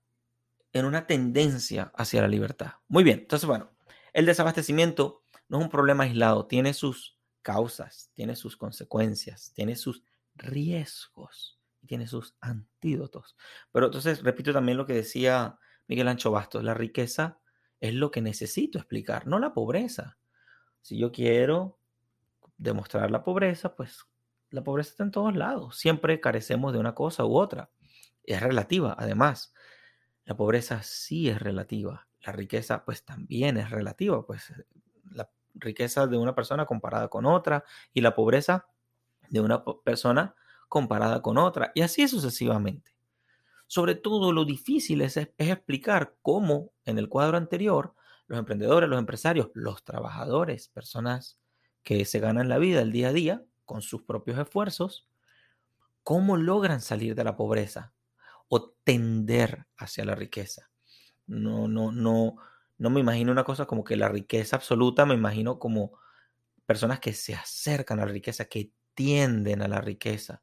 en 0.72 0.84
una 0.84 1.06
tendencia 1.06 1.92
hacia 1.96 2.22
la 2.22 2.28
libertad. 2.28 2.74
Muy 2.88 3.04
bien, 3.04 3.20
entonces 3.20 3.46
bueno, 3.46 3.70
el 4.12 4.26
desabastecimiento 4.26 5.22
no 5.48 5.58
es 5.58 5.64
un 5.64 5.70
problema 5.70 6.04
aislado, 6.04 6.46
tiene 6.46 6.74
sus 6.74 7.18
causas, 7.42 8.10
tiene 8.14 8.36
sus 8.36 8.56
consecuencias, 8.56 9.52
tiene 9.54 9.76
sus 9.76 10.02
riesgos 10.34 11.60
tiene 11.86 12.06
sus 12.06 12.36
antídotos. 12.40 13.36
Pero 13.72 13.86
entonces, 13.86 14.22
repito 14.22 14.52
también 14.52 14.78
lo 14.78 14.86
que 14.86 14.94
decía 14.94 15.58
Miguel 15.86 16.08
Ancho 16.08 16.30
Bastos, 16.30 16.64
la 16.64 16.74
riqueza 16.74 17.38
es 17.80 17.94
lo 17.94 18.10
que 18.10 18.22
necesito 18.22 18.78
explicar, 18.78 19.26
no 19.26 19.38
la 19.38 19.52
pobreza. 19.52 20.18
Si 20.80 20.98
yo 20.98 21.12
quiero 21.12 21.78
demostrar 22.56 23.10
la 23.10 23.22
pobreza, 23.22 23.74
pues 23.74 24.06
la 24.50 24.62
pobreza 24.62 24.90
está 24.90 25.04
en 25.04 25.10
todos 25.10 25.34
lados. 25.34 25.78
Siempre 25.78 26.20
carecemos 26.20 26.72
de 26.72 26.78
una 26.78 26.94
cosa 26.94 27.24
u 27.24 27.36
otra. 27.36 27.70
Es 28.24 28.42
relativa, 28.42 28.94
además. 28.98 29.52
La 30.24 30.36
pobreza 30.36 30.82
sí 30.82 31.28
es 31.28 31.40
relativa. 31.40 32.08
La 32.24 32.32
riqueza, 32.32 32.84
pues 32.84 33.04
también 33.04 33.56
es 33.56 33.70
relativa. 33.70 34.24
Pues 34.26 34.52
la 35.10 35.30
riqueza 35.54 36.06
de 36.06 36.16
una 36.16 36.34
persona 36.34 36.66
comparada 36.66 37.08
con 37.08 37.26
otra 37.26 37.64
y 37.92 38.00
la 38.00 38.14
pobreza 38.14 38.66
de 39.28 39.40
una 39.40 39.64
persona 39.84 40.34
comparada 40.68 41.22
con 41.22 41.38
otra 41.38 41.72
y 41.74 41.82
así 41.82 42.08
sucesivamente. 42.08 42.94
Sobre 43.66 43.94
todo 43.94 44.32
lo 44.32 44.44
difícil 44.44 45.00
es, 45.00 45.16
explicar 45.16 46.16
cómo 46.22 46.72
en 46.84 46.98
el 46.98 47.08
cuadro 47.08 47.36
anterior 47.36 47.94
los 48.26 48.38
emprendedores, 48.38 48.88
los 48.88 48.98
empresarios, 48.98 49.50
los 49.54 49.84
trabajadores, 49.84 50.68
personas 50.68 51.38
que 51.82 52.04
se 52.04 52.20
ganan 52.20 52.48
la 52.48 52.58
vida 52.58 52.80
el 52.80 52.92
día 52.92 53.08
a 53.08 53.12
día 53.12 53.44
con 53.64 53.82
sus 53.82 54.02
propios 54.02 54.38
esfuerzos, 54.38 55.08
cómo 56.02 56.36
logran 56.36 56.80
salir 56.80 57.14
de 57.14 57.24
la 57.24 57.36
pobreza 57.36 57.94
o 58.48 58.70
tender 58.84 59.66
hacia 59.76 60.04
la 60.04 60.14
riqueza. 60.14 60.70
No, 61.26 61.68
no, 61.68 61.92
no, 61.92 62.36
no 62.78 62.90
me 62.90 63.00
imagino 63.00 63.32
una 63.32 63.44
cosa 63.44 63.66
como 63.66 63.84
que 63.84 63.96
la 63.96 64.08
riqueza 64.08 64.56
absoluta, 64.56 65.06
me 65.06 65.14
imagino 65.14 65.58
como 65.58 65.98
personas 66.66 67.00
que 67.00 67.12
se 67.12 67.34
acercan 67.34 68.00
a 68.00 68.06
la 68.06 68.12
riqueza, 68.12 68.46
que 68.46 68.72
tienden 68.94 69.62
a 69.62 69.68
la 69.68 69.80
riqueza, 69.80 70.42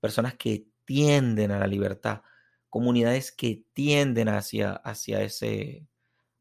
personas 0.00 0.34
que 0.34 0.66
tienden 0.84 1.50
a 1.50 1.58
la 1.58 1.66
libertad, 1.66 2.22
comunidades 2.70 3.32
que 3.32 3.64
tienden 3.72 4.28
hacia, 4.28 4.72
hacia, 4.72 5.22
ese, 5.22 5.88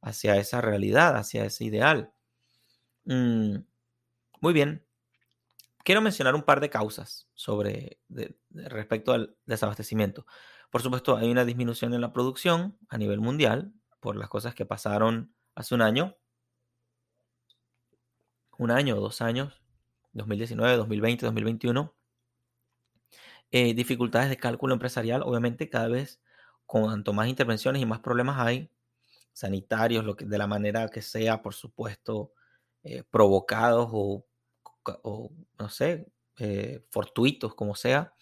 hacia 0.02 0.38
esa 0.38 0.62
realidad, 0.62 1.18
hacia 1.18 1.46
ese 1.46 1.66
ideal. 1.66 2.14
Mm, 3.06 3.58
muy 4.42 4.54
bien. 4.54 4.86
Quiero 5.84 6.02
mencionar 6.02 6.36
un 6.36 6.44
par 6.44 6.62
de 6.62 6.70
causas 6.70 7.30
sobre 7.36 8.00
respecto 8.50 9.14
al 9.14 9.38
desabastecimiento. 9.46 10.26
Por 10.76 10.82
supuesto, 10.82 11.16
hay 11.16 11.32
una 11.32 11.46
disminución 11.46 11.94
en 11.94 12.02
la 12.02 12.12
producción 12.12 12.78
a 12.90 12.98
nivel 12.98 13.22
mundial, 13.22 13.72
por 14.02 14.18
las 14.18 14.28
cosas 14.28 14.56
que 14.56 14.66
pasaron 14.66 15.34
hace 15.56 15.74
un 15.74 15.82
año, 15.82 16.18
un 18.58 18.72
año 18.72 18.98
o 18.98 19.00
dos 19.00 19.22
años, 19.22 19.62
2019, 20.12 20.76
2020, 20.76 21.26
2021. 21.28 21.96
Eh, 23.52 23.74
dificultades 23.74 24.28
de 24.28 24.36
cálculo 24.36 24.74
empresarial, 24.74 25.24
obviamente 25.24 25.70
cada 25.70 25.88
vez 25.88 26.22
cuanto 26.66 27.14
más 27.14 27.30
intervenciones 27.30 27.82
y 27.82 27.86
más 27.86 28.02
problemas 28.02 28.38
hay, 28.46 28.70
sanitarios, 29.32 30.04
lo 30.04 30.18
que, 30.18 30.26
de 30.26 30.38
la 30.38 30.46
manera 30.46 30.90
que 30.90 31.02
sea, 31.02 31.42
por 31.42 31.54
supuesto, 31.54 32.34
eh, 32.84 33.04
provocados 33.10 33.88
o, 33.94 34.26
no 35.58 35.70
sé, 35.70 36.12
eh, 36.38 36.86
fortuitos, 36.92 37.56
como 37.56 37.76
sea, 37.76 38.14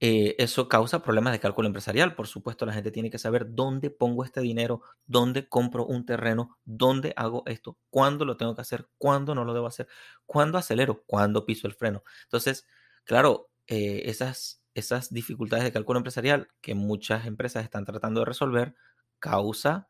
eh, 0.00 0.36
eso 0.38 0.68
causa 0.68 1.02
problemas 1.02 1.32
de 1.32 1.40
cálculo 1.40 1.66
empresarial. 1.68 2.14
Por 2.14 2.26
supuesto, 2.26 2.66
la 2.66 2.72
gente 2.74 2.90
tiene 2.90 3.10
que 3.10 3.18
saber 3.18 3.54
dónde 3.54 3.90
pongo 3.90 4.24
este 4.24 4.40
dinero, 4.40 4.82
dónde 5.06 5.48
compro 5.48 5.86
un 5.86 6.04
terreno, 6.04 6.58
dónde 6.64 7.14
hago 7.16 7.42
esto, 7.46 7.78
cuándo 7.90 8.24
lo 8.24 8.36
tengo 8.36 8.54
que 8.54 8.60
hacer, 8.62 8.88
cuándo 8.98 9.34
no 9.34 9.44
lo 9.44 9.54
debo 9.54 9.66
hacer, 9.66 9.88
cuándo 10.26 10.58
acelero, 10.58 11.02
cuándo 11.06 11.46
piso 11.46 11.66
el 11.66 11.74
freno. 11.74 12.02
Entonces, 12.24 12.66
claro, 13.04 13.50
eh, 13.66 14.02
esas, 14.06 14.62
esas 14.74 15.12
dificultades 15.12 15.64
de 15.64 15.72
cálculo 15.72 15.98
empresarial 15.98 16.48
que 16.60 16.74
muchas 16.74 17.26
empresas 17.26 17.64
están 17.64 17.84
tratando 17.86 18.20
de 18.20 18.26
resolver 18.26 18.74
causa 19.18 19.88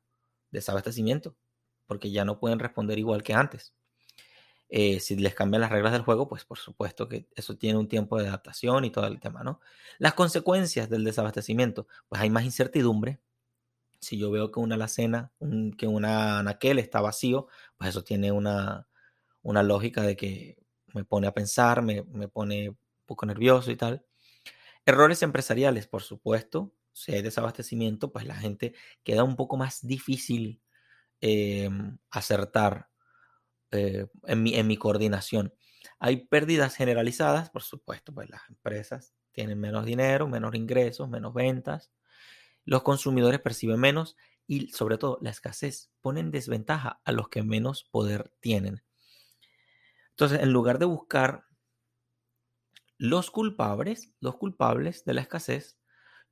desabastecimiento, 0.51 1.37
porque 1.87 2.11
ya 2.13 2.25
no 2.25 2.39
pueden 2.41 2.59
responder 2.61 2.99
igual 2.99 3.23
que 3.23 3.35
antes. 3.35 3.75
Eh, 4.69 4.99
si 5.01 5.17
les 5.17 5.35
cambian 5.35 5.61
las 5.61 5.71
reglas 5.71 5.93
del 5.93 6.03
juego, 6.03 6.29
pues 6.29 6.45
por 6.45 6.59
supuesto 6.59 7.09
que 7.09 7.29
eso 7.37 7.57
tiene 7.57 7.79
un 7.79 7.89
tiempo 7.89 8.19
de 8.19 8.29
adaptación 8.29 8.85
y 8.85 8.91
todo 8.91 9.07
el 9.07 9.21
tema, 9.21 9.45
¿no? 9.45 9.61
Las 9.99 10.15
consecuencias 10.15 10.91
del 10.91 11.05
desabastecimiento, 11.05 11.87
pues 12.09 12.21
hay 12.23 12.31
más 12.31 12.45
incertidumbre. 12.45 13.21
Si 14.01 14.19
yo 14.19 14.31
veo 14.31 14.53
que 14.53 14.61
una 14.61 14.77
alacena, 14.77 15.33
que 15.79 15.87
una 15.87 16.41
anaquel 16.41 16.79
está 16.79 17.01
vacío, 17.01 17.49
pues 17.79 17.91
eso 17.91 18.05
tiene 18.05 18.33
una, 18.33 18.89
una 19.43 19.63
lógica 19.63 20.03
de 20.03 20.17
que 20.17 20.59
me 20.95 21.05
pone 21.05 21.27
a 21.29 21.35
pensar, 21.35 21.83
me, 21.83 22.03
me 22.05 22.29
pone 22.29 22.71
un 22.71 22.79
poco 23.07 23.27
nervioso 23.27 23.71
y 23.71 23.77
tal. 23.77 24.05
Errores 24.87 25.23
empresariales, 25.23 25.87
por 25.89 26.03
supuesto. 26.03 26.73
Si 26.93 27.13
hay 27.13 27.23
desabastecimiento, 27.23 28.13
pues 28.13 28.27
la 28.27 28.37
gente 28.37 28.75
queda 29.05 29.25
un 29.25 29.37
poco 29.37 29.57
más 29.57 29.87
difícil 29.87 30.63
eh, 31.21 31.71
acertar 32.11 32.89
eh, 33.77 34.09
en, 34.25 34.43
mi, 34.43 34.55
en 34.55 34.67
mi 34.67 34.77
coordinación. 34.77 35.55
Hay 35.99 36.27
pérdidas 36.27 36.75
generalizadas, 36.75 37.51
por 37.51 37.63
supuesto, 37.63 38.13
pues 38.13 38.29
las 38.29 38.43
empresas 38.49 39.15
tienen 39.33 39.61
menos 39.61 39.85
dinero, 39.85 40.29
menos 40.29 40.55
ingresos, 40.55 41.09
menos 41.09 41.35
ventas, 41.35 41.93
los 42.67 42.83
consumidores 42.83 43.41
perciben 43.41 43.79
menos 43.79 44.17
y 44.47 44.69
sobre 44.73 44.99
todo 44.99 45.19
la 45.23 45.31
escasez 45.31 45.91
pone 46.01 46.21
en 46.21 46.31
desventaja 46.31 47.01
a 47.05 47.13
los 47.13 47.29
que 47.29 47.43
menos 47.43 47.85
poder 47.85 48.33
tienen. 48.41 48.83
Entonces, 50.11 50.41
en 50.41 50.53
lugar 50.53 50.79
de 50.79 50.87
buscar 50.87 51.45
los 52.99 53.31
culpables, 53.31 54.15
los 54.21 54.37
culpables 54.37 55.05
de 55.05 55.15
la 55.15 55.21
escasez, 55.21 55.79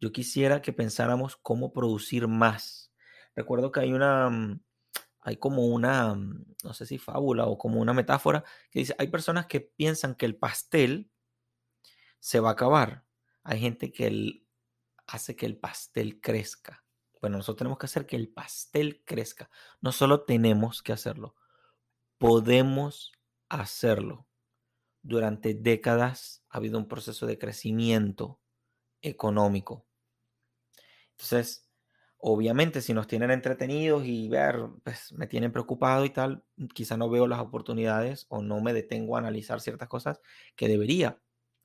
yo 0.00 0.12
quisiera 0.12 0.60
que 0.60 0.72
pensáramos 0.72 1.36
cómo 1.36 1.72
producir 1.72 2.26
más. 2.26 2.92
Recuerdo 3.36 3.70
que 3.70 3.80
hay 3.80 3.92
una, 3.92 4.28
mm, 4.30 4.60
hay 5.24 5.38
como 5.38 5.66
una, 5.66 6.14
mm, 6.14 6.54
no 6.62 6.74
sé 6.74 6.86
si 6.86 6.98
fábula 6.98 7.46
o 7.46 7.56
como 7.58 7.80
una 7.80 7.94
metáfora 7.94 8.44
que 8.70 8.80
dice, 8.80 8.94
hay 8.98 9.08
personas 9.08 9.46
que 9.46 9.60
piensan 9.60 10.14
que 10.14 10.26
el 10.26 10.36
pastel 10.36 11.10
se 12.20 12.40
va 12.40 12.50
a 12.50 12.52
acabar. 12.52 13.04
Hay 13.42 13.58
gente 13.58 13.90
que 13.90 14.46
hace 15.06 15.34
que 15.34 15.46
el 15.46 15.56
pastel 15.56 16.20
crezca. 16.20 16.84
Bueno, 17.22 17.38
nosotros 17.38 17.58
tenemos 17.58 17.78
que 17.78 17.86
hacer 17.86 18.06
que 18.06 18.16
el 18.16 18.28
pastel 18.28 19.02
crezca. 19.06 19.50
No 19.80 19.92
solo 19.92 20.24
tenemos 20.24 20.82
que 20.82 20.92
hacerlo, 20.92 21.34
podemos 22.18 23.12
hacerlo. 23.48 24.26
Durante 25.02 25.54
décadas 25.54 26.44
ha 26.50 26.58
habido 26.58 26.78
un 26.78 26.86
proceso 26.86 27.26
de 27.26 27.38
crecimiento 27.38 28.40
económico. 29.00 29.86
Entonces, 31.12 31.70
Obviamente, 32.26 32.80
si 32.80 32.94
nos 32.94 33.06
tienen 33.06 33.30
entretenidos 33.30 34.06
y 34.06 34.30
ver, 34.30 34.56
pues 34.82 35.12
me 35.12 35.26
tienen 35.26 35.52
preocupado 35.52 36.06
y 36.06 36.10
tal, 36.10 36.42
quizá 36.72 36.96
no 36.96 37.10
veo 37.10 37.26
las 37.26 37.38
oportunidades 37.38 38.24
o 38.30 38.40
no 38.40 38.62
me 38.62 38.72
detengo 38.72 39.16
a 39.16 39.18
analizar 39.18 39.60
ciertas 39.60 39.90
cosas 39.90 40.22
que 40.56 40.66
debería 40.66 41.20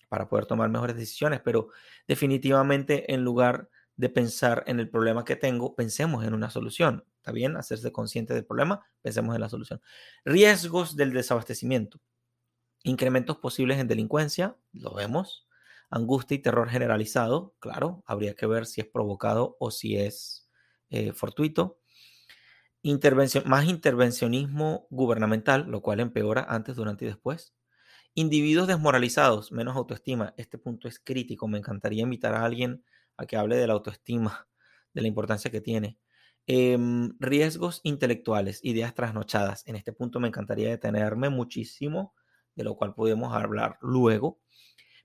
para 0.09 0.27
poder 0.27 0.47
tomar 0.47 0.69
mejores 0.69 0.97
decisiones, 0.97 1.39
pero 1.39 1.69
definitivamente 2.09 3.13
en 3.13 3.23
lugar 3.23 3.69
de 3.95 4.09
pensar 4.09 4.65
en 4.67 4.81
el 4.81 4.89
problema 4.89 5.23
que 5.23 5.37
tengo, 5.37 5.75
pensemos 5.75 6.25
en 6.25 6.33
una 6.33 6.49
solución. 6.49 7.05
¿Está 7.15 7.31
bien? 7.31 7.55
Hacerse 7.55 7.93
consciente 7.93 8.33
del 8.33 8.45
problema, 8.45 8.85
pensemos 9.01 9.35
en 9.35 9.39
la 9.39 9.47
solución. 9.47 9.81
Riesgos 10.25 10.97
del 10.97 11.13
desabastecimiento. 11.13 12.01
Incrementos 12.83 13.37
posibles 13.37 13.79
en 13.79 13.87
delincuencia, 13.87 14.57
lo 14.73 14.93
vemos. 14.93 15.47
Angustia 15.89 16.35
y 16.35 16.39
terror 16.39 16.67
generalizado, 16.67 17.55
claro, 17.59 18.03
habría 18.05 18.35
que 18.35 18.45
ver 18.45 18.65
si 18.65 18.81
es 18.81 18.87
provocado 18.87 19.55
o 19.61 19.71
si 19.71 19.95
es 19.95 20.47
eh, 20.89 21.13
fortuito. 21.13 21.79
Más 23.45 23.65
intervencionismo 23.67 24.87
gubernamental, 24.89 25.65
lo 25.69 25.81
cual 25.81 25.99
empeora 25.99 26.45
antes, 26.47 26.75
durante 26.75 27.05
y 27.05 27.09
después. 27.09 27.53
Individuos 28.15 28.67
desmoralizados, 28.67 29.51
menos 29.51 29.75
autoestima. 29.75 30.33
Este 30.37 30.57
punto 30.57 30.87
es 30.87 30.99
crítico. 30.99 31.47
Me 31.47 31.57
encantaría 31.57 32.03
invitar 32.03 32.33
a 32.33 32.45
alguien 32.45 32.83
a 33.17 33.25
que 33.25 33.37
hable 33.37 33.57
de 33.57 33.67
la 33.67 33.73
autoestima, 33.73 34.47
de 34.93 35.01
la 35.01 35.07
importancia 35.07 35.51
que 35.51 35.61
tiene. 35.61 35.99
Em, 36.47 37.15
riesgos 37.19 37.81
intelectuales, 37.83 38.59
ideas 38.63 38.95
trasnochadas. 38.95 39.63
En 39.67 39.75
este 39.75 39.93
punto 39.93 40.19
me 40.19 40.29
encantaría 40.29 40.69
detenerme 40.69 41.29
muchísimo, 41.29 42.15
de 42.55 42.63
lo 42.63 42.75
cual 42.75 42.95
podemos 42.95 43.35
hablar 43.35 43.77
luego. 43.81 44.39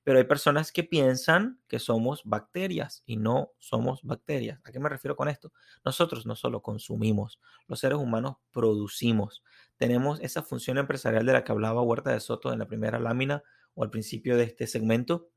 Pero 0.05 0.19
hay 0.19 0.25
personas 0.25 0.71
que 0.71 0.85
piensan 0.85 1.61
que 1.67 1.79
somos 1.79 2.23
bacterias 2.25 3.03
y 3.07 3.17
no 3.17 3.53
somos 3.59 4.03
bacterias. 4.03 4.61
¿A 4.65 4.71
qué 4.71 4.79
me 4.79 4.91
refiero 4.91 5.17
con 5.17 5.29
esto? 5.29 5.53
Nosotros 5.85 6.27
no 6.27 6.37
solo 6.37 6.63
consumimos, 6.63 7.41
los 7.67 7.81
seres 7.81 7.99
humanos 7.99 8.37
producimos. 8.53 9.43
Tenemos 9.77 10.21
esa 10.21 10.43
función 10.43 10.79
empresarial 10.79 11.25
de 11.25 11.33
la 11.33 11.43
que 11.43 11.53
hablaba 11.53 11.83
Huerta 11.83 12.13
de 12.13 12.21
Soto 12.21 12.53
en 12.53 12.59
la 12.59 12.69
primera 12.69 13.01
lámina 13.01 13.43
o 13.75 13.83
al 13.83 13.91
principio 13.91 14.37
de 14.37 14.45
este 14.45 14.67
segmento. 14.67 15.31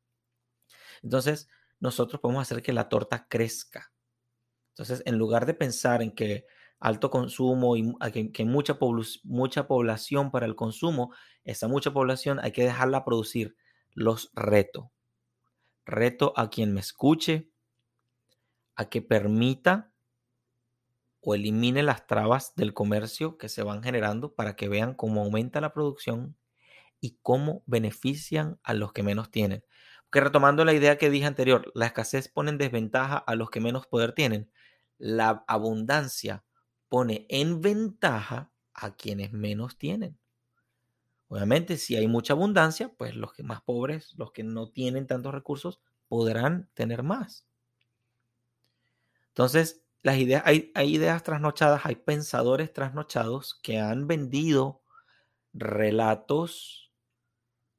Entonces, 1.02 1.48
nosotros 1.80 2.20
podemos 2.22 2.42
hacer 2.42 2.62
que 2.62 2.74
la 2.74 2.90
torta 2.90 3.28
crezca. 3.30 3.94
Entonces, 4.72 5.02
en 5.06 5.18
lugar 5.18 5.46
de 5.46 5.54
pensar 5.54 6.02
en 6.02 6.12
que 6.12 6.46
alto 6.80 7.10
consumo 7.10 7.76
y 7.78 7.96
que, 8.32 8.46
mucha, 8.46 8.78
mucha 9.24 9.68
población 9.68 10.30
para 10.30 10.46
el 10.46 10.56
consumo, 10.56 11.14
esa 11.44 11.68
mucha 11.68 11.92
población 11.92 12.40
hay 12.40 12.52
que 12.52 12.64
dejarla 12.64 13.06
producir 13.06 13.56
los 13.94 14.32
reto. 14.34 14.92
Reto 15.86 16.34
a 16.36 16.50
quien 16.50 16.74
me 16.74 16.80
escuche 16.80 17.50
a 18.76 18.90
que 18.90 19.02
permita 19.02 19.92
o 21.22 21.36
elimine 21.36 21.84
las 21.84 22.08
trabas 22.08 22.54
del 22.56 22.74
comercio 22.74 23.38
que 23.38 23.50
se 23.50 23.64
van 23.64 23.84
generando 23.84 24.34
para 24.34 24.56
que 24.56 24.70
vean 24.70 24.94
cómo 24.94 25.24
aumenta 25.24 25.60
la 25.62 25.74
producción 25.74 26.38
y 27.02 27.18
cómo 27.22 27.64
benefician 27.66 28.60
a 28.64 28.74
los 28.74 28.94
que 28.94 29.04
menos 29.04 29.32
tienen. 29.32 29.64
Porque 30.04 30.22
retomando 30.22 30.64
la 30.64 30.74
idea 30.74 30.98
que 30.98 31.10
dije 31.10 31.26
anterior, 31.26 31.70
la 31.76 31.88
escasez 31.88 32.30
pone 32.30 32.52
en 32.52 32.58
desventaja 32.58 33.18
a 33.18 33.36
los 33.36 33.50
que 33.50 33.60
menos 33.60 33.88
poder 33.88 34.14
tienen. 34.14 34.50
La 34.98 35.44
abundancia 35.48 36.46
pone 36.88 37.26
en 37.30 37.62
ventaja 37.62 38.52
a 38.74 38.96
quienes 38.96 39.34
menos 39.34 39.78
tienen. 39.78 40.18
Obviamente, 41.30 41.78
si 41.78 41.96
hay 41.96 42.08
mucha 42.08 42.34
abundancia, 42.34 42.90
pues 42.98 43.16
los 43.16 43.34
que 43.34 43.44
más 43.44 43.62
pobres, 43.62 44.14
los 44.18 44.32
que 44.32 44.44
no 44.44 44.70
tienen 44.70 45.08
tantos 45.08 45.34
recursos, 45.34 45.82
podrán 46.08 46.70
tener 46.74 47.04
más. 47.04 47.46
Entonces, 49.30 49.84
las 50.04 50.18
ideas, 50.18 50.44
hay, 50.46 50.72
ideas 50.76 51.22
trasnochadas, 51.24 51.86
hay 51.86 51.96
pensadores 51.96 52.72
trasnochados 52.72 53.60
que 53.62 53.80
han 53.80 54.08
vendido 54.08 54.82
relatos 55.54 56.94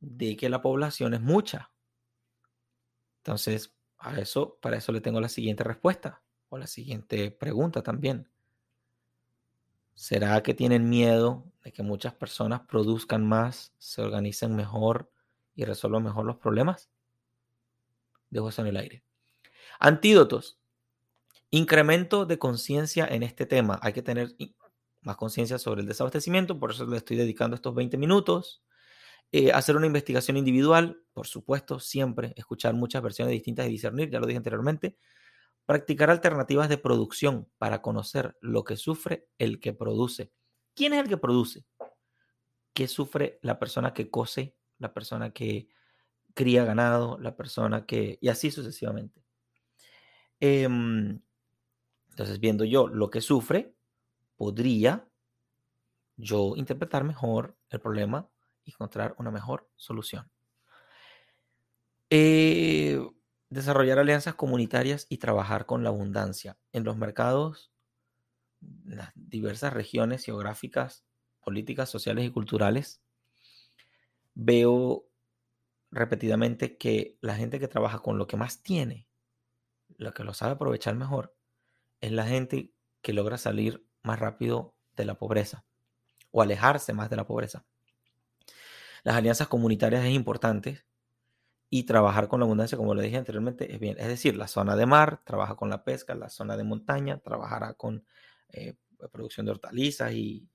de 0.01 0.37
que 0.37 0.49
la 0.49 0.61
población 0.61 1.15
es 1.15 1.21
mucha. 1.21 1.73
Entonces, 3.19 3.75
a 3.99 4.21
eso, 4.21 4.59
para 4.61 4.77
eso 4.77 4.93
le 4.93 5.01
tengo 5.01 5.21
la 5.21 5.29
siguiente 5.29 5.65
respuesta 5.65 6.23
o 6.49 6.59
la 6.59 6.67
siguiente 6.67 7.31
pregunta 7.31 7.83
también. 7.83 8.29
¿Será 9.99 10.45
que 10.45 10.55
tienen 10.55 10.89
miedo 10.89 11.45
de 11.65 11.73
que 11.73 11.83
muchas 11.83 12.15
personas 12.15 12.61
produzcan 12.61 13.27
más, 13.27 13.75
se 13.79 14.01
organicen 14.01 14.55
mejor 14.55 15.11
y 15.57 15.65
resuelvan 15.65 16.05
mejor 16.05 16.25
los 16.25 16.37
problemas? 16.37 16.89
Dejo 18.31 18.49
eso 18.49 18.63
en 18.63 18.69
el 18.69 18.77
aire. 18.77 19.03
Antídotos. 19.81 20.61
Incremento 21.51 22.27
de 22.27 22.39
conciencia 22.39 23.09
en 23.11 23.25
este 23.25 23.45
tema. 23.45 23.81
Hay 23.83 23.93
que 23.93 24.03
tener 24.03 24.37
más 25.01 25.17
conciencia 25.17 25.59
sobre 25.59 25.81
el 25.81 25.89
desabastecimiento, 25.89 26.61
por 26.61 26.71
eso 26.71 26.87
le 26.87 26.99
estoy 26.99 27.17
dedicando 27.17 27.57
estos 27.57 27.75
20 27.75 27.97
minutos. 27.97 28.63
Eh, 29.33 29.51
hacer 29.51 29.75
una 29.75 29.87
investigación 29.87 30.37
individual, 30.37 31.03
por 31.13 31.27
supuesto, 31.27 31.81
siempre 31.81 32.35
escuchar 32.37 32.73
muchas 32.73 33.03
versiones 33.03 33.33
distintas 33.33 33.67
y 33.67 33.71
discernir, 33.71 34.11
ya 34.11 34.21
lo 34.21 34.29
dije 34.29 34.37
anteriormente. 34.37 34.97
Practicar 35.69 36.09
alternativas 36.09 36.71
de 36.71 36.79
producción 36.79 37.47
para 37.59 37.83
conocer 37.83 38.39
lo 38.41 38.65
que 38.65 38.79
sufre 38.79 39.29
el 39.37 39.61
que 39.61 39.75
produce. 39.75 40.33
¿Quién 40.75 40.95
es 40.95 41.01
el 41.01 41.09
que 41.09 41.19
produce? 41.19 41.67
¿Qué 42.73 42.89
sufre 42.89 43.39
la 43.43 43.59
persona 43.59 43.93
que 43.93 44.09
cose, 44.09 44.57
la 44.79 44.95
persona 44.95 45.31
que, 45.31 45.69
cría 46.39 46.65
ganado, 46.65 47.19
la 47.19 47.35
persona 47.35 47.85
que... 47.85 48.17
y 48.21 48.29
así 48.29 48.53
sucesivamente. 48.53 49.25
Em, 50.39 51.21
entonces, 52.11 52.39
viendo 52.39 52.65
yo 52.65 52.87
lo 52.87 53.11
que 53.11 53.21
sufre, 53.21 53.75
podría 54.37 55.09
yo 56.17 56.55
interpretar 56.55 57.03
mejor 57.03 57.57
el 57.71 57.81
problema 57.81 58.31
y 58.65 58.71
encontrar 58.71 59.17
una 59.19 59.33
mejor 59.33 59.69
solución. 59.75 60.31
Eh, 62.09 63.05
desarrollar 63.51 63.99
alianzas 63.99 64.35
comunitarias 64.35 65.07
y 65.09 65.19
trabajar 65.19 65.67
con 65.67 65.83
la 65.83 65.89
abundancia. 65.89 66.59
En 66.73 66.85
los 66.85 66.97
mercados, 66.97 67.73
las 68.85 69.11
diversas 69.15 69.73
regiones 69.73 70.25
geográficas, 70.25 71.05
políticas, 71.41 71.89
sociales 71.89 72.27
y 72.27 72.31
culturales, 72.31 73.01
veo 74.35 75.07
repetidamente 75.91 76.77
que 76.77 77.17
la 77.21 77.35
gente 77.35 77.59
que 77.59 77.69
trabaja 77.69 78.01
con 78.01 78.19
lo 78.19 78.27
que 78.27 78.37
más 78.37 78.63
tiene, 78.63 79.09
lo 79.97 80.13
que 80.13 80.25
lo 80.25 80.35
sabe 80.35 80.53
aprovechar 80.53 80.95
mejor, 80.95 81.35
es 82.01 82.13
la 82.13 82.27
gente 82.27 82.73
que 83.03 83.13
logra 83.13 83.39
salir 83.39 83.87
más 84.03 84.19
rápido 84.19 84.75
de 84.97 85.05
la 85.05 85.15
pobreza 85.15 85.65
o 86.31 86.43
alejarse 86.43 86.93
más 86.93 87.09
de 87.09 87.17
la 87.17 87.27
pobreza. 87.27 87.65
Las 89.03 89.17
alianzas 89.17 89.49
comunitarias 89.49 90.05
es 90.05 90.13
importante 90.13 90.85
y 91.71 91.85
trabajar 91.85 92.29
con 92.29 92.41
la 92.41 92.45
abundancia, 92.45 92.79
como 92.79 92.95
lo 92.95 93.03
dije 93.03 93.17
anteriormente, 93.17 93.73
es 93.73 93.79
bien. 93.79 93.99
Es 93.99 94.09
decir, 94.09 94.37
la 94.37 94.49
zona 94.49 94.77
de 94.77 94.87
mar 94.87 95.21
trabaja 95.25 95.57
con 95.57 95.69
la 95.69 95.85
pesca, 95.85 96.15
la 96.15 96.31
zona 96.31 96.57
de 96.57 96.65
montaña 96.65 97.19
trabajará 97.19 97.75
con 97.75 98.07
eh, 98.49 98.77
producción 99.13 99.47
de 99.47 99.53
hortalizas 99.53 100.13
y, 100.13 100.49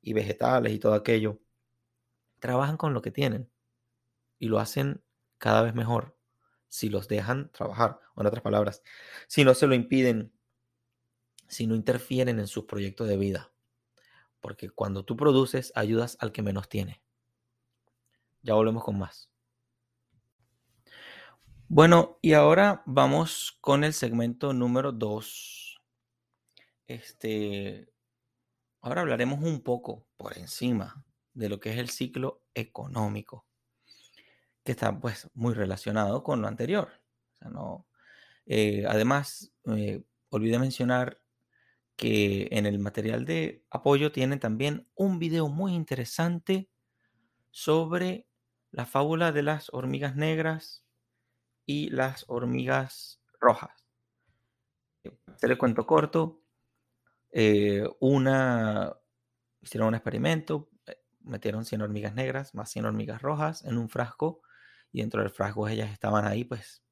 y 0.00 0.12
vegetales 0.12 0.72
y 0.72 0.78
todo 0.78 0.94
aquello. 0.94 1.38
Trabajan 2.40 2.76
con 2.76 2.94
lo 2.94 3.02
que 3.02 3.10
tienen 3.10 3.50
y 4.38 4.48
lo 4.48 4.58
hacen 4.58 5.02
cada 5.38 5.62
vez 5.62 5.74
mejor 5.74 6.16
si 6.68 6.88
los 6.88 7.08
dejan 7.08 7.50
trabajar. 7.52 8.00
En 8.16 8.26
otras 8.26 8.42
palabras, 8.42 8.82
si 9.26 9.44
no 9.44 9.54
se 9.54 9.66
lo 9.66 9.74
impiden, 9.74 10.32
si 11.46 11.66
no 11.66 11.74
interfieren 11.74 12.38
en 12.38 12.46
sus 12.46 12.64
proyectos 12.64 13.08
de 13.08 13.16
vida. 13.16 13.52
Porque 14.40 14.70
cuando 14.70 15.04
tú 15.04 15.16
produces, 15.16 15.72
ayudas 15.74 16.16
al 16.20 16.32
que 16.32 16.42
menos 16.42 16.68
tiene. 16.68 17.02
Ya 18.42 18.54
volvemos 18.54 18.84
con 18.84 18.98
más. 18.98 19.30
Bueno, 21.70 22.18
y 22.22 22.32
ahora 22.32 22.82
vamos 22.86 23.58
con 23.60 23.84
el 23.84 23.92
segmento 23.92 24.54
número 24.54 24.90
2. 24.90 25.78
Este, 26.86 27.92
ahora 28.80 29.02
hablaremos 29.02 29.44
un 29.44 29.62
poco 29.62 30.06
por 30.16 30.38
encima 30.38 31.04
de 31.34 31.50
lo 31.50 31.60
que 31.60 31.72
es 31.72 31.78
el 31.78 31.90
ciclo 31.90 32.42
económico, 32.54 33.46
que 34.64 34.72
está 34.72 34.98
pues 34.98 35.28
muy 35.34 35.52
relacionado 35.52 36.22
con 36.22 36.40
lo 36.40 36.48
anterior. 36.48 36.90
eh, 38.46 38.86
además, 38.88 39.52
eh, 39.66 40.02
olvidé 40.30 40.58
mencionar 40.58 41.20
que 41.96 42.48
en 42.52 42.64
el 42.64 42.78
material 42.78 43.26
de 43.26 43.62
apoyo 43.70 44.10
tienen 44.10 44.40
también 44.40 44.88
un 44.94 45.18
video 45.18 45.48
muy 45.48 45.74
interesante 45.74 46.70
sobre 47.50 48.26
la 48.70 48.86
fábula 48.86 49.32
de 49.32 49.42
las 49.42 49.68
hormigas 49.74 50.16
negras 50.16 50.87
y 51.68 51.90
las 51.90 52.24
hormigas 52.28 53.20
rojas. 53.38 53.84
Se 55.36 55.46
le 55.46 55.58
cuento 55.58 55.86
corto. 55.86 56.40
Eh, 57.30 57.86
una 58.00 58.96
hicieron 59.60 59.88
un 59.88 59.94
experimento, 59.94 60.70
eh, 60.86 60.96
metieron 61.20 61.66
100 61.66 61.82
hormigas 61.82 62.14
negras 62.14 62.54
más 62.54 62.70
100 62.70 62.86
hormigas 62.86 63.20
rojas 63.20 63.62
en 63.66 63.76
un 63.76 63.90
frasco 63.90 64.40
y 64.92 65.02
dentro 65.02 65.20
del 65.20 65.30
frasco 65.30 65.68
ellas 65.68 65.92
estaban 65.92 66.24
ahí 66.26 66.44
pues 66.44 66.82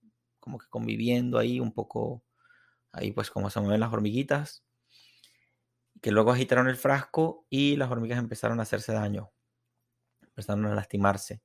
como 0.40 0.58
que 0.58 0.66
conviviendo 0.68 1.38
ahí 1.38 1.58
un 1.58 1.72
poco 1.72 2.22
ahí 2.92 3.12
pues 3.12 3.30
como 3.30 3.48
se 3.48 3.60
mueven 3.60 3.80
las 3.80 3.94
hormiguitas 3.94 4.62
que 6.02 6.10
luego 6.10 6.32
agitaron 6.32 6.68
el 6.68 6.76
frasco 6.76 7.46
y 7.48 7.76
las 7.76 7.90
hormigas 7.90 8.18
empezaron 8.18 8.60
a 8.60 8.64
hacerse 8.64 8.92
daño 8.92 9.32
empezaron 10.20 10.66
a 10.66 10.74
lastimarse 10.74 11.40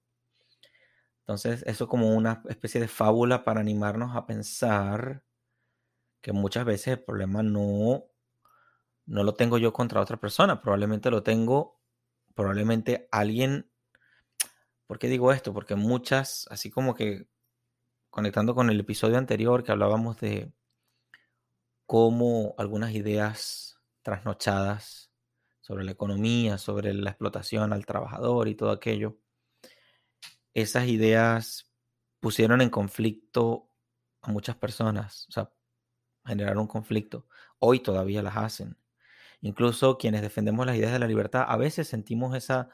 entonces, 1.21 1.63
eso 1.67 1.87
como 1.87 2.15
una 2.15 2.43
especie 2.49 2.81
de 2.81 2.87
fábula 2.87 3.43
para 3.43 3.61
animarnos 3.61 4.15
a 4.15 4.25
pensar 4.25 5.23
que 6.19 6.33
muchas 6.33 6.65
veces 6.65 6.87
el 6.89 7.03
problema 7.03 7.43
no, 7.43 8.05
no 9.05 9.23
lo 9.23 9.33
tengo 9.35 9.57
yo 9.57 9.71
contra 9.71 10.01
otra 10.01 10.17
persona, 10.17 10.61
probablemente 10.61 11.11
lo 11.11 11.23
tengo, 11.23 11.79
probablemente 12.35 13.07
alguien, 13.11 13.71
¿por 14.87 14.99
qué 14.99 15.07
digo 15.07 15.31
esto? 15.31 15.53
Porque 15.53 15.75
muchas, 15.75 16.47
así 16.49 16.69
como 16.69 16.95
que 16.95 17.27
conectando 18.09 18.55
con 18.55 18.69
el 18.69 18.79
episodio 18.79 19.17
anterior 19.17 19.63
que 19.63 19.71
hablábamos 19.71 20.19
de 20.19 20.51
cómo 21.85 22.55
algunas 22.57 22.93
ideas 22.93 23.79
trasnochadas 24.01 25.11
sobre 25.61 25.83
la 25.83 25.91
economía, 25.91 26.57
sobre 26.57 26.93
la 26.93 27.11
explotación 27.11 27.73
al 27.73 27.85
trabajador 27.85 28.47
y 28.47 28.55
todo 28.55 28.71
aquello, 28.71 29.20
esas 30.53 30.87
ideas 30.87 31.71
pusieron 32.19 32.61
en 32.61 32.69
conflicto 32.69 33.69
a 34.21 34.31
muchas 34.31 34.55
personas, 34.55 35.25
o 35.29 35.31
sea, 35.31 35.51
generaron 36.25 36.67
conflicto. 36.67 37.27
Hoy 37.59 37.79
todavía 37.79 38.21
las 38.21 38.37
hacen. 38.37 38.77
Incluso 39.41 39.97
quienes 39.97 40.21
defendemos 40.21 40.65
las 40.65 40.77
ideas 40.77 40.93
de 40.93 40.99
la 40.99 41.07
libertad, 41.07 41.45
a 41.47 41.57
veces 41.57 41.87
sentimos 41.87 42.35
esa 42.35 42.69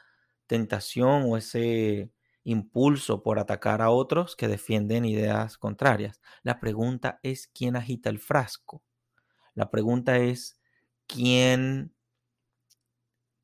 tentación 0.47 1.23
o 1.27 1.37
ese 1.37 2.11
impulso 2.43 3.23
por 3.23 3.39
atacar 3.39 3.81
a 3.81 3.89
otros 3.89 4.35
que 4.35 4.47
defienden 4.47 5.05
ideas 5.05 5.57
contrarias. 5.57 6.21
La 6.43 6.59
pregunta 6.59 7.19
es 7.23 7.47
quién 7.47 7.75
agita 7.75 8.09
el 8.09 8.19
frasco. 8.19 8.83
La 9.53 9.69
pregunta 9.69 10.17
es 10.17 10.59
quién, 11.07 11.93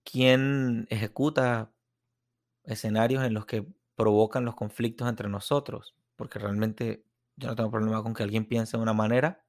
quién 0.03 0.87
ejecuta 0.89 1.73
escenarios 2.63 3.23
en 3.23 3.33
los 3.33 3.45
que 3.45 3.65
provocan 3.95 4.45
los 4.45 4.55
conflictos 4.55 5.07
entre 5.07 5.29
nosotros, 5.29 5.95
porque 6.15 6.39
realmente 6.39 7.05
yo 7.35 7.47
no 7.49 7.55
tengo 7.55 7.71
problema 7.71 8.03
con 8.03 8.13
que 8.13 8.23
alguien 8.23 8.47
piense 8.47 8.77
de 8.77 8.83
una 8.83 8.93
manera. 8.93 9.45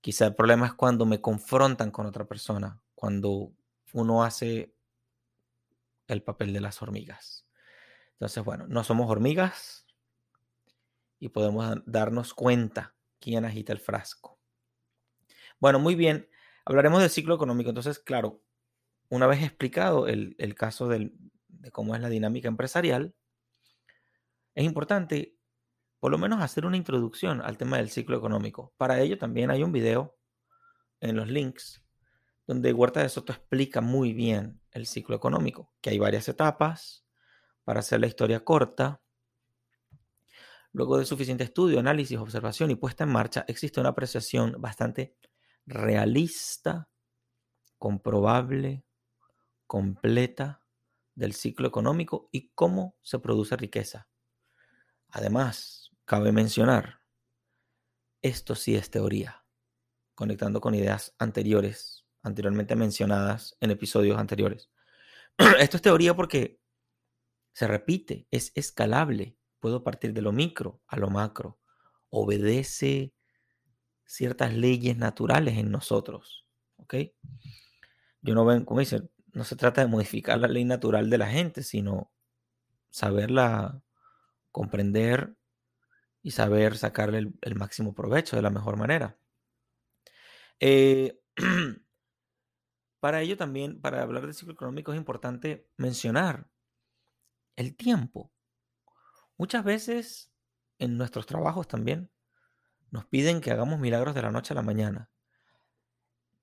Quizá 0.00 0.26
el 0.26 0.34
problema 0.34 0.66
es 0.66 0.74
cuando 0.74 1.06
me 1.06 1.20
confrontan 1.20 1.90
con 1.90 2.06
otra 2.06 2.26
persona, 2.26 2.80
cuando 2.94 3.52
uno 3.92 4.24
hace 4.24 4.74
el 6.08 6.22
papel 6.22 6.52
de 6.52 6.60
las 6.60 6.82
hormigas. 6.82 7.46
Entonces, 8.12 8.44
bueno, 8.44 8.66
no 8.68 8.84
somos 8.84 9.10
hormigas 9.10 9.86
y 11.18 11.28
podemos 11.28 11.76
darnos 11.86 12.34
cuenta 12.34 12.94
quién 13.20 13.44
agita 13.44 13.72
el 13.72 13.78
frasco. 13.78 14.38
Bueno, 15.60 15.78
muy 15.78 15.94
bien. 15.94 16.28
Hablaremos 16.64 17.00
del 17.00 17.10
ciclo 17.10 17.34
económico. 17.34 17.70
Entonces, 17.70 17.98
claro, 17.98 18.42
una 19.08 19.26
vez 19.26 19.42
explicado 19.42 20.08
el, 20.08 20.34
el 20.38 20.54
caso 20.54 20.88
del, 20.88 21.14
de 21.62 21.70
cómo 21.70 21.94
es 21.94 22.00
la 22.00 22.08
dinámica 22.08 22.48
empresarial, 22.48 23.14
es 24.54 24.64
importante 24.64 25.36
por 26.00 26.10
lo 26.10 26.18
menos 26.18 26.42
hacer 26.42 26.66
una 26.66 26.76
introducción 26.76 27.40
al 27.40 27.56
tema 27.56 27.76
del 27.76 27.88
ciclo 27.88 28.16
económico. 28.16 28.74
Para 28.76 29.00
ello 29.00 29.16
también 29.16 29.50
hay 29.50 29.62
un 29.62 29.70
video 29.70 30.16
en 31.00 31.16
los 31.16 31.28
links 31.28 31.82
donde 32.46 32.72
Huerta 32.72 33.00
de 33.00 33.08
Soto 33.08 33.32
explica 33.32 33.80
muy 33.80 34.12
bien 34.12 34.60
el 34.72 34.86
ciclo 34.86 35.14
económico, 35.14 35.72
que 35.80 35.90
hay 35.90 35.98
varias 35.98 36.28
etapas 36.28 37.06
para 37.62 37.80
hacer 37.80 38.00
la 38.00 38.08
historia 38.08 38.44
corta. 38.44 39.00
Luego 40.72 40.98
de 40.98 41.04
suficiente 41.04 41.44
estudio, 41.44 41.78
análisis, 41.78 42.18
observación 42.18 42.72
y 42.72 42.74
puesta 42.74 43.04
en 43.04 43.10
marcha, 43.10 43.44
existe 43.46 43.78
una 43.78 43.90
apreciación 43.90 44.56
bastante 44.58 45.14
realista, 45.66 46.88
comprobable, 47.78 48.84
completa 49.68 50.61
del 51.14 51.34
ciclo 51.34 51.68
económico 51.68 52.28
y 52.32 52.50
cómo 52.54 52.96
se 53.02 53.18
produce 53.18 53.56
riqueza. 53.56 54.08
Además, 55.08 55.90
cabe 56.04 56.32
mencionar, 56.32 57.00
esto 58.22 58.54
sí 58.54 58.76
es 58.76 58.90
teoría, 58.90 59.44
conectando 60.14 60.60
con 60.60 60.74
ideas 60.74 61.14
anteriores, 61.18 62.06
anteriormente 62.22 62.76
mencionadas 62.76 63.56
en 63.60 63.70
episodios 63.70 64.18
anteriores. 64.18 64.70
esto 65.58 65.76
es 65.76 65.82
teoría 65.82 66.14
porque 66.14 66.60
se 67.52 67.66
repite, 67.66 68.26
es 68.30 68.52
escalable, 68.54 69.36
puedo 69.58 69.84
partir 69.84 70.12
de 70.12 70.22
lo 70.22 70.32
micro 70.32 70.80
a 70.86 70.96
lo 70.96 71.10
macro, 71.10 71.58
obedece 72.08 73.14
ciertas 74.04 74.54
leyes 74.54 74.96
naturales 74.96 75.58
en 75.58 75.70
nosotros, 75.70 76.46
¿ok? 76.76 76.94
Yo 78.20 78.34
no 78.34 78.44
ven, 78.44 78.64
como 78.64 78.80
dice, 78.80 79.10
no 79.32 79.44
se 79.44 79.56
trata 79.56 79.80
de 79.80 79.86
modificar 79.86 80.38
la 80.38 80.48
ley 80.48 80.64
natural 80.64 81.08
de 81.08 81.18
la 81.18 81.26
gente, 81.26 81.62
sino 81.62 82.12
saberla 82.90 83.82
comprender 84.50 85.34
y 86.22 86.32
saber 86.32 86.76
sacarle 86.76 87.32
el, 87.40 87.54
máximo 87.54 87.94
provecho 87.94 88.36
de 88.36 88.42
la 88.42 88.50
mejor 88.50 88.76
manera. 88.76 89.18
Eh, 90.60 91.18
para 93.00 93.22
ello 93.22 93.36
también, 93.36 93.80
para 93.80 94.02
hablar 94.02 94.26
del 94.26 94.34
ciclo 94.34 94.52
económico, 94.52 94.92
es 94.92 94.98
importante 94.98 95.66
mencionar 95.78 96.48
el 97.56 97.74
tiempo. 97.74 98.30
Muchas 99.38 99.64
veces 99.64 100.30
en 100.78 100.98
nuestros 100.98 101.26
trabajos 101.26 101.66
también 101.66 102.10
nos 102.90 103.06
piden 103.06 103.40
que 103.40 103.50
hagamos 103.50 103.80
milagros 103.80 104.14
de 104.14 104.22
la 104.22 104.30
noche 104.30 104.52
a 104.52 104.56
la 104.56 104.62
mañana. 104.62 105.10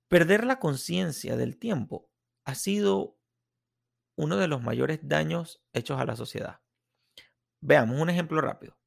Perder 0.08 0.44
la 0.44 0.58
conciencia 0.58 1.36
del 1.36 1.56
tiempo 1.56 2.09
ha 2.44 2.54
sido 2.54 3.18
uno 4.16 4.36
de 4.36 4.48
los 4.48 4.62
mayores 4.62 5.00
daños 5.02 5.62
hechos 5.72 6.00
a 6.00 6.04
la 6.04 6.16
sociedad. 6.16 6.60
Veamos 7.60 8.00
un 8.00 8.10
ejemplo 8.10 8.40
rápido. 8.40 8.78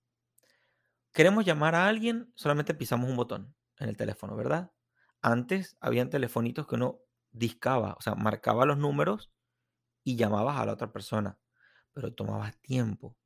Queremos 1.14 1.46
llamar 1.46 1.76
a 1.76 1.88
alguien, 1.88 2.32
solamente 2.36 2.74
pisamos 2.74 3.10
un 3.10 3.16
botón 3.16 3.56
en 3.78 3.90
el 3.90 3.98
teléfono, 3.98 4.36
¿verdad? 4.36 4.72
Antes 5.22 5.78
habían 5.80 6.10
telefonitos 6.10 6.68
que 6.68 6.76
uno 6.76 7.02
discaba, 7.32 7.96
o 7.98 8.02
sea, 8.02 8.16
marcaba 8.16 8.66
los 8.66 8.78
números 8.78 9.32
y 10.04 10.16
llamabas 10.16 10.60
a 10.60 10.66
la 10.66 10.74
otra 10.74 10.92
persona, 10.92 11.40
pero 11.94 12.14
tomabas 12.14 12.58
tiempo. 12.62 13.18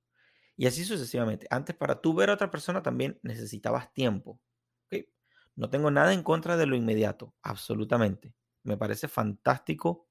Y 0.55 0.67
así 0.67 0.84
sucesivamente. 0.84 1.47
Antes 1.49 1.75
para 1.75 2.01
tú 2.01 2.13
ver 2.13 2.30
a 2.30 2.34
otra 2.34 2.51
persona 2.51 2.82
también 2.82 3.19
necesitabas 3.21 3.93
tiempo. 3.93 4.41
No 5.57 5.71
tengo 5.71 5.89
nada 5.89 6.13
en 6.13 6.21
contra 6.21 6.55
de 6.55 6.67
lo 6.67 6.75
inmediato, 6.75 7.34
absolutamente. 7.41 8.36
Me 8.63 8.78
parece 8.78 9.07
fantástico 9.07 10.07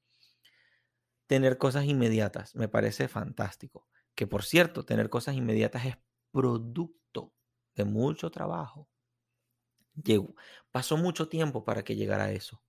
tener 1.27 1.59
cosas 1.59 1.85
inmediatas, 1.85 2.55
me 2.55 2.69
parece 2.69 3.09
fantástico. 3.09 3.89
Que 4.15 4.27
por 4.27 4.45
cierto, 4.45 4.85
tener 4.85 5.11
cosas 5.11 5.35
inmediatas 5.35 5.87
es 5.87 5.97
producto 6.31 7.33
de 7.75 7.85
mucho 7.85 8.31
trabajo. 8.31 8.89
Llegó, 10.03 10.35
pasó 10.71 10.97
mucho 10.97 11.29
tiempo 11.29 11.65
para 11.65 11.85
que 11.85 11.97
llegara 11.97 12.25
a 12.25 12.33
eso. 12.33 12.63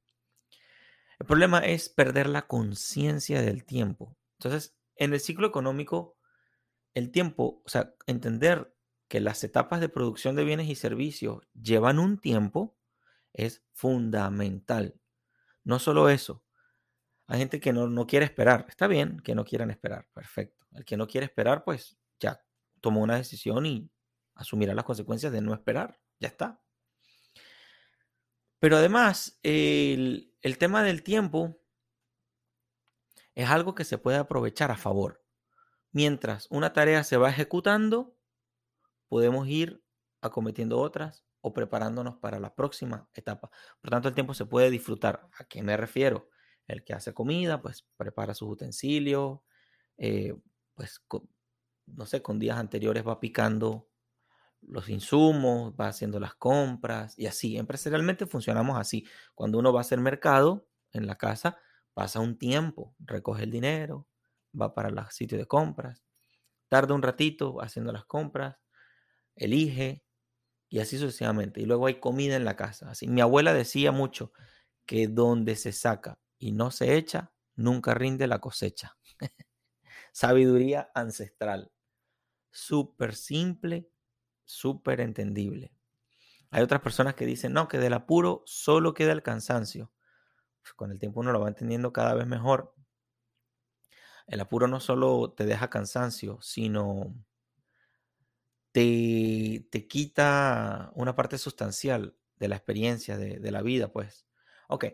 El 1.19 1.25
problema 1.25 1.59
es 1.59 1.89
perder 1.89 2.27
la 2.27 2.47
conciencia 2.47 3.41
del 3.41 3.65
tiempo. 3.65 4.15
Entonces, 4.39 4.77
en 4.95 5.13
el 5.13 5.19
ciclo 5.19 5.47
económico, 5.47 6.17
el 6.93 7.11
tiempo, 7.11 7.61
o 7.65 7.69
sea, 7.69 7.93
entender 8.05 8.73
que 9.07 9.19
las 9.19 9.43
etapas 9.43 9.79
de 9.79 9.89
producción 9.89 10.35
de 10.35 10.43
bienes 10.43 10.67
y 10.67 10.75
servicios 10.75 11.47
llevan 11.53 11.99
un 11.99 12.19
tiempo 12.19 12.77
es 13.33 13.63
fundamental. 13.73 14.99
No 15.63 15.79
solo 15.79 16.09
eso. 16.09 16.43
Hay 17.27 17.39
gente 17.39 17.59
que 17.59 17.73
no, 17.73 17.87
no 17.87 18.07
quiere 18.07 18.25
esperar. 18.25 18.65
Está 18.69 18.87
bien 18.87 19.19
que 19.19 19.35
no 19.35 19.43
quieran 19.43 19.69
esperar. 19.69 20.07
Perfecto. 20.13 20.65
El 20.71 20.85
que 20.85 20.97
no 20.97 21.07
quiere 21.07 21.25
esperar, 21.25 21.63
pues 21.63 21.97
ya 22.19 22.41
tomó 22.81 23.01
una 23.01 23.17
decisión 23.17 23.65
y 23.65 23.91
asumirá 24.35 24.73
las 24.73 24.85
consecuencias 24.85 25.31
de 25.31 25.41
no 25.41 25.53
esperar. 25.53 25.99
Ya 26.19 26.29
está. 26.29 26.61
Pero 28.59 28.77
además, 28.77 29.39
el, 29.43 30.33
el 30.41 30.57
tema 30.57 30.83
del 30.83 31.03
tiempo 31.03 31.59
es 33.35 33.49
algo 33.49 33.75
que 33.75 33.83
se 33.83 33.97
puede 33.97 34.17
aprovechar 34.17 34.71
a 34.71 34.77
favor. 34.77 35.23
Mientras 35.91 36.47
una 36.49 36.73
tarea 36.73 37.03
se 37.03 37.17
va 37.17 37.29
ejecutando, 37.29 38.17
podemos 39.09 39.47
ir 39.47 39.83
acometiendo 40.21 40.79
otras 40.79 41.25
o 41.41 41.53
preparándonos 41.53 42.17
para 42.17 42.39
la 42.39 42.55
próxima 42.55 43.09
etapa. 43.13 43.51
Por 43.81 43.91
tanto, 43.91 44.07
el 44.07 44.15
tiempo 44.15 44.33
se 44.33 44.45
puede 44.45 44.71
disfrutar. 44.71 45.29
¿A 45.37 45.43
qué 45.43 45.61
me 45.61 45.77
refiero? 45.77 46.29
El 46.67 46.83
que 46.83 46.93
hace 46.93 47.13
comida, 47.13 47.61
pues 47.61 47.85
prepara 47.97 48.33
sus 48.33 48.49
utensilios, 48.49 49.39
eh, 49.97 50.35
pues 50.73 51.01
no 51.87 52.05
sé, 52.05 52.21
con 52.21 52.39
días 52.39 52.57
anteriores 52.57 53.07
va 53.07 53.19
picando 53.19 53.89
los 54.61 54.89
insumos, 54.89 55.73
va 55.79 55.87
haciendo 55.87 56.19
las 56.19 56.35
compras 56.35 57.17
y 57.17 57.27
así. 57.27 57.57
Empresarialmente 57.57 58.25
funcionamos 58.25 58.77
así. 58.77 59.07
Cuando 59.33 59.59
uno 59.59 59.71
va 59.73 59.79
a 59.79 59.81
hacer 59.81 59.99
mercado 59.99 60.67
en 60.91 61.07
la 61.07 61.17
casa, 61.17 61.57
pasa 61.93 62.19
un 62.19 62.37
tiempo, 62.37 62.95
recoge 62.99 63.43
el 63.43 63.51
dinero, 63.51 64.07
va 64.59 64.73
para 64.73 64.89
el 64.89 64.97
sitio 65.09 65.37
de 65.37 65.45
compras, 65.45 66.03
tarda 66.69 66.93
un 66.93 67.01
ratito 67.01 67.61
haciendo 67.61 67.91
las 67.91 68.05
compras, 68.05 68.57
elige 69.35 70.03
y 70.69 70.79
así 70.79 70.97
sucesivamente. 70.97 71.61
Y 71.61 71.65
luego 71.65 71.87
hay 71.87 71.99
comida 71.99 72.35
en 72.35 72.45
la 72.45 72.55
casa. 72.55 72.89
Así, 72.91 73.07
mi 73.07 73.21
abuela 73.21 73.53
decía 73.53 73.91
mucho 73.91 74.33
que 74.85 75.07
donde 75.07 75.55
se 75.55 75.71
saca 75.71 76.19
y 76.37 76.51
no 76.51 76.71
se 76.71 76.95
echa, 76.95 77.31
nunca 77.55 77.93
rinde 77.93 78.27
la 78.27 78.39
cosecha. 78.39 78.97
Sabiduría 80.11 80.91
ancestral. 80.93 81.71
Súper 82.51 83.15
simple, 83.15 83.89
súper 84.45 85.01
entendible. 85.01 85.73
Hay 86.49 86.63
otras 86.63 86.81
personas 86.81 87.15
que 87.15 87.25
dicen, 87.25 87.53
no, 87.53 87.67
que 87.67 87.77
del 87.77 87.93
apuro 87.93 88.43
solo 88.45 88.93
queda 88.93 89.11
el 89.11 89.23
cansancio. 89.23 89.91
Pues, 90.61 90.73
con 90.73 90.91
el 90.91 90.99
tiempo 90.99 91.19
uno 91.19 91.31
lo 91.31 91.39
va 91.39 91.49
entendiendo 91.49 91.93
cada 91.93 92.13
vez 92.13 92.27
mejor. 92.27 92.73
El 94.27 94.39
apuro 94.41 94.67
no 94.67 94.79
solo 94.79 95.31
te 95.31 95.45
deja 95.45 95.69
cansancio, 95.69 96.39
sino 96.41 97.15
te, 98.71 99.67
te 99.71 99.87
quita 99.87 100.91
una 100.95 101.15
parte 101.15 101.37
sustancial 101.37 102.17
de 102.35 102.47
la 102.47 102.55
experiencia, 102.55 103.17
de, 103.17 103.51
la 103.51 103.61
vida, 103.61 103.91
pues. 103.91 104.27
Ok. 104.67 104.85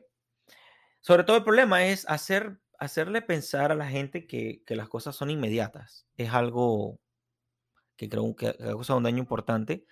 Sobre 1.03 1.25
todo 1.25 1.35
el 1.35 1.43
problema 1.43 1.85
es 1.85 2.07
hacer, 2.07 2.61
hacerle 2.79 3.21
pensar 3.21 3.73
a 3.73 3.75
la 3.75 3.89
gente 3.89 4.25
que, 4.25 4.63
que 4.65 4.77
las 4.77 4.87
cosas 4.87 5.13
son 5.17 5.29
inmediatas. 5.29 6.07
Es 6.15 6.31
algo 6.31 6.97
que 7.97 8.07
creo 8.07 8.33
que 8.37 8.55
causa 8.57 8.95
un 8.95 9.03
daño 9.03 9.17
importante 9.17 9.85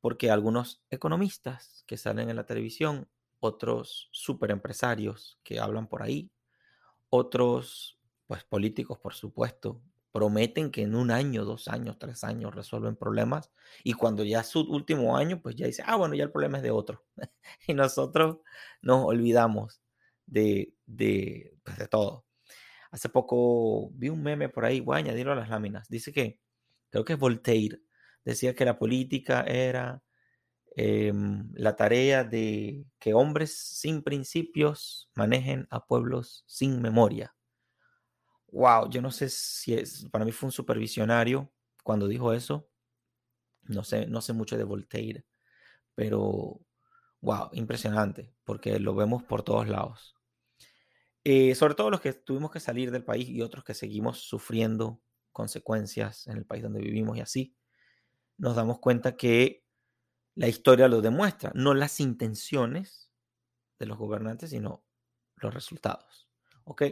porque 0.00 0.30
algunos 0.30 0.84
economistas 0.90 1.82
que 1.88 1.96
salen 1.96 2.30
en 2.30 2.36
la 2.36 2.46
televisión, 2.46 3.08
otros 3.40 4.08
super 4.12 4.52
empresarios 4.52 5.40
que 5.42 5.58
hablan 5.58 5.88
por 5.88 6.04
ahí, 6.04 6.30
otros 7.10 7.98
pues 8.28 8.44
políticos, 8.44 9.00
por 9.00 9.14
supuesto, 9.14 9.82
prometen 10.12 10.70
que 10.70 10.82
en 10.82 10.94
un 10.94 11.10
año, 11.10 11.44
dos 11.44 11.66
años, 11.66 11.98
tres 11.98 12.22
años 12.22 12.54
resuelven 12.54 12.94
problemas 12.94 13.50
y 13.82 13.94
cuando 13.94 14.22
ya 14.22 14.42
es 14.42 14.46
su 14.46 14.60
último 14.60 15.16
año, 15.16 15.42
pues 15.42 15.56
ya 15.56 15.66
dice, 15.66 15.82
ah, 15.84 15.96
bueno, 15.96 16.14
ya 16.14 16.22
el 16.22 16.30
problema 16.30 16.58
es 16.58 16.62
de 16.62 16.70
otro. 16.70 17.04
y 17.66 17.74
nosotros 17.74 18.38
nos 18.82 19.04
olvidamos 19.04 19.83
de, 20.26 20.74
de, 20.86 21.56
pues, 21.64 21.78
de 21.78 21.88
todo. 21.88 22.26
Hace 22.90 23.08
poco 23.08 23.90
vi 23.92 24.08
un 24.08 24.22
meme 24.22 24.48
por 24.48 24.64
ahí, 24.64 24.80
voy 24.80 24.96
a 24.96 24.98
añadirlo 24.98 25.32
a 25.32 25.36
las 25.36 25.48
láminas. 25.48 25.88
Dice 25.88 26.12
que 26.12 26.40
creo 26.90 27.04
que 27.04 27.14
es 27.14 27.18
Voltaire, 27.18 27.80
decía 28.24 28.54
que 28.54 28.64
la 28.64 28.78
política 28.78 29.42
era 29.42 30.02
em, 30.76 31.50
la 31.54 31.76
tarea 31.76 32.24
de 32.24 32.86
que 32.98 33.14
hombres 33.14 33.56
sin 33.56 34.02
principios 34.02 35.10
manejen 35.14 35.66
a 35.70 35.86
pueblos 35.86 36.44
sin 36.46 36.82
memoria. 36.82 37.34
Wow, 38.48 38.88
yo 38.90 39.02
no 39.02 39.10
sé 39.10 39.28
si 39.28 39.74
es, 39.74 40.06
para 40.12 40.24
mí 40.24 40.32
fue 40.32 40.46
un 40.48 40.52
supervisionario 40.52 41.52
cuando 41.82 42.06
dijo 42.06 42.32
eso. 42.32 42.68
No 43.62 43.82
sé, 43.82 44.06
no 44.06 44.20
sé 44.20 44.32
mucho 44.32 44.56
de 44.56 44.64
Voltaire, 44.64 45.26
pero 45.94 46.60
wow, 47.20 47.50
impresionante, 47.52 48.34
porque 48.44 48.78
lo 48.78 48.94
vemos 48.94 49.24
por 49.24 49.42
todos 49.42 49.68
lados. 49.68 50.13
Eh, 51.24 51.54
sobre 51.54 51.74
todo 51.74 51.88
los 51.88 52.02
que 52.02 52.12
tuvimos 52.12 52.50
que 52.50 52.60
salir 52.60 52.90
del 52.90 53.02
país 53.02 53.28
y 53.28 53.40
otros 53.40 53.64
que 53.64 53.72
seguimos 53.72 54.18
sufriendo 54.20 55.00
consecuencias 55.32 56.26
en 56.26 56.36
el 56.36 56.44
país 56.44 56.62
donde 56.62 56.80
vivimos 56.80 57.16
y 57.16 57.20
así, 57.20 57.56
nos 58.36 58.56
damos 58.56 58.78
cuenta 58.78 59.16
que 59.16 59.64
la 60.34 60.48
historia 60.48 60.86
lo 60.86 61.00
demuestra, 61.00 61.50
no 61.54 61.74
las 61.74 62.00
intenciones 62.00 63.10
de 63.78 63.86
los 63.86 63.96
gobernantes, 63.96 64.50
sino 64.50 64.84
los 65.36 65.54
resultados. 65.54 66.28
¿Ok? 66.64 66.82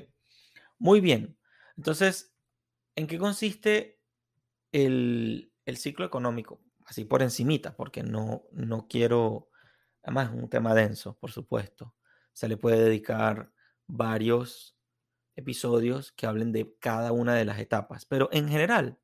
Muy 0.79 1.01
bien. 1.01 1.39
Entonces, 1.77 2.35
¿en 2.97 3.07
qué 3.07 3.19
consiste 3.19 4.01
el, 4.73 5.53
ciclo 5.77 6.05
económico? 6.05 6.61
Así 6.87 7.05
por 7.05 7.23
encimita, 7.23 7.77
porque 7.77 8.03
no, 8.03 8.45
no 8.53 8.87
quiero, 8.89 9.51
además 10.03 10.31
es 10.31 10.43
un 10.43 10.49
tema 10.49 10.75
denso, 10.75 11.17
por 11.19 11.31
supuesto. 11.31 11.95
Se 12.33 12.49
le 12.49 12.57
puede 12.57 12.83
dedicar 12.83 13.53
varios 13.93 14.75
episodios 15.37 16.13
que 16.13 16.27
hablen 16.27 16.51
de 16.51 16.75
cada 16.81 17.13
una 17.13 17.35
de 17.35 17.45
las 17.45 17.59
etapas. 17.59 18.07
Pero 18.07 18.31
en 18.33 18.49
general, 18.49 18.99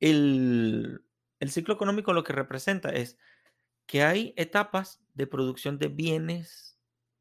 el, 0.00 1.04
ciclo 1.46 1.74
económico 1.74 2.14
lo 2.14 2.24
que 2.24 2.32
representa 2.32 2.88
es 2.88 3.18
que 3.86 4.02
hay 4.02 4.32
etapas 4.38 5.02
de 5.12 5.26
producción 5.26 5.78
de 5.78 5.88
bienes 5.88 6.78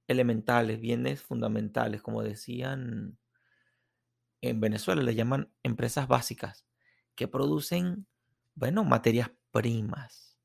elementales, 0.08 0.80
bienes 0.80 1.22
fundamentales, 1.22 2.02
como 2.02 2.24
decían 2.24 3.18
en 4.40 4.62
Venezuela, 4.62 5.04
le 5.04 5.16
llaman 5.16 5.52
empresas 5.64 6.08
básicas, 6.08 6.66
que 7.16 7.28
producen, 7.28 8.08
bueno, 8.56 8.86
materias 8.86 9.32
primas, 9.52 10.38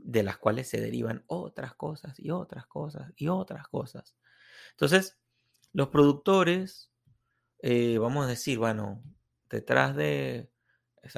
de 0.00 0.24
las 0.24 0.36
cuales 0.36 0.68
se 0.68 0.80
derivan 0.80 1.22
otras 1.28 1.74
cosas 1.74 2.18
y 2.18 2.30
otras 2.30 2.66
cosas 2.66 3.12
y 3.16 3.28
otras 3.28 3.68
cosas. 3.68 4.16
Entonces, 4.74 5.18
los 5.72 5.88
productores, 5.88 6.90
eh, 7.60 7.98
vamos 7.98 8.26
a 8.26 8.28
decir, 8.28 8.58
bueno, 8.58 9.02
detrás 9.48 9.94
de, 9.94 10.50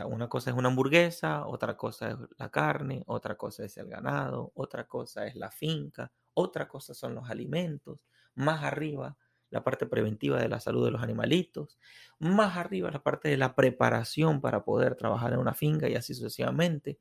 una 0.07 0.29
cosa 0.29 0.51
es 0.51 0.57
una 0.57 0.69
hamburguesa, 0.69 1.47
otra 1.47 1.77
cosa 1.77 2.11
es 2.11 2.17
la 2.39 2.51
carne, 2.51 3.03
otra 3.07 3.37
cosa 3.37 3.65
es 3.65 3.77
el 3.77 3.89
ganado, 3.89 4.53
otra 4.55 4.87
cosa 4.87 5.27
es 5.27 5.37
la 5.37 5.51
finca, 5.51 6.13
otra 6.35 6.69
cosa 6.69 6.93
son 6.93 7.15
los 7.15 7.31
alimentos, 7.31 8.01
más 8.35 8.63
arriba 8.63 9.17
la 9.51 9.63
parte 9.63 9.87
preventiva 9.87 10.41
de 10.41 10.49
la 10.49 10.61
salud 10.61 10.85
de 10.85 10.91
los 10.91 11.03
animalitos, 11.03 11.79
más 12.19 12.57
arriba 12.57 12.91
la 12.91 13.03
parte 13.03 13.29
de 13.29 13.37
la 13.37 13.55
preparación 13.55 14.41
para 14.41 14.65
poder 14.65 14.97
trabajar 14.97 15.33
en 15.33 15.39
una 15.39 15.55
finca 15.55 15.89
y 15.89 15.95
así 15.95 16.15
sucesivamente. 16.15 16.99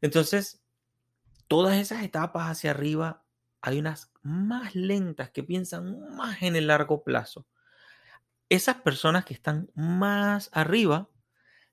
Entonces, 0.00 0.60
todas 1.46 1.78
esas 1.78 2.02
etapas 2.02 2.50
hacia 2.50 2.72
arriba, 2.72 3.24
hay 3.60 3.78
unas 3.78 4.10
más 4.22 4.74
lentas 4.74 5.30
que 5.30 5.42
piensan 5.42 6.14
más 6.16 6.42
en 6.42 6.56
el 6.56 6.68
largo 6.68 7.02
plazo. 7.02 7.46
Esas 8.48 8.76
personas 8.76 9.24
que 9.24 9.34
están 9.34 9.70
más 9.74 10.50
arriba 10.52 11.10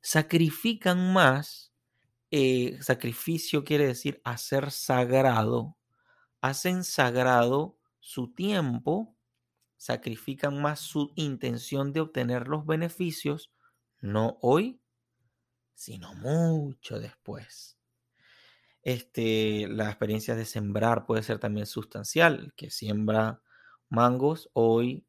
sacrifican 0.01 1.13
más. 1.13 1.71
Eh, 2.31 2.77
sacrificio 2.81 3.63
quiere 3.63 3.87
decir 3.87 4.21
hacer 4.23 4.71
sagrado. 4.71 5.77
Hacen 6.41 6.83
sagrado 6.83 7.77
su 7.99 8.33
tiempo, 8.33 9.15
sacrifican 9.77 10.61
más 10.61 10.79
su 10.79 11.11
intención 11.15 11.93
de 11.93 12.01
obtener 12.01 12.47
los 12.47 12.65
beneficios, 12.65 13.51
no 14.01 14.37
hoy, 14.41 14.81
sino 15.73 16.13
mucho 16.15 16.99
después. 16.99 17.74
Este, 18.85 19.67
la 19.67 19.87
experiencia 19.87 20.35
de 20.35 20.45
sembrar 20.45 21.07
puede 21.07 21.23
ser 21.23 21.39
también 21.39 21.65
sustancial. 21.65 22.53
que 22.55 22.69
siembra 22.69 23.41
mangos 23.89 24.51
hoy 24.53 25.07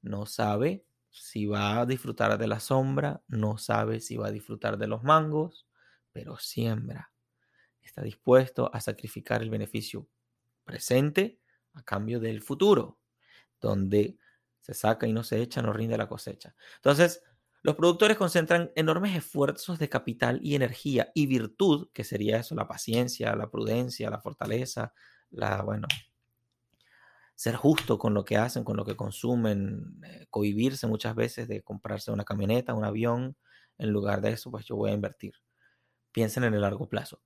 no 0.00 0.26
sabe 0.26 0.86
si 1.10 1.46
va 1.46 1.80
a 1.80 1.86
disfrutar 1.86 2.38
de 2.38 2.46
la 2.46 2.60
sombra, 2.60 3.22
no 3.26 3.58
sabe 3.58 4.00
si 4.00 4.16
va 4.16 4.28
a 4.28 4.30
disfrutar 4.30 4.78
de 4.78 4.86
los 4.86 5.02
mangos, 5.02 5.66
pero 6.12 6.38
siembra. 6.38 7.10
Está 7.82 8.02
dispuesto 8.02 8.70
a 8.72 8.80
sacrificar 8.80 9.42
el 9.42 9.50
beneficio 9.50 10.06
presente 10.64 11.40
a 11.74 11.82
cambio 11.82 12.20
del 12.20 12.42
futuro, 12.42 13.00
donde 13.60 14.18
se 14.60 14.72
saca 14.72 15.08
y 15.08 15.12
no 15.12 15.24
se 15.24 15.42
echa, 15.42 15.62
no 15.62 15.72
rinde 15.72 15.98
la 15.98 16.08
cosecha. 16.08 16.54
Entonces, 16.76 17.24
los 17.66 17.74
productores 17.74 18.16
concentran 18.16 18.70
enormes 18.76 19.16
esfuerzos 19.16 19.80
de 19.80 19.88
capital 19.88 20.38
y 20.40 20.54
energía 20.54 21.10
y 21.16 21.26
virtud, 21.26 21.88
que 21.92 22.04
sería 22.04 22.36
eso, 22.38 22.54
la 22.54 22.68
paciencia, 22.68 23.34
la 23.34 23.50
prudencia, 23.50 24.08
la 24.08 24.20
fortaleza, 24.20 24.94
la, 25.30 25.62
bueno, 25.62 25.88
ser 27.34 27.56
justo 27.56 27.98
con 27.98 28.14
lo 28.14 28.24
que 28.24 28.36
hacen, 28.36 28.62
con 28.62 28.76
lo 28.76 28.84
que 28.84 28.94
consumen, 28.94 30.00
eh, 30.04 30.28
cohibirse 30.30 30.86
muchas 30.86 31.16
veces 31.16 31.48
de 31.48 31.64
comprarse 31.64 32.12
una 32.12 32.24
camioneta, 32.24 32.72
un 32.72 32.84
avión. 32.84 33.36
En 33.78 33.90
lugar 33.90 34.20
de 34.20 34.30
eso, 34.30 34.48
pues 34.52 34.64
yo 34.64 34.76
voy 34.76 34.92
a 34.92 34.94
invertir. 34.94 35.34
Piensen 36.12 36.44
en 36.44 36.54
el 36.54 36.60
largo 36.60 36.88
plazo 36.88 37.20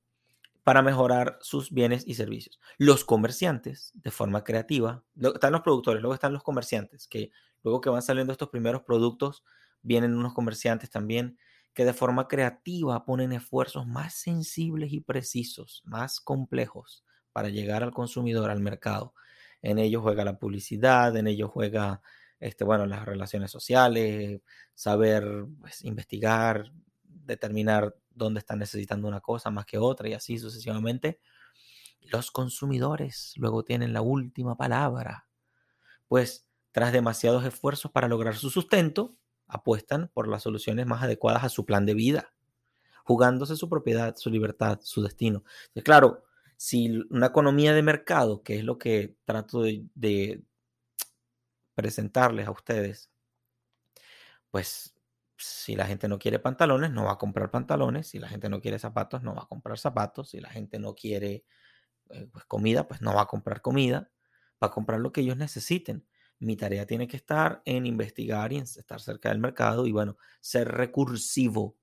para 0.64 0.80
mejorar 0.80 1.38
sus 1.43 1.70
bienes 1.70 2.07
y 2.07 2.14
servicios. 2.14 2.59
Los 2.78 3.05
comerciantes, 3.05 3.93
de 3.93 4.11
forma 4.11 4.43
creativa, 4.43 5.05
están 5.20 5.53
los 5.53 5.61
productores, 5.61 6.01
luego 6.01 6.14
están 6.14 6.32
los 6.32 6.43
comerciantes, 6.43 7.07
que 7.09 7.30
luego 7.62 7.82
que 7.82 7.91
van 7.91 8.01
saliendo 8.01 8.32
estos 8.32 8.49
primeros 8.49 8.84
productos, 8.84 9.45
vienen 9.83 10.16
unos 10.16 10.35
comerciantes 10.35 10.91
también 10.91 11.39
que 11.74 11.85
de 11.85 11.93
forma 11.93 12.28
creativa 12.28 13.05
ponen 13.05 13.33
esfuerzos 13.33 13.87
más 13.87 14.14
sensibles 14.14 14.93
y 14.93 15.01
precisos, 15.01 15.83
más 15.85 16.20
complejos 16.20 17.05
para 17.33 17.49
llegar 17.49 17.83
al 17.83 17.93
consumidor, 17.93 18.51
al 18.51 18.61
mercado 18.61 19.14
en 19.62 19.78
ello 19.78 20.01
juega 20.01 20.24
la 20.24 20.39
publicidad, 20.39 21.16
en 21.16 21.26
ello 21.26 21.49
juega, 21.49 22.03
este, 22.39 22.64
bueno, 22.64 22.87
las 22.87 23.05
relaciones 23.05 23.51
sociales, 23.51 24.41
saber 24.74 25.47
pues, 25.61 25.85
investigar, 25.85 26.72
determinar 27.05 27.95
dónde 28.11 28.41
están 28.41 28.59
necesitando 28.59 29.09
una 29.09 29.20
cosa 29.20 29.51
más 29.51 29.66
que 29.66 29.78
otra 29.78 30.09
y 30.09 30.14
así 30.14 30.39
sucesivamente. 30.39 31.20
Los 32.01 32.31
consumidores 32.31 33.35
luego 33.37 33.64
tienen 33.64 33.93
la 33.93 34.03
última 34.03 34.57
palabra, 34.57 35.28
pues 36.09 36.47
tras 36.72 36.93
demasiados 36.93 37.45
esfuerzos 37.45 37.91
para 37.91 38.09
lograr 38.09 38.37
su 38.37 38.51
sustento, 38.51 39.16
apuestan 39.51 40.11
por 40.14 40.28
las 40.28 40.42
soluciones 40.42 40.86
más 40.86 41.03
adecuadas 41.03 41.44
a 41.44 41.48
su 41.48 41.66
plan 41.66 41.86
de 41.86 41.94
vida, 41.94 42.32
jugándose 43.05 43.57
su 43.57 43.68
propiedad, 43.68 44.16
su 44.16 44.30
libertad, 44.30 44.80
su 44.82 45.03
destino. 45.03 45.44
claro, 45.84 46.24
si 46.57 47.01
una 47.09 47.28
economía 47.28 47.72
de 47.72 47.82
mercado, 47.82 48.42
que 48.42 48.59
es 48.59 48.64
lo 48.64 48.76
que 48.76 49.16
trato 49.24 49.62
de, 49.62 50.42
presentarles 51.74 52.46
a 52.46 52.51
ustedes, 52.51 53.11
pues 54.51 54.94
si 55.38 55.74
la 55.74 55.86
gente 55.86 56.07
no 56.07 56.18
quiere 56.18 56.38
pantalones, 56.38 56.90
no 56.90 57.05
va 57.05 57.12
a 57.12 57.18
comprar 57.18 57.51
pantalones. 57.51 58.09
Si 58.09 58.18
la 58.18 58.28
gente 58.28 58.51
no 58.51 58.61
quiere 58.61 58.78
zapatos, 58.78 59.22
no 59.22 59.34
va 59.34 59.44
a 59.44 59.46
comprar 59.46 59.78
zapatos. 59.78 60.30
Si 60.30 60.40
la 60.40 60.51
gente 60.51 60.78
no 60.78 60.94
quiere 60.94 61.44
eh, 62.11 62.28
pues, 62.30 62.44
comida, 62.44 62.86
pues 62.86 63.01
no 63.01 63.14
va 63.14 63.22
a 63.22 63.26
comprar 63.26 63.62
comida. 63.62 64.11
Va 64.62 64.66
a 64.68 64.70
comprar 64.70 65.01
lo 65.01 65.12
que 65.12 65.22
ellos 65.22 65.38
necesiten. 65.38 66.07
Mi 66.41 66.57
tarea 66.57 66.86
tiene 66.86 67.07
que 67.07 67.16
estar 67.16 67.62
en 67.64 67.86
investigar 67.86 68.53
y 68.53 68.57
en 68.57 68.64
estar 68.64 69.01
cerca 69.01 69.28
del 69.28 69.38
mercado 69.38 69.86
y, 69.86 69.93
bueno, 69.93 70.16
ser 70.41 70.68
recursivo. 70.68 71.76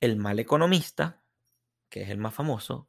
El 0.00 0.16
mal 0.16 0.38
economista, 0.38 1.22
que 1.88 2.02
es 2.02 2.10
el 2.10 2.18
más 2.18 2.34
famoso, 2.34 2.88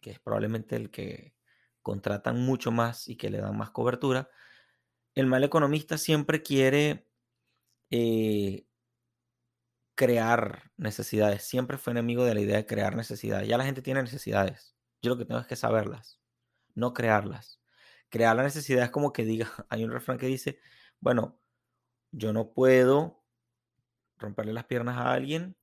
que 0.00 0.10
es 0.12 0.20
probablemente 0.20 0.76
el 0.76 0.90
que 0.90 1.34
contratan 1.82 2.40
mucho 2.40 2.70
más 2.70 3.08
y 3.08 3.16
que 3.16 3.30
le 3.30 3.38
dan 3.38 3.56
más 3.56 3.70
cobertura, 3.70 4.30
el 5.14 5.26
mal 5.26 5.42
economista 5.42 5.98
siempre 5.98 6.42
quiere 6.42 7.08
eh, 7.90 8.66
crear 9.94 10.70
necesidades. 10.76 11.42
Siempre 11.42 11.78
fue 11.78 11.90
enemigo 11.90 12.24
de 12.24 12.34
la 12.34 12.40
idea 12.40 12.56
de 12.56 12.66
crear 12.66 12.94
necesidades. 12.94 13.48
Ya 13.48 13.58
la 13.58 13.64
gente 13.64 13.82
tiene 13.82 14.02
necesidades. 14.02 14.76
Yo 15.02 15.10
lo 15.10 15.18
que 15.18 15.24
tengo 15.24 15.40
es 15.40 15.46
que 15.46 15.56
saberlas, 15.56 16.20
no 16.74 16.94
crearlas. 16.94 17.60
Crear 18.08 18.36
la 18.36 18.42
necesidad 18.42 18.84
es 18.84 18.90
como 18.90 19.12
que 19.12 19.24
diga, 19.24 19.50
hay 19.68 19.84
un 19.84 19.90
refrán 19.90 20.18
que 20.18 20.26
dice, 20.26 20.58
bueno, 21.00 21.40
yo 22.10 22.32
no 22.32 22.52
puedo 22.52 23.22
romperle 24.16 24.52
las 24.52 24.64
piernas 24.64 24.96
a 24.96 25.12
alguien, 25.12 25.56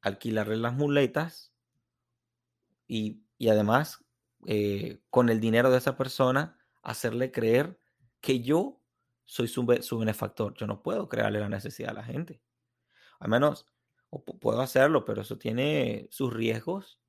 alquilarle 0.00 0.56
las 0.56 0.74
muletas 0.74 1.52
y 2.88 3.22
y 3.40 3.48
además 3.48 4.04
eh, 4.46 5.00
con 5.08 5.30
el 5.30 5.40
dinero 5.40 5.70
de 5.70 5.78
esa 5.78 5.96
persona 5.96 6.58
hacerle 6.82 7.32
creer 7.32 7.80
que 8.20 8.40
yo 8.42 8.82
soy 9.24 9.48
su, 9.48 9.64
benefactor. 9.64 10.54
Yo 10.58 10.66
no 10.66 10.82
puedo 10.82 11.08
crearle 11.08 11.40
la 11.40 11.48
necesidad 11.48 11.92
a 11.92 11.94
la 11.94 12.04
gente. 12.04 12.42
Al 13.18 13.30
menos 13.30 13.66
puedo 14.40 14.60
hacerlo, 14.60 15.06
pero 15.06 15.22
eso 15.22 15.38
tiene 15.38 16.06
sus 16.10 16.34
riesgos 16.34 17.00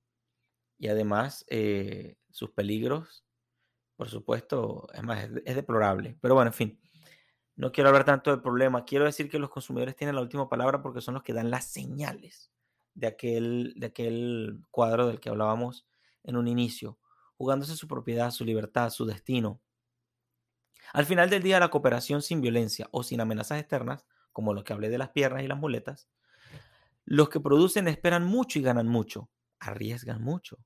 y 0.78 0.88
además 0.88 1.44
eh, 1.50 2.16
sus 2.30 2.52
peligros. 2.52 3.26
Por 4.02 4.10
supuesto, 4.10 4.88
es 4.96 5.04
más, 5.04 5.30
es, 5.46 5.56
deplorable. 5.56 6.18
Pero 6.20 6.34
bueno, 6.34 6.50
en 6.50 6.56
fin, 6.56 6.82
no 7.56 7.72
quiero 7.72 7.90
hablar 7.90 8.04
tanto 8.04 8.32
del 8.32 8.42
problema. 8.42 8.84
Quiero 8.84 9.06
decir 9.06 9.30
que 9.30 9.38
los 9.38 9.52
consumidores 9.52 9.96
tienen 9.96 10.16
la 10.16 10.24
última 10.24 10.50
palabra 10.50 10.82
porque 10.82 11.02
son 11.02 11.14
los 11.14 11.22
que 11.22 11.34
dan 11.34 11.52
las 11.52 11.66
señales 11.66 12.52
de 12.96 13.06
aquel, 13.06 13.76
de 13.78 13.86
aquel 13.86 14.64
cuadro 14.72 15.06
del 15.06 15.20
que 15.20 15.30
hablábamos 15.30 15.86
en 16.24 16.36
un 16.36 16.48
inicio, 16.48 16.98
jugándose 17.38 17.76
su 17.76 17.88
propiedad, 17.88 18.32
su 18.32 18.44
libertad, 18.44 18.90
su 18.90 19.06
destino. 19.06 19.62
Al 20.94 21.06
final 21.06 21.30
del 21.30 21.44
día, 21.44 21.60
la 21.60 21.70
cooperación 21.70 22.24
sin 22.24 22.42
violencia 22.42 22.90
o 22.90 23.04
sin 23.04 23.22
amenazas 23.22 23.60
externas, 23.60 24.08
como 24.32 24.56
lo 24.56 24.64
que 24.64 24.74
hablé 24.74 24.90
de 24.90 24.98
las 24.98 25.10
piernas 25.10 25.44
y 25.44 25.48
las 25.48 25.60
muletas, 25.60 26.10
los 27.06 27.30
que 27.30 27.40
producen 27.40 27.88
esperan 27.88 28.26
mucho 28.26 28.58
y 28.58 28.64
ganan 28.64 28.88
mucho, 28.88 29.30
arriesgan 29.60 30.24
mucho. 30.24 30.58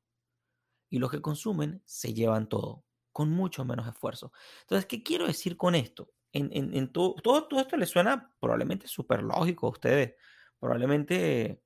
Y 0.90 1.00
los 1.00 1.12
que 1.12 1.20
consumen 1.20 1.84
se 1.84 2.14
llevan 2.14 2.48
todo, 2.48 2.86
con 3.16 3.32
mucho 3.32 3.64
menos 3.64 3.88
esfuerzo. 3.88 4.34
Entonces, 4.64 4.86
¿qué 4.88 5.02
quiero 5.02 5.26
decir 5.26 5.56
con 5.56 5.74
esto? 5.74 6.12
En, 6.34 6.92
todo, 6.92 7.16
todo, 7.16 7.48
todo, 7.48 7.62
esto 7.62 7.78
les 7.78 7.90
suena 7.90 8.36
probablemente 8.42 8.90
súper 8.90 9.24
lógico 9.24 9.68
a 9.68 9.70
ustedes. 9.70 10.16
Probablemente 10.60 11.64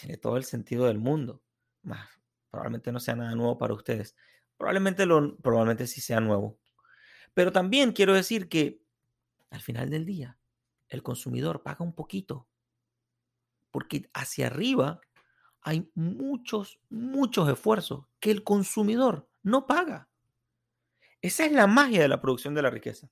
tiene 0.00 0.16
todo 0.16 0.38
el 0.38 0.44
sentido 0.44 0.86
del 0.86 0.98
mundo. 0.98 1.42
Más, 1.82 2.08
Probablemente 2.50 2.90
no 2.90 3.00
sea 3.00 3.14
nada 3.16 3.34
nuevo 3.34 3.58
para 3.58 3.74
ustedes. 3.74 4.16
Probablemente, 4.56 5.04
lo, 5.04 5.36
probablemente 5.36 5.86
sí 5.86 6.00
sea 6.00 6.20
nuevo. 6.20 6.58
Pero 7.34 7.52
también 7.52 7.92
quiero 7.92 8.14
decir 8.14 8.48
que 8.48 8.80
al 9.50 9.60
final 9.60 9.90
del 9.90 10.06
día, 10.06 10.38
el 10.88 11.02
consumidor 11.02 11.62
paga 11.62 11.84
un 11.84 11.94
poquito. 11.94 12.48
Porque 13.70 14.08
hacia 14.14 14.46
arriba 14.46 15.02
hay 15.60 15.90
muchos, 15.94 16.80
muchos 16.88 17.46
esfuerzos 17.46 18.06
que 18.20 18.30
el 18.30 18.42
consumidor 18.42 19.28
no 19.42 19.66
paga. 19.66 20.08
Esa 21.22 21.44
es 21.44 21.52
la 21.52 21.66
magia 21.66 22.00
de 22.00 22.08
la 22.08 22.20
producción 22.20 22.54
de 22.54 22.62
la 22.62 22.70
riqueza. 22.70 23.10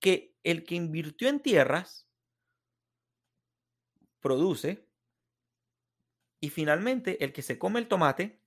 Que 0.00 0.36
el 0.42 0.64
que 0.64 0.74
invirtió 0.74 1.28
en 1.28 1.40
tierras 1.40 2.08
produce 4.20 4.88
y 6.42 6.50
finalmente, 6.50 7.24
el 7.24 7.32
que 7.32 7.40
se 7.40 7.56
come 7.56 7.78
el 7.78 7.86
tomate 7.86 8.42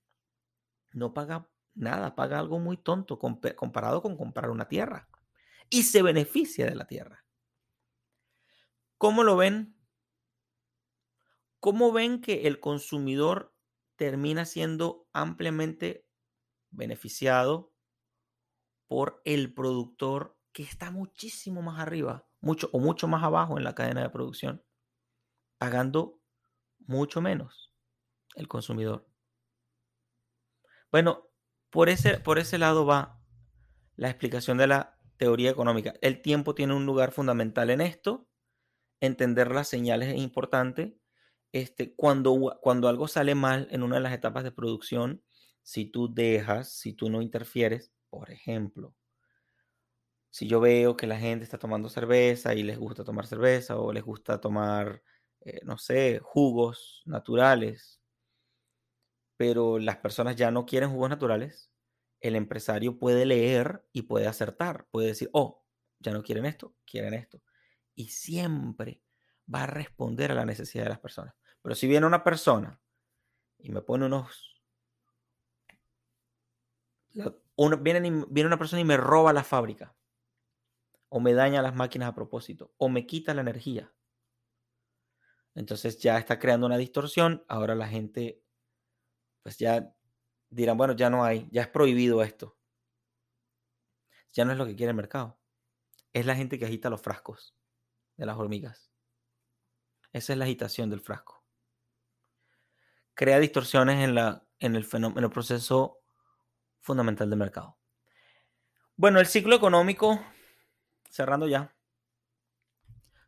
no 0.92 1.14
paga 1.14 1.48
nada, 1.74 2.14
paga 2.14 2.38
algo 2.38 2.58
muy 2.58 2.76
tonto 2.76 3.18
comparado 3.18 4.02
con 4.02 4.18
comprar 4.18 4.50
una 4.50 4.68
tierra. 4.68 5.08
Y 5.70 5.84
se 5.84 6.02
beneficia 6.02 6.66
de 6.66 6.74
la 6.74 6.86
tierra. 6.86 7.24
¿Cómo 8.98 9.24
lo 9.24 9.36
ven? 9.36 9.76
¿Cómo 11.58 11.90
ven 11.90 12.20
que 12.20 12.46
el 12.46 12.60
consumidor 12.60 13.54
termina 13.96 14.44
siendo 14.44 15.08
ampliamente 15.14 16.06
beneficiado 16.70 17.72
por 18.86 19.20
el 19.24 19.52
productor 19.52 20.36
que 20.52 20.62
está 20.62 20.90
muchísimo 20.90 21.62
más 21.62 21.80
arriba, 21.80 22.26
mucho 22.40 22.70
o 22.72 22.78
mucho 22.78 23.08
más 23.08 23.22
abajo 23.22 23.58
en 23.58 23.64
la 23.64 23.74
cadena 23.74 24.02
de 24.02 24.10
producción, 24.10 24.64
pagando 25.58 26.20
mucho 26.78 27.20
menos 27.20 27.72
el 28.36 28.48
consumidor. 28.48 29.06
Bueno, 30.90 31.28
por 31.70 31.88
ese, 31.88 32.18
por 32.20 32.38
ese 32.38 32.58
lado 32.58 32.86
va 32.86 33.20
la 33.96 34.08
explicación 34.08 34.58
de 34.58 34.66
la 34.66 34.98
teoría 35.16 35.50
económica. 35.50 35.94
El 36.00 36.22
tiempo 36.22 36.54
tiene 36.54 36.74
un 36.74 36.86
lugar 36.86 37.12
fundamental 37.12 37.70
en 37.70 37.80
esto. 37.80 38.28
Entender 39.00 39.50
las 39.50 39.68
señales 39.68 40.10
es 40.10 40.18
importante. 40.18 40.98
Este, 41.52 41.94
cuando, 41.94 42.58
cuando 42.60 42.88
algo 42.88 43.08
sale 43.08 43.34
mal 43.34 43.68
en 43.70 43.82
una 43.82 43.96
de 43.96 44.02
las 44.02 44.12
etapas 44.12 44.44
de 44.44 44.52
producción, 44.52 45.22
si 45.62 45.86
tú 45.86 46.12
dejas, 46.12 46.72
si 46.78 46.92
tú 46.92 47.10
no 47.10 47.22
interfieres, 47.22 47.92
por 48.10 48.30
ejemplo, 48.30 48.94
si 50.30 50.46
yo 50.46 50.60
veo 50.60 50.96
que 50.96 51.06
la 51.06 51.18
gente 51.18 51.44
está 51.44 51.58
tomando 51.58 51.88
cerveza 51.88 52.54
y 52.54 52.62
les 52.62 52.78
gusta 52.78 53.04
tomar 53.04 53.26
cerveza 53.26 53.78
o 53.78 53.92
les 53.92 54.04
gusta 54.04 54.40
tomar, 54.40 55.02
eh, 55.40 55.60
no 55.64 55.78
sé, 55.78 56.20
jugos 56.22 57.02
naturales, 57.06 58.02
pero 59.36 59.78
las 59.78 59.96
personas 59.98 60.36
ya 60.36 60.50
no 60.50 60.66
quieren 60.66 60.90
jugos 60.90 61.10
naturales, 61.10 61.70
el 62.20 62.36
empresario 62.36 62.98
puede 62.98 63.26
leer 63.26 63.84
y 63.92 64.02
puede 64.02 64.26
acertar, 64.26 64.86
puede 64.90 65.08
decir, 65.08 65.30
oh, 65.32 65.64
ya 65.98 66.12
no 66.12 66.22
quieren 66.22 66.46
esto, 66.46 66.74
quieren 66.84 67.14
esto. 67.14 67.42
Y 67.94 68.08
siempre 68.08 69.02
va 69.52 69.62
a 69.62 69.66
responder 69.66 70.32
a 70.32 70.34
la 70.34 70.44
necesidad 70.44 70.84
de 70.84 70.90
las 70.90 71.00
personas. 71.00 71.34
Pero 71.62 71.74
si 71.74 71.86
viene 71.86 72.06
una 72.06 72.22
persona 72.22 72.80
y 73.58 73.70
me 73.70 73.82
pone 73.82 74.06
unos... 74.06 74.62
Viene, 77.56 78.24
viene 78.28 78.46
una 78.46 78.58
persona 78.58 78.80
y 78.80 78.84
me 78.84 78.96
roba 78.96 79.32
la 79.32 79.44
fábrica, 79.44 79.94
o 81.08 81.20
me 81.20 81.32
daña 81.32 81.62
las 81.62 81.74
máquinas 81.74 82.10
a 82.10 82.14
propósito, 82.14 82.74
o 82.76 82.88
me 82.88 83.06
quita 83.06 83.34
la 83.34 83.40
energía. 83.40 83.92
Entonces 85.54 85.98
ya 85.98 86.18
está 86.18 86.38
creando 86.38 86.66
una 86.66 86.76
distorsión, 86.76 87.44
ahora 87.48 87.74
la 87.74 87.88
gente 87.88 88.42
pues 89.42 89.58
ya 89.58 89.94
dirán, 90.50 90.76
bueno, 90.76 90.94
ya 90.94 91.08
no 91.08 91.24
hay, 91.24 91.48
ya 91.52 91.62
es 91.62 91.68
prohibido 91.68 92.22
esto. 92.22 92.58
Ya 94.32 94.44
no 94.44 94.50
es 94.50 94.58
lo 94.58 94.66
que 94.66 94.74
quiere 94.74 94.90
el 94.90 94.96
mercado. 94.96 95.38
Es 96.12 96.26
la 96.26 96.34
gente 96.34 96.58
que 96.58 96.66
agita 96.66 96.90
los 96.90 97.00
frascos 97.00 97.56
de 98.16 98.26
las 98.26 98.36
hormigas. 98.36 98.90
Esa 100.12 100.32
es 100.32 100.38
la 100.38 100.46
agitación 100.46 100.90
del 100.90 101.00
frasco. 101.00 101.44
Crea 103.14 103.38
distorsiones 103.38 104.02
en, 104.02 104.16
la, 104.16 104.46
en, 104.58 104.74
el, 104.74 104.84
fenómeno, 104.84 105.20
en 105.20 105.24
el 105.24 105.30
proceso 105.30 106.00
fundamental 106.86 107.28
del 107.28 107.38
mercado. 107.38 107.76
Bueno, 108.96 109.20
el 109.20 109.26
ciclo 109.26 109.56
económico, 109.56 110.20
cerrando 111.10 111.48
ya, 111.48 111.74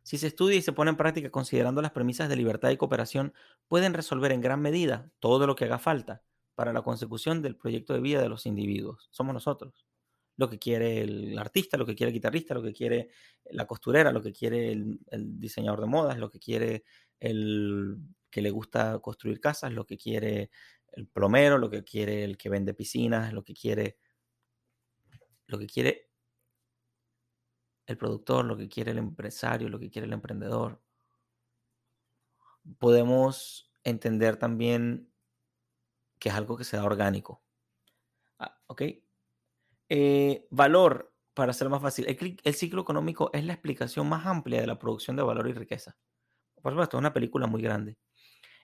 si 0.01 0.17
se 0.17 0.27
estudia 0.27 0.57
y 0.57 0.63
se 0.63 0.73
pone 0.73 0.89
en 0.89 0.97
práctica 0.97 1.29
considerando 1.29 1.81
las 1.83 1.91
premisas 1.91 2.29
de 2.29 2.35
libertad 2.35 2.71
y 2.71 2.77
cooperación, 2.77 3.33
pueden 3.67 3.93
resolver 3.93 4.31
en 4.31 4.41
gran 4.41 4.61
medida 4.61 5.11
todo 5.19 5.45
lo 5.45 5.55
que 5.55 5.65
haga 5.65 5.77
falta 5.77 6.23
para 6.55 6.73
la 6.73 6.81
consecución 6.81 7.41
del 7.41 7.55
proyecto 7.55 7.93
de 7.93 7.99
vida 7.99 8.21
de 8.21 8.29
los 8.29 8.47
individuos. 8.47 9.07
Somos 9.11 9.33
nosotros. 9.33 9.85
Lo 10.35 10.49
que 10.49 10.57
quiere 10.57 11.01
el 11.01 11.37
artista, 11.37 11.77
lo 11.77 11.85
que 11.85 11.95
quiere 11.95 12.09
el 12.09 12.15
guitarrista, 12.15 12.55
lo 12.55 12.63
que 12.63 12.73
quiere 12.73 13.09
la 13.51 13.67
costurera, 13.67 14.11
lo 14.11 14.23
que 14.23 14.31
quiere 14.31 14.71
el, 14.71 14.99
diseñador 15.39 15.81
de 15.81 15.87
modas, 15.87 16.17
lo 16.17 16.31
que 16.31 16.39
quiere 16.39 16.85
el 17.19 17.97
que 18.31 18.41
le 18.41 18.51
gusta 18.51 18.99
construir 18.99 19.39
casas, 19.39 19.73
lo 19.73 19.85
que 19.85 19.97
quiere 19.97 20.49
el 20.93 21.07
plomero, 21.07 21.57
lo 21.57 21.69
que 21.69 21.83
quiere 21.83 22.23
el 22.23 22.37
que 22.37 22.49
vende 22.49 22.73
piscinas, 22.73 23.33
lo 23.33 23.43
que 23.43 23.53
quiere 23.53 23.97
lo 25.47 25.57
que 25.57 25.67
quiere 25.67 26.09
el 27.87 27.97
productor, 27.97 28.45
lo 28.45 28.55
que 28.55 28.69
quiere 28.69 28.91
el 28.91 28.99
empresario, 28.99 29.67
lo 29.67 29.79
que 29.79 29.89
quiere 29.89 30.05
el 30.05 30.13
emprendedor. 30.13 30.79
Podemos 32.77 33.71
entender 33.83 34.37
también 34.37 35.11
que 36.19 36.29
es 36.29 36.35
algo 36.35 36.55
que 36.55 36.63
sea 36.63 36.83
orgánico. 36.83 37.43
Ah, 38.37 38.61
¿Ok? 38.67 38.83
Eh, 39.89 40.47
valor, 40.51 41.15
para 41.33 41.51
hacerlo 41.51 41.71
más 41.71 41.81
fácil, 41.81 42.05
el, 42.07 42.53
ciclo 42.53 42.81
económico 42.81 43.31
es 43.33 43.43
la 43.43 43.53
explicación 43.53 44.07
más 44.07 44.25
amplia 44.27 44.61
de 44.61 44.67
la 44.67 44.77
producción 44.77 45.15
de 45.15 45.23
valor 45.23 45.47
y 45.47 45.53
riqueza. 45.53 45.97
Por 46.61 46.73
supuesto, 46.73 46.97
es 46.97 46.99
una 46.99 47.13
película 47.13 47.47
muy 47.47 47.61
grande. 47.61 47.97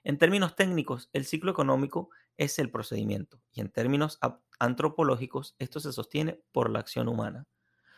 En 0.06 0.18
términos 0.18 0.54
técnicos, 0.54 1.10
el 1.12 1.24
ciclo 1.24 1.50
económico 1.50 2.10
es 2.36 2.60
el 2.60 2.70
procedimiento 2.70 3.42
y 3.52 3.60
en 3.60 3.70
términos 3.70 4.20
antropológicos, 4.60 5.56
esto 5.58 5.80
se 5.80 5.92
sostiene 5.92 6.40
por 6.52 6.70
la 6.70 6.78
acción 6.78 7.08
humana. 7.08 7.48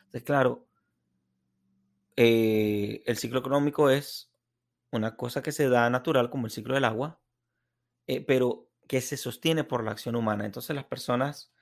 Entonces, 0.06 0.22
claro, 0.22 0.66
eh, 2.16 3.02
el 3.04 3.18
ciclo 3.18 3.40
económico 3.40 3.90
es 3.90 4.32
una 4.90 5.16
cosa 5.16 5.42
que 5.42 5.52
se 5.52 5.68
da 5.68 5.90
natural 5.90 6.30
como 6.30 6.46
el 6.46 6.50
ciclo 6.50 6.72
del 6.72 6.86
agua, 6.86 7.20
eh, 8.06 8.24
pero 8.24 8.70
que 8.86 9.02
se 9.02 9.18
sostiene 9.18 9.62
por 9.62 9.84
la 9.84 9.90
acción 9.90 10.16
humana. 10.16 10.46
Entonces 10.46 10.74
las 10.74 10.86
personas 10.86 11.52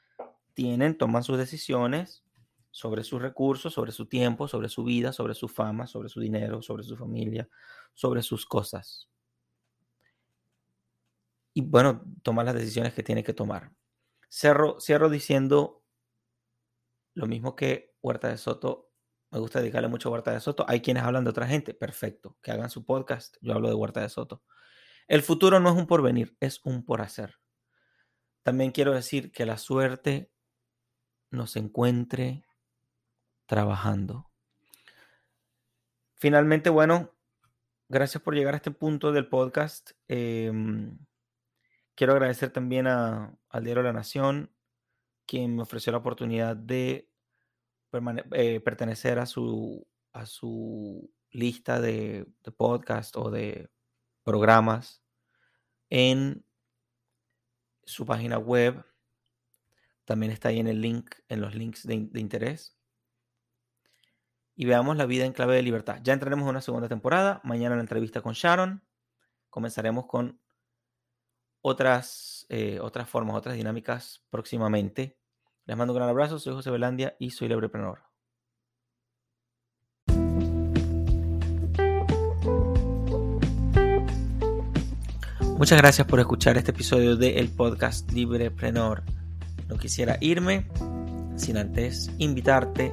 tienen, 0.54 0.96
toman 0.96 1.24
sus 1.24 1.38
decisiones 1.38 2.22
sobre 2.70 3.02
sus 3.02 3.20
recursos, 3.20 3.74
sobre 3.74 3.90
su 3.90 4.06
tiempo, 4.06 4.46
sobre 4.46 4.68
su 4.68 4.84
vida, 4.84 5.12
sobre 5.12 5.34
su 5.34 5.48
fama, 5.48 5.88
sobre 5.88 6.08
su 6.08 6.20
dinero, 6.20 6.62
sobre 6.62 6.84
su 6.84 6.96
familia, 6.96 7.48
sobre 7.94 8.22
sus 8.22 8.46
cosas. 8.46 9.08
Y 11.56 11.62
bueno, 11.62 12.04
toma 12.22 12.44
las 12.44 12.54
decisiones 12.54 12.92
que 12.92 13.02
tiene 13.02 13.24
que 13.24 13.32
tomar. 13.32 13.72
Cierro, 14.28 14.78
cierro 14.78 15.08
diciendo 15.08 15.82
lo 17.14 17.26
mismo 17.26 17.56
que 17.56 17.96
Huerta 18.02 18.28
de 18.28 18.36
Soto 18.36 18.90
me 19.30 19.38
gusta 19.38 19.60
dedicarle 19.60 19.88
mucho 19.88 20.10
a 20.10 20.12
Huerta 20.12 20.32
de 20.32 20.40
Soto. 20.40 20.66
Hay 20.68 20.82
quienes 20.82 21.02
hablan 21.02 21.24
de 21.24 21.30
otra 21.30 21.46
gente, 21.46 21.72
perfecto, 21.72 22.36
que 22.42 22.50
hagan 22.50 22.68
su 22.68 22.84
podcast. 22.84 23.38
Yo 23.40 23.54
hablo 23.54 23.70
de 23.70 23.74
Huerta 23.74 24.02
de 24.02 24.10
Soto. 24.10 24.42
El 25.08 25.22
futuro 25.22 25.58
no 25.58 25.70
es 25.70 25.76
un 25.76 25.86
porvenir, 25.86 26.36
es 26.40 26.60
un 26.62 26.84
por 26.84 27.00
hacer. 27.00 27.38
También 28.42 28.70
quiero 28.70 28.92
decir 28.92 29.32
que 29.32 29.46
la 29.46 29.56
suerte 29.56 30.30
nos 31.30 31.56
encuentre 31.56 32.44
trabajando. 33.46 34.30
Finalmente, 36.16 36.68
bueno, 36.68 37.14
gracias 37.88 38.22
por 38.22 38.34
llegar 38.34 38.52
a 38.52 38.58
este 38.58 38.72
punto 38.72 39.10
del 39.10 39.30
podcast. 39.30 39.92
Em, 40.06 40.98
quiero 41.96 42.12
agradecer 42.12 42.50
también 42.50 42.86
al 42.86 43.64
Diario 43.64 43.82
La 43.82 43.92
Nación, 43.92 44.52
quien 45.26 45.56
me 45.56 45.62
ofreció 45.62 45.90
la 45.90 45.98
oportunidad 45.98 46.54
de 46.54 47.10
eh, 48.32 48.60
pertenecer 48.60 49.18
a 49.18 49.26
su, 49.26 49.86
a 50.12 50.26
su 50.26 51.10
lista 51.30 51.80
de, 51.80 52.26
de 52.44 52.52
podcast 52.52 53.16
o 53.16 53.30
de 53.30 53.70
programas 54.22 55.02
en 55.90 56.44
su 57.84 58.04
página 58.04 58.38
web. 58.38 58.84
También 60.04 60.30
está 60.30 60.50
ahí 60.50 60.60
en 60.60 60.68
el 60.68 60.80
link, 60.80 61.14
en 61.28 61.40
los 61.40 61.54
links 61.54 61.84
de, 61.86 62.08
de, 62.10 62.20
interés. 62.20 62.76
Y 64.54 64.66
veamos 64.66 64.96
la 64.96 65.06
vida 65.06 65.24
en 65.24 65.32
clave 65.32 65.56
de 65.56 65.62
libertad. 65.62 66.00
Ya 66.02 66.12
entraremos 66.12 66.44
en 66.44 66.50
una 66.50 66.60
segunda 66.60 66.88
temporada. 66.88 67.40
Mañana 67.42 67.74
la 67.74 67.80
entrevista 67.80 68.20
con 68.20 68.34
Sharon. 68.34 68.84
Comenzaremos 69.50 70.06
con 70.06 70.40
otras, 71.68 72.46
eh, 72.48 72.78
otras 72.80 73.08
formas, 73.08 73.34
otras 73.34 73.56
dinámicas 73.56 74.22
próximamente. 74.30 75.18
Les 75.64 75.76
mando 75.76 75.92
un 75.92 75.98
gran 75.98 76.08
abrazo, 76.08 76.38
soy 76.38 76.52
José 76.54 76.70
Belandia 76.70 77.16
y 77.18 77.30
soy 77.30 77.48
Libreprenor. 77.48 78.04
Muchas 85.58 85.78
gracias 85.78 86.06
por 86.06 86.20
escuchar 86.20 86.56
este 86.56 86.70
episodio 86.70 87.16
del 87.16 87.36
el 87.36 87.48
podcast 87.48 88.12
Libreprenor. 88.12 89.02
No 89.66 89.76
quisiera 89.76 90.18
irme 90.20 90.68
sin 91.34 91.56
antes 91.56 92.12
invitarte 92.18 92.92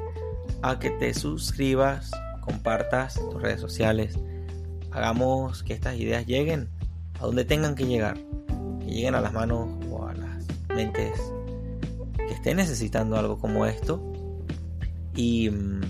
a 0.63 0.79
que 0.79 0.89
te 0.89 1.13
suscribas, 1.13 2.09
compartas 2.41 3.13
tus 3.13 3.39
redes 3.39 3.61
sociales, 3.61 4.17
hagamos 4.89 5.61
que 5.61 5.73
estas 5.73 5.95
ideas 5.97 6.25
lleguen 6.25 6.69
a 7.19 7.25
donde 7.27 7.45
tengan 7.45 7.75
que 7.75 7.85
llegar, 7.85 8.17
lleguen 8.93 9.15
a 9.15 9.21
las 9.21 9.33
manos 9.33 9.69
o 9.89 10.07
a 10.07 10.13
las 10.13 10.45
mentes 10.73 11.19
que 12.15 12.33
esté 12.33 12.55
necesitando 12.55 13.17
algo 13.17 13.37
como 13.37 13.65
esto 13.65 14.01
y 15.15 15.49
mm, 15.49 15.81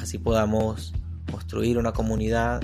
así 0.00 0.18
podamos 0.18 0.92
construir 1.30 1.78
una 1.78 1.92
comunidad 1.92 2.62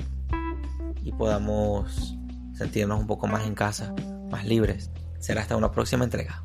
y 1.02 1.12
podamos 1.12 2.16
sentirnos 2.54 3.00
un 3.00 3.06
poco 3.06 3.26
más 3.26 3.46
en 3.46 3.54
casa, 3.54 3.94
más 4.30 4.44
libres. 4.44 4.90
Será 5.18 5.40
hasta 5.40 5.56
una 5.56 5.72
próxima 5.72 6.04
entrega. 6.04 6.42